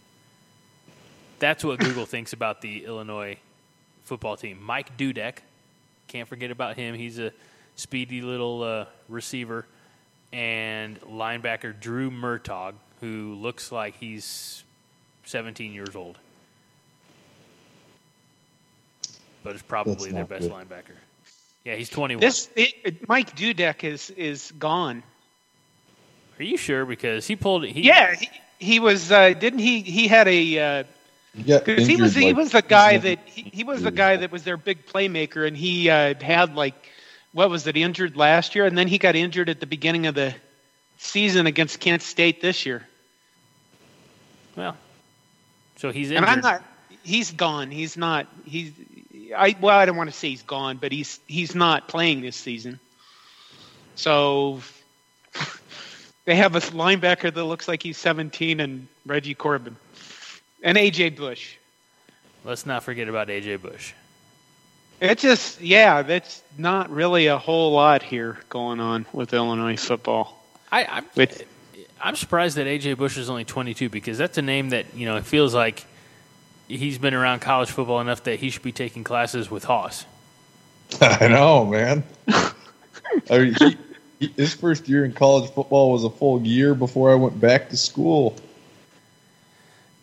That's 1.39 1.63
what 1.63 1.79
Google 1.79 2.05
thinks 2.15 2.33
about 2.33 2.63
the 2.63 2.85
Illinois 2.85 3.39
football 4.03 4.37
team. 4.37 4.61
Mike 4.61 4.99
Dudek, 4.99 5.37
can't 6.09 6.29
forget 6.29 6.51
about 6.51 6.77
him. 6.77 6.97
He's 6.97 7.21
a 7.21 7.33
speedy 7.81 8.21
little 8.21 8.63
uh, 8.63 8.85
receiver, 9.09 9.67
and 10.33 11.01
linebacker 11.03 11.79
Drew 11.79 12.11
Murtaugh, 12.11 12.75
who 13.01 13.35
looks 13.35 13.73
like 13.73 13.97
he's 13.97 14.63
17 15.25 15.73
years 15.73 15.97
old, 15.97 16.19
but 19.43 19.55
is 19.57 19.63
probably 19.63 20.11
their 20.13 20.25
best 20.25 20.43
good. 20.43 20.53
linebacker. 20.53 20.97
Yeah, 21.65 21.75
he's 21.75 21.89
21. 21.89 22.21
This 22.21 22.49
it, 22.57 22.75
it- 22.85 23.09
Mike 23.09 23.37
Dudek 23.37 23.85
is 23.85 24.11
is 24.11 24.53
gone. 24.59 25.03
Are 26.39 26.43
you 26.43 26.57
sure? 26.57 26.87
Because 26.87 27.27
he 27.27 27.37
pulled 27.37 27.65
he, 27.65 27.83
Yeah, 27.83 28.15
he, 28.15 28.29
he 28.59 28.81
was. 28.81 29.13
Uh, 29.13 29.35
didn't 29.35 29.59
he? 29.59 29.83
He 29.83 30.09
had 30.09 30.27
a. 30.27 30.59
Uh, 30.59 30.85
He 31.37 31.43
Because 31.43 31.87
he 31.87 31.97
was 31.97 32.17
injured, 32.17 32.29
he 32.29 32.33
was 32.33 32.51
the 32.53 32.63
guy 32.63 32.97
that 32.97 33.19
he, 33.27 33.43
he 33.43 33.65
was 33.65 33.83
the 33.83 33.91
guy 33.91 34.17
that 34.17 34.33
was 34.33 34.43
their 34.43 34.57
big 34.57 34.87
playmaker, 34.87 35.47
and 35.47 35.57
he 35.57 35.91
uh, 35.91 36.15
had 36.21 36.55
like 36.55 36.75
what 37.33 37.51
was 37.51 37.67
it 37.67 37.77
injured 37.77 38.17
last 38.17 38.55
year, 38.55 38.67
and 38.67 38.77
then 38.77 38.89
he 38.89 38.99
got 38.99 39.15
injured 39.17 39.49
at 39.49 39.61
the 39.61 39.67
beginning 39.67 40.07
of 40.07 40.15
the 40.15 40.35
season 40.99 41.47
against 41.47 41.81
Kent 41.81 42.03
State 42.03 42.41
this 42.41 42.67
year. 42.67 42.87
Well, 44.57 44.77
So 45.77 45.91
he's 45.91 46.11
And 46.11 46.19
injured. 46.19 46.29
I'm 46.29 46.41
not. 46.41 46.63
He's 47.03 47.31
gone. 47.31 47.71
He's 47.71 47.97
not. 47.97 48.27
He's. 48.45 48.73
I 49.37 49.57
well, 49.61 49.79
I 49.79 49.87
don't 49.87 49.97
want 49.97 50.11
to 50.11 50.17
say 50.17 50.29
he's 50.31 50.43
gone, 50.43 50.77
but 50.77 50.93
he's 50.93 51.21
he's 51.27 51.55
not 51.55 51.89
playing 51.89 52.21
this 52.21 52.37
season. 52.37 52.81
So 53.95 54.61
they 56.25 56.35
have 56.37 56.57
a 56.57 56.61
linebacker 56.61 57.33
that 57.33 57.45
looks 57.45 57.69
like 57.69 57.83
he's 57.83 57.97
17 57.99 58.61
and 58.61 58.89
Reggie 59.07 59.35
Corbin 59.35 59.77
and 60.63 60.77
AJ 60.77 61.17
Bush. 61.17 61.57
Let's 62.45 62.67
not 62.67 62.83
forget 62.83 63.09
about 63.09 63.29
AJ 63.29 63.63
Bush. 63.63 63.93
It's 65.01 65.23
just 65.23 65.61
yeah, 65.61 66.03
that's 66.03 66.43
not 66.59 66.91
really 66.91 67.27
a 67.27 67.39
whole 67.39 67.73
lot 67.73 68.03
here 68.03 68.39
going 68.49 68.81
on 68.81 69.07
with 69.13 69.33
Illinois 69.33 69.77
football. 69.77 70.45
I, 70.71 70.85
I'm, 70.85 71.07
With 71.17 71.45
I'm 72.01 72.17
surprised 72.17 72.57
that 72.57 72.67
AJ 72.67 72.99
Bush 72.99 73.17
is 73.17 73.31
only 73.31 73.45
22 73.45 73.89
because 73.89 74.19
that's 74.19 74.39
a 74.39 74.43
name 74.43 74.71
that 74.71 74.95
you 74.95 75.07
know 75.07 75.17
it 75.17 75.25
feels 75.25 75.55
like 75.55 75.85
he's 76.69 76.99
been 76.99 77.15
around 77.15 77.41
college 77.41 77.71
football 77.71 78.01
enough 78.01 78.25
that 78.25 78.39
he 78.39 78.51
should 78.51 78.63
be 78.63 78.73
taking 78.73 79.03
classes 79.03 79.51
with 79.51 79.65
Hoss. 79.65 80.05
I 81.01 81.29
know, 81.29 81.65
man. 81.65 82.05
I 82.29 83.39
mean, 83.39 83.55
he, 83.59 83.77
he, 84.19 84.27
his 84.37 84.55
first 84.55 84.89
year 84.89 85.05
in 85.05 85.13
college 85.13 85.51
football 85.51 85.93
was 85.93 86.05
a 86.05 86.11
full 86.11 86.43
year 86.43 86.75
before 86.75 87.11
I 87.11 87.15
went 87.15 87.41
back 87.41 87.71
to 87.71 87.77
school. 87.77 88.37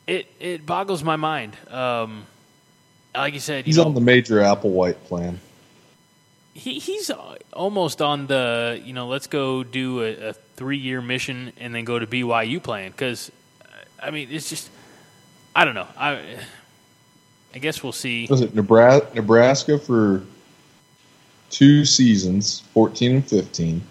It 0.08 0.28
it 0.39 0.66
boggles 0.66 1.04
my 1.04 1.18
mind. 1.18 1.56
Um, 1.70 2.26
like 3.16 3.34
you 3.34 3.39
said, 3.39 3.68
you 3.68 3.74
He's 3.74 3.78
know, 3.78 3.86
on 3.86 3.93
the 3.93 4.01
major 4.01 4.38
Applewhite 4.38 5.03
plan. 5.05 5.39
he 6.53 6.80
he's 6.80 7.10
uh, 7.10 7.36
almost 7.53 8.01
on 8.01 8.28
the 8.28 8.82
you 8.84 8.93
know 8.93 9.08
let's 9.08 9.28
go 9.28 9.64
do 9.64 10.01
a, 10.03 10.30
a 10.30 10.34
three 10.34 10.78
year 10.78 11.01
mission 11.01 11.53
and 11.60 11.74
then 11.76 11.86
go 11.86 11.99
to 11.99 12.08
BYU 12.08 12.62
playing 12.62 12.91
because 12.91 13.32
uh, 13.64 13.68
I 14.01 14.12
mean 14.12 14.30
it's 14.32 14.49
just 14.49 14.70
I 15.55 15.66
don't 15.66 15.76
know 15.76 15.88
I 15.97 16.38
I 17.55 17.60
guess 17.60 17.82
we'll 17.82 17.91
see. 17.93 18.28
Was 18.30 18.41
it 18.41 18.53
Nebraska, 18.53 19.08
Nebraska 19.16 19.80
for 19.80 20.24
two 21.49 21.86
seasons, 21.86 22.62
14 22.74 23.16
and 23.16 23.28
15, 23.28 23.82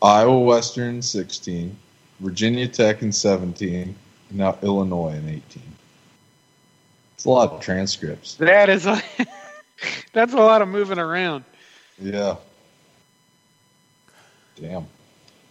Iowa 0.00 0.38
Western 0.40 1.02
16, 1.02 1.76
Virginia 2.20 2.68
Tech 2.68 3.02
in 3.02 3.12
17, 3.12 3.94
and 4.30 4.38
now 4.38 4.56
Illinois 4.62 5.14
in 5.14 5.28
18. 5.28 5.42
It's 7.18 7.24
a 7.24 7.30
lot 7.30 7.50
of 7.50 7.60
transcripts. 7.60 8.36
that 8.36 8.68
is 8.68 8.86
a, 8.86 9.02
that's 10.12 10.32
a 10.34 10.36
lot 10.36 10.62
of 10.62 10.68
moving 10.68 11.00
around. 11.00 11.42
Yeah. 12.00 12.36
Damn. 14.54 14.86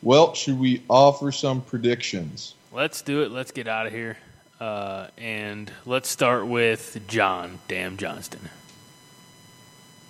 Well, 0.01 0.33
should 0.33 0.57
we 0.57 0.81
offer 0.89 1.29
some 1.33 1.59
predictions? 1.59 2.55
Let's 2.71 3.01
do 3.01 3.21
it. 3.23 3.31
Let's 3.31 3.51
get 3.51 3.67
out 3.67 3.85
of 3.85 3.91
here. 3.91 4.17
Uh, 4.61 5.07
and 5.17 5.69
let's 5.85 6.07
start 6.07 6.47
with 6.47 7.01
John 7.09 7.59
Damn 7.67 7.97
Johnston. 7.97 8.47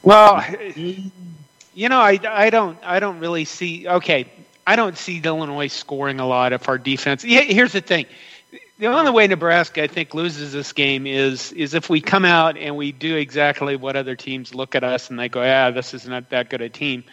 Well, 0.04 0.46
you 0.76 1.90
know, 1.90 2.00
I, 2.00 2.20
I 2.24 2.52
don't 2.52 2.78
I 2.84 3.00
don't 3.00 3.20
really 3.20 3.46
see. 3.46 3.88
Okay, 3.88 4.30
I 4.68 4.76
don't 4.76 4.96
see 4.96 5.20
Illinois 5.24 5.70
scoring 5.70 6.20
a 6.20 6.28
lot 6.28 6.54
if 6.54 6.70
our 6.70 6.78
defense. 6.78 7.24
Yeah, 7.24 7.42
here's 7.42 7.72
the 7.72 7.82
thing. 7.82 8.06
The 8.80 8.86
only 8.86 9.10
way 9.10 9.26
Nebraska, 9.26 9.82
I 9.82 9.88
think, 9.88 10.14
loses 10.14 10.54
this 10.54 10.72
game 10.72 11.08
is 11.08 11.52
is 11.54 11.74
if 11.74 11.90
we 11.90 12.00
come 12.00 12.26
out 12.26 12.58
and 12.58 12.78
we 12.78 12.92
do 12.92 13.16
exactly 13.16 13.76
what 13.76 13.96
other 13.96 14.16
teams 14.16 14.54
look 14.54 14.76
at 14.76 14.84
us 14.84 15.10
and 15.10 15.18
they 15.18 15.30
go, 15.30 15.42
"Yeah, 15.42 15.72
this 15.72 15.96
is 15.96 16.08
not 16.08 16.30
that 16.30 16.52
good 16.52 16.62
a 16.62 16.70
team," 16.70 17.04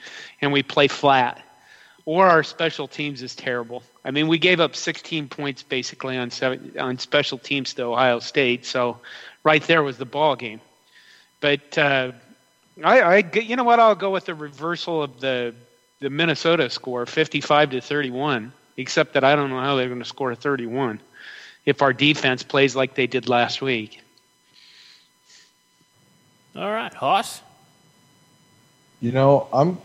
and 0.43 0.53
we 0.53 0.62
play 0.62 0.89
flat, 0.89 1.43
or 2.05 2.27
our 2.27 2.43
special 2.43 2.87
teams 2.87 3.23
is 3.23 3.35
terrible. 3.35 3.83
I 4.05 4.11
mean, 4.11 4.29
we 4.29 4.37
gave 4.37 4.61
up 4.61 4.77
16 4.77 5.29
points 5.29 5.62
basically 5.62 6.19
on 6.19 6.31
seven, 6.31 6.75
on 6.79 6.99
special 6.99 7.39
teams 7.39 7.73
to 7.75 7.85
Ohio 7.85 8.19
State, 8.19 8.67
so 8.67 8.99
right 9.43 9.62
there 9.62 9.83
was 9.83 9.97
the 9.97 10.05
ball 10.05 10.37
game. 10.37 10.61
But 11.41 11.79
uh, 11.79 12.12
I, 12.83 13.01
I, 13.01 13.17
you 13.41 13.57
know 13.57 13.65
what? 13.65 13.81
I'll 13.81 13.95
go 13.95 14.11
with 14.11 14.27
the 14.27 14.35
reversal 14.35 15.03
of 15.03 15.19
the 15.19 15.55
the 16.01 16.11
Minnesota 16.11 16.69
score, 16.69 17.07
55 17.07 17.71
to 17.71 17.81
31. 17.81 18.53
Except 18.77 19.15
that 19.15 19.23
I 19.23 19.37
don't 19.37 19.51
know 19.51 19.61
how 19.61 19.77
they're 19.77 19.87
going 19.87 20.01
to 20.01 20.05
score 20.05 20.35
31 20.35 20.99
if 21.67 21.83
our 21.83 21.93
defense 21.93 22.43
plays 22.43 22.77
like 22.77 22.95
they 22.95 23.07
did 23.07 23.29
last 23.29 23.62
week. 23.62 24.01
All 26.57 26.71
right, 26.71 26.93
Hoss. 26.93 27.43
You 29.01 29.12
know, 29.12 29.49
I'm 29.53 29.79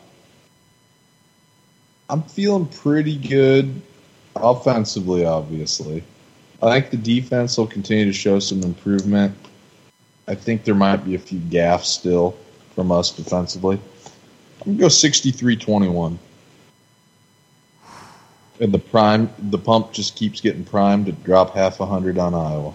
I'm 2.09 2.23
feeling 2.23 2.67
pretty 2.67 3.15
good 3.17 3.81
offensively, 4.35 5.25
obviously. 5.25 6.03
I 6.61 6.79
think 6.79 6.91
the 6.91 6.97
defense 6.97 7.57
will 7.57 7.67
continue 7.67 8.05
to 8.05 8.13
show 8.13 8.39
some 8.39 8.63
improvement. 8.63 9.35
I 10.27 10.35
think 10.35 10.63
there 10.63 10.75
might 10.75 10.97
be 10.97 11.15
a 11.15 11.19
few 11.19 11.39
gaffes 11.39 11.85
still 11.85 12.37
from 12.75 12.91
us 12.91 13.11
defensively. 13.11 13.79
I'm 14.61 14.77
gonna 14.77 14.77
go 14.77 14.87
63-21. 14.87 16.17
And 18.59 18.73
the 18.73 18.79
prime 18.79 19.29
the 19.37 19.57
pump 19.57 19.93
just 19.93 20.15
keeps 20.15 20.41
getting 20.41 20.65
primed 20.65 21.05
to 21.05 21.11
drop 21.11 21.53
half 21.53 21.79
a 21.79 21.85
hundred 21.85 22.17
on 22.17 22.33
Iowa. 22.33 22.73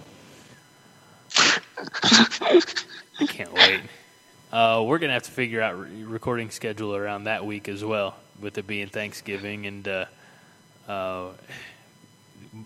I 3.19 3.25
can't 3.27 3.53
wait. 3.53 3.81
Uh, 4.51 4.83
we're 4.85 4.97
gonna 4.99 5.13
have 5.13 5.23
to 5.23 5.31
figure 5.31 5.61
out 5.61 5.79
re- 5.79 6.03
recording 6.03 6.49
schedule 6.49 6.95
around 6.95 7.25
that 7.25 7.45
week 7.45 7.67
as 7.69 7.83
well, 7.83 8.15
with 8.39 8.57
it 8.57 8.65
being 8.65 8.87
Thanksgiving 8.87 9.65
and 9.67 9.87
uh, 9.87 10.05
uh, 10.87 11.29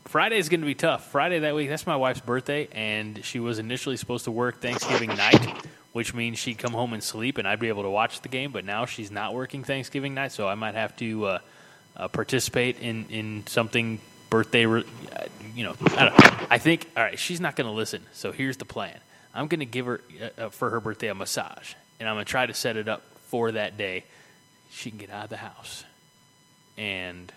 Friday 0.06 0.38
is 0.38 0.50
gonna 0.50 0.66
be 0.66 0.76
tough. 0.76 1.12
Friday 1.12 1.40
that 1.40 1.56
week, 1.56 1.68
that's 1.68 1.88
my 1.88 1.96
wife's 1.96 2.22
birthday, 2.22 2.68
and 2.72 3.24
she 3.26 3.40
was 3.40 3.60
initially 3.60 3.98
supposed 3.98 4.26
to 4.26 4.32
work 4.32 4.62
Thanksgiving 4.62 5.10
night, 5.10 5.66
which 5.94 6.14
means 6.14 6.38
she'd 6.38 6.58
come 6.58 6.74
home 6.74 6.94
and 6.94 7.04
sleep, 7.04 7.38
and 7.38 7.48
I'd 7.48 7.60
be 7.60 7.70
able 7.70 7.84
to 7.84 7.90
watch 7.90 8.22
the 8.22 8.30
game. 8.30 8.52
But 8.52 8.66
now 8.66 8.86
she's 8.86 9.12
not 9.12 9.34
working 9.34 9.64
Thanksgiving 9.64 10.14
night, 10.14 10.32
so 10.32 10.48
I 10.48 10.56
might 10.56 10.76
have 10.76 10.96
to 10.98 11.40
uh, 12.00 12.08
participate 12.08 12.80
in 12.80 13.06
in 13.10 13.44
something 13.46 14.00
birthday. 14.30 14.66
Re- 14.66 14.86
uh, 15.16 15.26
you 15.54 15.64
know, 15.64 15.76
I 15.98 16.06
don't. 16.06 16.52
I 16.52 16.58
think 16.58 16.90
all 16.98 17.04
right. 17.04 17.20
She's 17.20 17.40
not 17.40 17.56
gonna 17.56 17.74
listen, 17.74 18.04
so 18.14 18.32
here's 18.32 18.58
the 18.58 18.66
plan. 18.66 18.98
I'm 19.34 19.48
going 19.48 19.60
to 19.60 19.66
give 19.66 19.86
her 19.86 20.02
uh, 20.22 20.42
uh, 20.46 20.50
for 20.50 20.70
her 20.72 20.80
birthday 20.80 21.08
a 21.08 21.16
massage, 21.16 21.74
and 22.00 22.10
I'm 22.10 22.16
going 22.16 22.26
to 22.26 22.30
try 22.30 22.46
to 22.46 22.54
set 22.54 22.78
it 22.78 22.88
up 22.88 23.04
for 23.28 23.52
that 23.52 23.78
day. 23.78 24.06
She 24.72 24.90
can 24.90 24.98
get 25.00 25.12
out 25.12 25.26
of 25.26 25.30
the 25.30 25.38
house, 25.38 25.84
and 26.78 27.32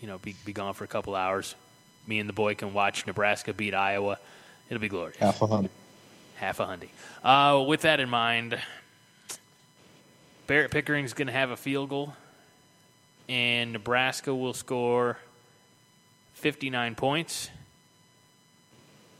you 0.00 0.06
know, 0.06 0.18
be 0.18 0.36
be 0.44 0.52
gone 0.52 0.74
for 0.74 0.84
a 0.84 0.88
couple 0.88 1.14
hours. 1.14 1.54
Me 2.06 2.18
and 2.18 2.28
the 2.28 2.32
boy 2.32 2.54
can 2.54 2.72
watch 2.72 3.06
Nebraska 3.06 3.52
beat 3.52 3.74
Iowa. 3.74 4.18
It'll 4.68 4.80
be 4.80 4.88
glorious. 4.88 5.18
Half 5.18 5.42
a 5.42 5.46
hundred. 5.46 5.70
Half 6.36 6.60
a 6.60 6.66
hundy. 6.66 6.88
Uh, 7.22 7.64
with 7.64 7.82
that 7.82 8.00
in 8.00 8.08
mind, 8.08 8.58
Barrett 10.46 10.70
Pickering's 10.70 11.12
going 11.12 11.28
to 11.28 11.32
have 11.32 11.50
a 11.50 11.56
field 11.56 11.88
goal, 11.88 12.14
and 13.28 13.72
Nebraska 13.72 14.34
will 14.34 14.54
score 14.54 15.18
59 16.34 16.94
points. 16.94 17.50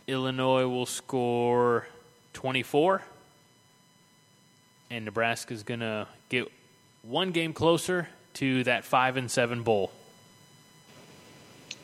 Illinois 0.07 0.67
will 0.67 0.87
score 0.87 1.87
24. 2.33 3.03
And 4.91 5.05
Nebraska's 5.05 5.63
going 5.63 5.81
to 5.81 6.07
get 6.29 6.51
one 7.03 7.31
game 7.31 7.53
closer 7.53 8.09
to 8.35 8.65
that 8.65 8.85
5 8.85 9.17
and 9.17 9.31
7 9.31 9.63
bowl. 9.63 9.93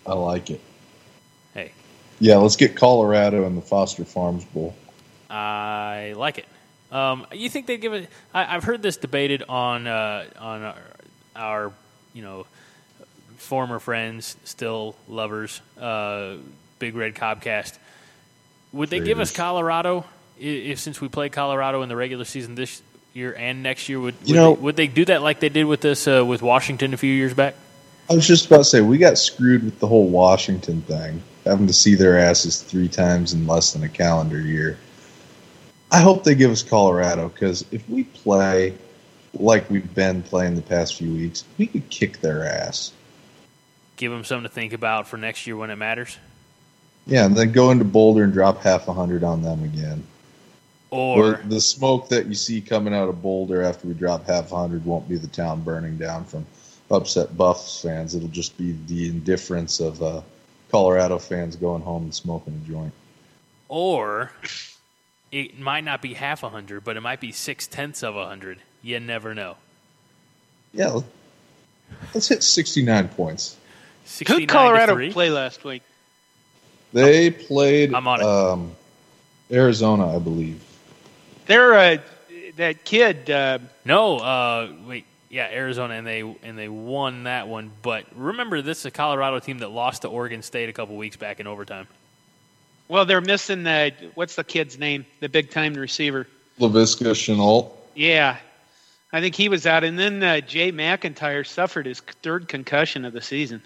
I 0.07 0.14
like 0.14 0.51
it. 0.51 0.61
Hey, 1.55 1.73
Yeah, 2.19 2.37
let's 2.37 2.57
get 2.57 2.77
Colorado 2.77 3.47
in 3.47 3.55
the 3.55 3.62
Foster 3.62 4.05
Farms 4.05 4.45
Bowl. 4.47 4.75
I 5.31 6.14
like 6.16 6.39
it. 6.39 6.47
Um, 6.91 7.27
you 7.33 7.51
think 7.51 7.66
they'd 7.66 7.81
give 7.81 7.93
it? 7.93 8.09
I, 8.33 8.57
I've 8.57 8.64
heard 8.64 8.81
this 8.81 8.97
debated 8.97 9.43
on 9.49 9.87
uh, 9.87 10.25
on 10.39 10.62
our, 10.62 10.77
our, 11.37 11.73
you 12.19 12.25
know, 12.25 12.47
former 13.37 13.79
friends, 13.79 14.37
still 14.43 14.97
lovers, 15.09 15.61
uh, 15.81 16.35
Big 16.81 16.97
Red 16.97 17.14
Cobcast. 17.14 17.79
Would 18.73 18.91
they 18.91 18.99
give 18.99 19.21
us 19.21 19.31
Colorado 19.31 20.05
if 20.37 20.81
since 20.81 21.01
we 21.01 21.07
play 21.09 21.29
Colorado 21.29 21.83
in 21.83 21.89
the 21.89 21.95
regular 21.95 22.25
season 22.25 22.57
this 22.57 22.83
year 23.14 23.37
and 23.39 23.62
next 23.62 23.89
year? 23.89 24.01
Would 24.01 24.16
You 24.25 24.35
would, 24.35 24.41
know- 24.41 24.55
they, 24.57 24.61
would 24.62 24.77
they 24.77 24.87
do 24.89 25.05
that 25.05 25.23
like 25.23 25.39
they 25.39 25.49
did 25.49 25.64
with 25.64 25.85
us 25.85 26.09
uh, 26.09 26.25
with 26.27 26.43
Washington 26.43 26.93
a 26.93 26.97
few 26.97 27.12
years 27.14 27.35
back? 27.35 27.55
I 28.11 28.14
was 28.14 28.27
just 28.27 28.47
about 28.47 28.59
to 28.59 28.64
say 28.64 28.81
we 28.81 28.99
got 28.99 29.16
screwed 29.16 29.62
with 29.62 29.79
the 29.79 29.87
whole 29.87 30.09
Washington 30.09 30.81
thing, 30.83 31.23
having 31.45 31.69
to 31.69 31.73
see 31.73 31.95
their 31.95 32.19
asses 32.19 32.61
three 32.62 32.89
times 32.89 33.33
in 33.33 33.47
less 33.47 33.75
than 33.75 33.85
a 33.85 33.89
calendar 33.89 34.41
year. 34.41 34.77
I 35.93 36.01
hope 36.01 36.25
they 36.25 36.35
give 36.35 36.51
us 36.51 36.64
Colorado 36.64 37.29
because 37.29 37.64
if 37.71 37.89
we 37.89 38.05
play 38.05 38.75
like 39.39 39.68
we've 39.70 39.95
been 39.95 40.22
playing 40.22 40.55
the 40.55 40.62
past 40.62 40.97
few 40.97 41.12
weeks, 41.12 41.45
we 41.57 41.66
could 41.66 41.89
kick 41.91 42.20
their 42.20 42.47
ass. 42.47 42.93
Give 43.97 44.12
them 44.12 44.24
something 44.24 44.49
to 44.49 44.55
think 44.55 44.72
about 44.72 45.09
for 45.09 45.16
next 45.16 45.47
year 45.47 45.57
when 45.57 45.70
it 45.70 45.76
matters. 45.76 46.18
Yeah, 47.07 47.24
and 47.24 47.36
then 47.36 47.53
go 47.53 47.70
into 47.70 47.84
Boulder 47.84 48.24
and 48.24 48.32
drop 48.32 48.62
half 48.62 48.86
a 48.89 48.93
hundred 48.93 49.24
on 49.24 49.43
them 49.43 49.64
again. 49.64 50.05
Or 50.91 51.32
But 51.32 51.51
the 51.51 51.61
smoke 51.61 52.09
that 52.11 52.26
you 52.26 52.34
see 52.34 52.61
coming 52.61 52.95
out 52.95 53.09
of 53.09 53.20
Boulder 53.22 53.62
after 53.62 53.89
we 53.89 53.95
drop 53.95 54.26
half 54.26 54.53
a 54.53 54.57
hundred 54.57 54.84
won't 54.84 55.09
be 55.09 55.16
the 55.16 55.26
town 55.26 55.62
burning 55.62 55.97
down 55.99 56.24
from 56.24 56.47
upset 56.91 57.36
Buffs 57.36 57.82
fans. 57.82 58.14
It'll 58.14 58.28
just 58.28 58.57
be 58.57 58.76
the 58.86 59.09
indifference 59.09 59.80
of 59.80 60.03
uh, 60.03 60.22
Colorado 60.70 61.18
fans 61.18 61.57
going 61.57 61.82
home 61.82 62.05
and 62.05 62.14
smoking 62.14 62.61
a 62.64 62.68
joint. 62.68 62.93
or 63.68 64.32
it 65.30 65.59
might 65.59 65.84
not 65.84 66.01
be 66.01 66.14
half 66.14 66.43
a 66.43 66.49
hundred, 66.49 66.84
but 66.84 66.97
it 66.97 67.01
might 67.01 67.20
be 67.20 67.32
six 67.32 67.66
tenths 67.66 68.03
of 68.03 68.16
a 68.16 68.26
hundred. 68.26 68.61
You 68.83 69.01
never 69.01 69.35
know. 69.35 69.57
Yeah, 70.72 71.01
let's 72.14 72.29
hit 72.29 72.43
69 72.43 73.09
points. 73.09 73.57
Who 74.05 74.09
69 74.09 74.41
did 74.41 74.49
Colorado 74.49 75.12
play 75.12 75.31
last 75.31 75.64
week? 75.64 75.83
They 76.93 77.31
played 77.31 77.93
I'm 77.95 78.07
on 78.07 78.20
it. 78.20 78.26
Um, 78.26 78.72
Arizona, 79.51 80.14
I 80.14 80.18
believe. 80.18 80.62
They're 81.47 81.74
uh, 81.74 81.99
that 82.57 82.85
kid. 82.85 83.31
Uh, 83.31 83.59
No, 83.85 84.18
uh, 84.18 84.72
wait, 84.87 85.05
yeah, 85.31 85.49
Arizona, 85.51 85.95
and 85.95 86.07
they 86.07 86.20
and 86.20 86.57
they 86.59 86.68
won 86.68 87.24
that 87.24 87.49
one. 87.49 87.70
But 87.83 88.07
remember, 88.14 88.62
this 88.62 88.81
is 88.81 88.87
a 88.87 88.91
Colorado 88.91 89.39
team 89.41 89.59
that 89.59 89.68
lost 89.70 90.03
to 90.03 90.09
Oregon 90.09 90.43
State 90.43 90.68
a 90.68 90.72
couple 90.72 90.97
weeks 90.97 91.16
back 91.16 91.41
in 91.41 91.47
overtime. 91.47 91.87
well, 92.89 93.05
they're 93.05 93.20
missing 93.20 93.62
the 93.64 93.93
what's 94.14 94.37
the 94.37 94.45
kid's 94.45 94.79
name? 94.79 95.05
The 95.20 95.29
big 95.29 95.51
time 95.51 95.74
receiver. 95.74 96.26
Laviska 96.59 97.12
Shenault. 97.12 97.72
Yeah, 97.95 98.37
I 99.13 99.21
think 99.21 99.35
he 99.35 99.49
was 99.49 99.67
out, 99.67 99.85
and 99.85 99.99
then 99.99 100.23
uh, 100.23 100.41
Jay 100.41 100.71
MacIntyre 100.71 101.45
suffered 101.45 101.87
his 101.87 102.01
third 102.01 102.49
concussion 102.49 103.05
of 103.05 103.13
the 103.13 103.23
season. 103.23 103.63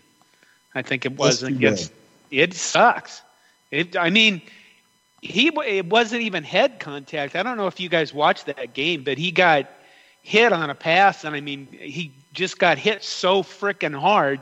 I 0.74 0.82
think 0.82 1.04
it 1.04 1.16
was 1.16 1.42
against. 1.42 1.92
It 2.30 2.54
sucks. 2.54 3.22
It. 3.70 3.96
I 3.96 4.10
mean, 4.10 4.40
he. 5.20 5.48
It 5.66 5.86
wasn't 5.86 6.22
even 6.22 6.44
head 6.44 6.78
contact. 6.78 7.34
I 7.34 7.42
don't 7.42 7.56
know 7.56 7.66
if 7.66 7.80
you 7.80 7.88
guys 7.88 8.14
watched 8.14 8.46
that 8.46 8.72
game, 8.72 9.02
but 9.02 9.18
he 9.18 9.32
got 9.32 9.68
hit 10.22 10.52
on 10.52 10.70
a 10.70 10.74
pass, 10.74 11.24
and 11.24 11.34
I 11.34 11.40
mean, 11.40 11.66
he 11.72 12.12
just 12.32 12.58
got 12.58 12.78
hit 12.78 13.02
so 13.02 13.42
freaking 13.42 13.98
hard 13.98 14.40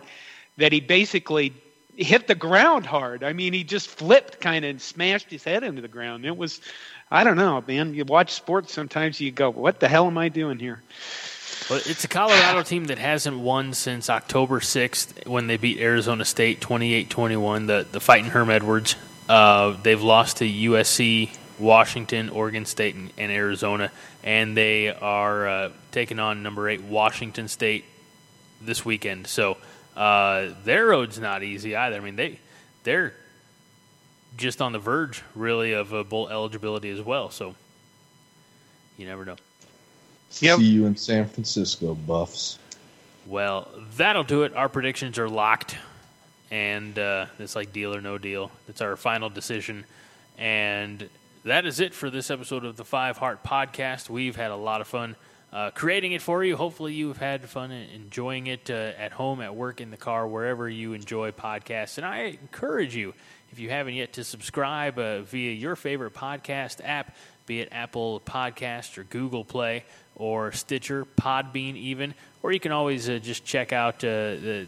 that 0.59 0.73
he 0.73 0.81
basically 0.81 1.55
hit 2.01 2.27
the 2.27 2.35
ground 2.35 2.87
hard. 2.87 3.23
I 3.23 3.33
mean, 3.33 3.53
he 3.53 3.65
just 3.65 3.89
flipped 3.89 4.41
kind 4.41 4.65
of 4.65 4.71
and 4.71 4.81
smashed 4.81 5.31
his 5.31 5.45
head 5.45 5.63
into 5.63 5.83
the 5.83 5.89
ground. 5.89 6.25
It 6.25 6.37
was, 6.37 6.61
I 7.11 7.25
don't 7.25 7.37
know, 7.37 7.63
man. 7.67 7.95
You 7.95 8.05
watch 8.05 8.33
sports 8.33 8.73
sometimes, 8.73 9.21
you 9.21 9.31
go, 9.31 9.51
"What 9.51 9.81
the 9.81 9.89
hell 9.89 10.07
am 10.07 10.19
I 10.19 10.29
doing 10.29 10.59
here?" 10.59 10.83
But 11.69 11.87
it's 11.87 12.05
a 12.05 12.09
Colorado 12.09 12.63
team 12.63 12.87
that 12.87 12.99
hasn't 12.99 13.39
won 13.39 13.75
since 13.75 14.11
October 14.11 14.61
6th 14.61 15.27
when 15.29 15.47
they 15.47 15.57
beat 15.57 15.79
Arizona 15.79 16.25
State 16.25 16.61
28-21, 16.61 17.67
the, 17.67 17.87
the 17.91 18.01
fighting 18.01 18.31
Herm 18.31 18.51
Edwards. 18.51 18.97
Uh, 19.29 19.77
they've 19.83 20.03
lost 20.03 20.39
to 20.39 20.45
USC, 20.45 21.37
Washington, 21.61 22.29
Oregon 22.31 22.65
State, 22.65 22.97
and, 22.97 23.13
and 23.17 23.31
Arizona, 23.31 23.93
and 24.25 24.57
they 24.57 24.89
are 24.89 25.47
uh, 25.47 25.71
taking 25.93 26.19
on 26.19 26.43
number 26.43 26.69
eight 26.69 26.83
Washington 26.83 27.47
State 27.47 27.85
this 28.61 28.85
weekend. 28.85 29.27
So 29.27 29.57
uh, 30.01 30.55
their 30.65 30.87
road's 30.87 31.19
not 31.19 31.43
easy 31.43 31.77
either. 31.77 31.97
I 31.97 32.01
mean, 32.01 32.17
they 32.17 32.39
they're 32.85 33.13
just 34.39 34.63
on 34.63 34.73
the 34.73 34.79
verge, 34.79 35.23
really, 35.35 35.75
of 35.75 35.93
a 35.93 36.03
bowl 36.03 36.31
eligibility 36.31 36.89
as 36.89 37.03
well. 37.03 37.29
So 37.29 37.55
you 38.97 39.07
never 39.07 39.27
know. 39.27 39.37
Yep. 40.41 40.59
See 40.59 40.65
you 40.65 40.87
in 40.87 40.97
San 40.97 41.29
Francisco, 41.29 41.95
Buffs. 41.95 42.59
Well, 43.27 43.69
that'll 43.99 44.25
do 44.25 44.45
it. 44.45 44.55
Our 44.57 44.71
predictions 44.71 45.19
are 45.19 45.29
locked, 45.29 45.77
and 46.51 46.99
uh, 46.99 47.27
it's 47.39 47.55
like 47.55 47.71
deal 47.75 47.95
or 47.95 48.01
no 48.01 48.17
deal. 48.17 48.51
It's 48.69 48.81
our 48.81 48.97
final 48.97 49.29
decision, 49.29 49.85
and 50.39 51.11
that 51.45 51.67
is 51.67 51.79
it 51.79 51.93
for 51.93 52.09
this 52.09 52.31
episode 52.31 52.65
of 52.65 52.77
the 52.79 52.87
Five 52.87 53.19
Heart 53.19 53.45
Podcast. 53.45 54.09
We've 54.09 54.37
had 54.37 54.51
a 54.51 54.57
lot 54.57 54.81
of 54.81 54.87
fun 54.87 55.15
uh, 55.53 55.71
creating 55.73 56.13
it 56.13 56.23
for 56.23 56.45
you. 56.45 56.57
Hopefully, 56.57 56.95
you've 56.95 57.17
had 57.17 57.49
fun 57.49 57.73
enjoying 57.73 58.47
it 58.47 58.71
uh, 58.71 58.93
at 58.99 59.13
home, 59.13 59.41
at 59.41 59.55
work, 59.55 59.81
in 59.81 59.91
the 59.91 59.97
car, 59.97 60.27
wherever 60.27 60.69
you 60.69 60.93
enjoy 60.93 61.33
podcasts. 61.33 61.99
And 61.99 62.07
I 62.07 62.39
encourage 62.41 62.95
you, 62.95 63.15
if 63.51 63.59
you 63.59 63.69
haven't 63.71 63.95
yet, 63.95 64.13
to 64.15 64.25
subscribe 64.25 64.99
uh, 64.99 65.23
via 65.23 65.53
your 65.53 65.75
favorite 65.75 66.15
podcast 66.15 66.81
app, 66.85 67.17
be 67.47 67.61
it 67.61 67.69
Apple 67.73 68.21
Podcast 68.21 68.97
or 68.97 69.05
Google 69.05 69.45
Play 69.45 69.85
or 70.15 70.53
Stitcher, 70.53 71.05
Podbean, 71.05 71.75
even. 71.77 72.15
Or 72.43 72.53
you 72.53 72.61
can 72.61 72.71
always 72.71 73.09
uh, 73.09 73.19
just 73.19 73.45
check 73.45 73.73
out 73.73 73.97
uh, 74.05 74.37
the. 74.37 74.67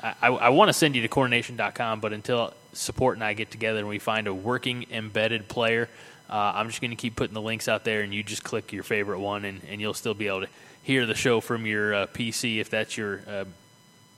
I, 0.00 0.28
I 0.28 0.48
want 0.50 0.68
to 0.68 0.72
send 0.74 0.94
you 0.94 1.02
to 1.02 1.08
CornNation.com, 1.08 2.00
but 2.00 2.12
until 2.12 2.52
support 2.74 3.16
and 3.16 3.24
I 3.24 3.32
get 3.32 3.50
together 3.50 3.78
and 3.78 3.88
we 3.88 3.98
find 3.98 4.26
a 4.26 4.34
working 4.34 4.86
embedded 4.90 5.48
player, 5.48 5.88
uh, 6.28 6.52
I'm 6.54 6.68
just 6.68 6.80
going 6.80 6.90
to 6.90 6.96
keep 6.96 7.16
putting 7.16 7.34
the 7.34 7.42
links 7.42 7.68
out 7.68 7.84
there, 7.84 8.02
and 8.02 8.12
you 8.12 8.22
just 8.22 8.44
click 8.44 8.72
your 8.72 8.82
favorite 8.82 9.20
one, 9.20 9.44
and, 9.44 9.60
and 9.68 9.80
you'll 9.80 9.94
still 9.94 10.14
be 10.14 10.26
able 10.26 10.42
to 10.42 10.48
hear 10.82 11.06
the 11.06 11.14
show 11.14 11.40
from 11.40 11.66
your 11.66 11.94
uh, 11.94 12.06
PC 12.06 12.58
if 12.58 12.70
that's 12.70 12.96
your 12.96 13.20
uh, 13.28 13.44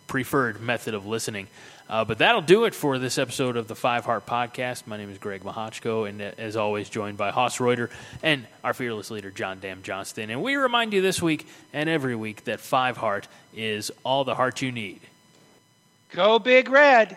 preferred 0.06 0.60
method 0.60 0.94
of 0.94 1.06
listening. 1.06 1.46
Uh, 1.88 2.04
but 2.04 2.18
that'll 2.18 2.42
do 2.42 2.66
it 2.66 2.74
for 2.74 2.98
this 2.98 3.16
episode 3.16 3.56
of 3.56 3.66
the 3.66 3.74
Five 3.74 4.04
Heart 4.04 4.26
Podcast. 4.26 4.86
My 4.86 4.98
name 4.98 5.10
is 5.10 5.16
Greg 5.16 5.42
Mahochko, 5.42 6.06
and 6.06 6.20
uh, 6.20 6.32
as 6.36 6.54
always, 6.54 6.90
joined 6.90 7.16
by 7.16 7.30
Hoss 7.30 7.60
Reuter 7.60 7.88
and 8.22 8.46
our 8.62 8.74
fearless 8.74 9.10
leader, 9.10 9.30
John 9.30 9.58
Dam 9.58 9.82
Johnston. 9.82 10.28
And 10.28 10.42
we 10.42 10.56
remind 10.56 10.92
you 10.92 11.00
this 11.00 11.22
week 11.22 11.46
and 11.72 11.88
every 11.88 12.14
week 12.14 12.44
that 12.44 12.60
Five 12.60 12.98
Heart 12.98 13.26
is 13.56 13.90
all 14.04 14.24
the 14.24 14.34
heart 14.34 14.60
you 14.60 14.70
need. 14.70 15.00
Go 16.10 16.38
Big 16.38 16.68
Red. 16.68 17.16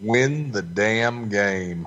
Win 0.00 0.50
the 0.50 0.62
damn 0.62 1.28
game. 1.28 1.86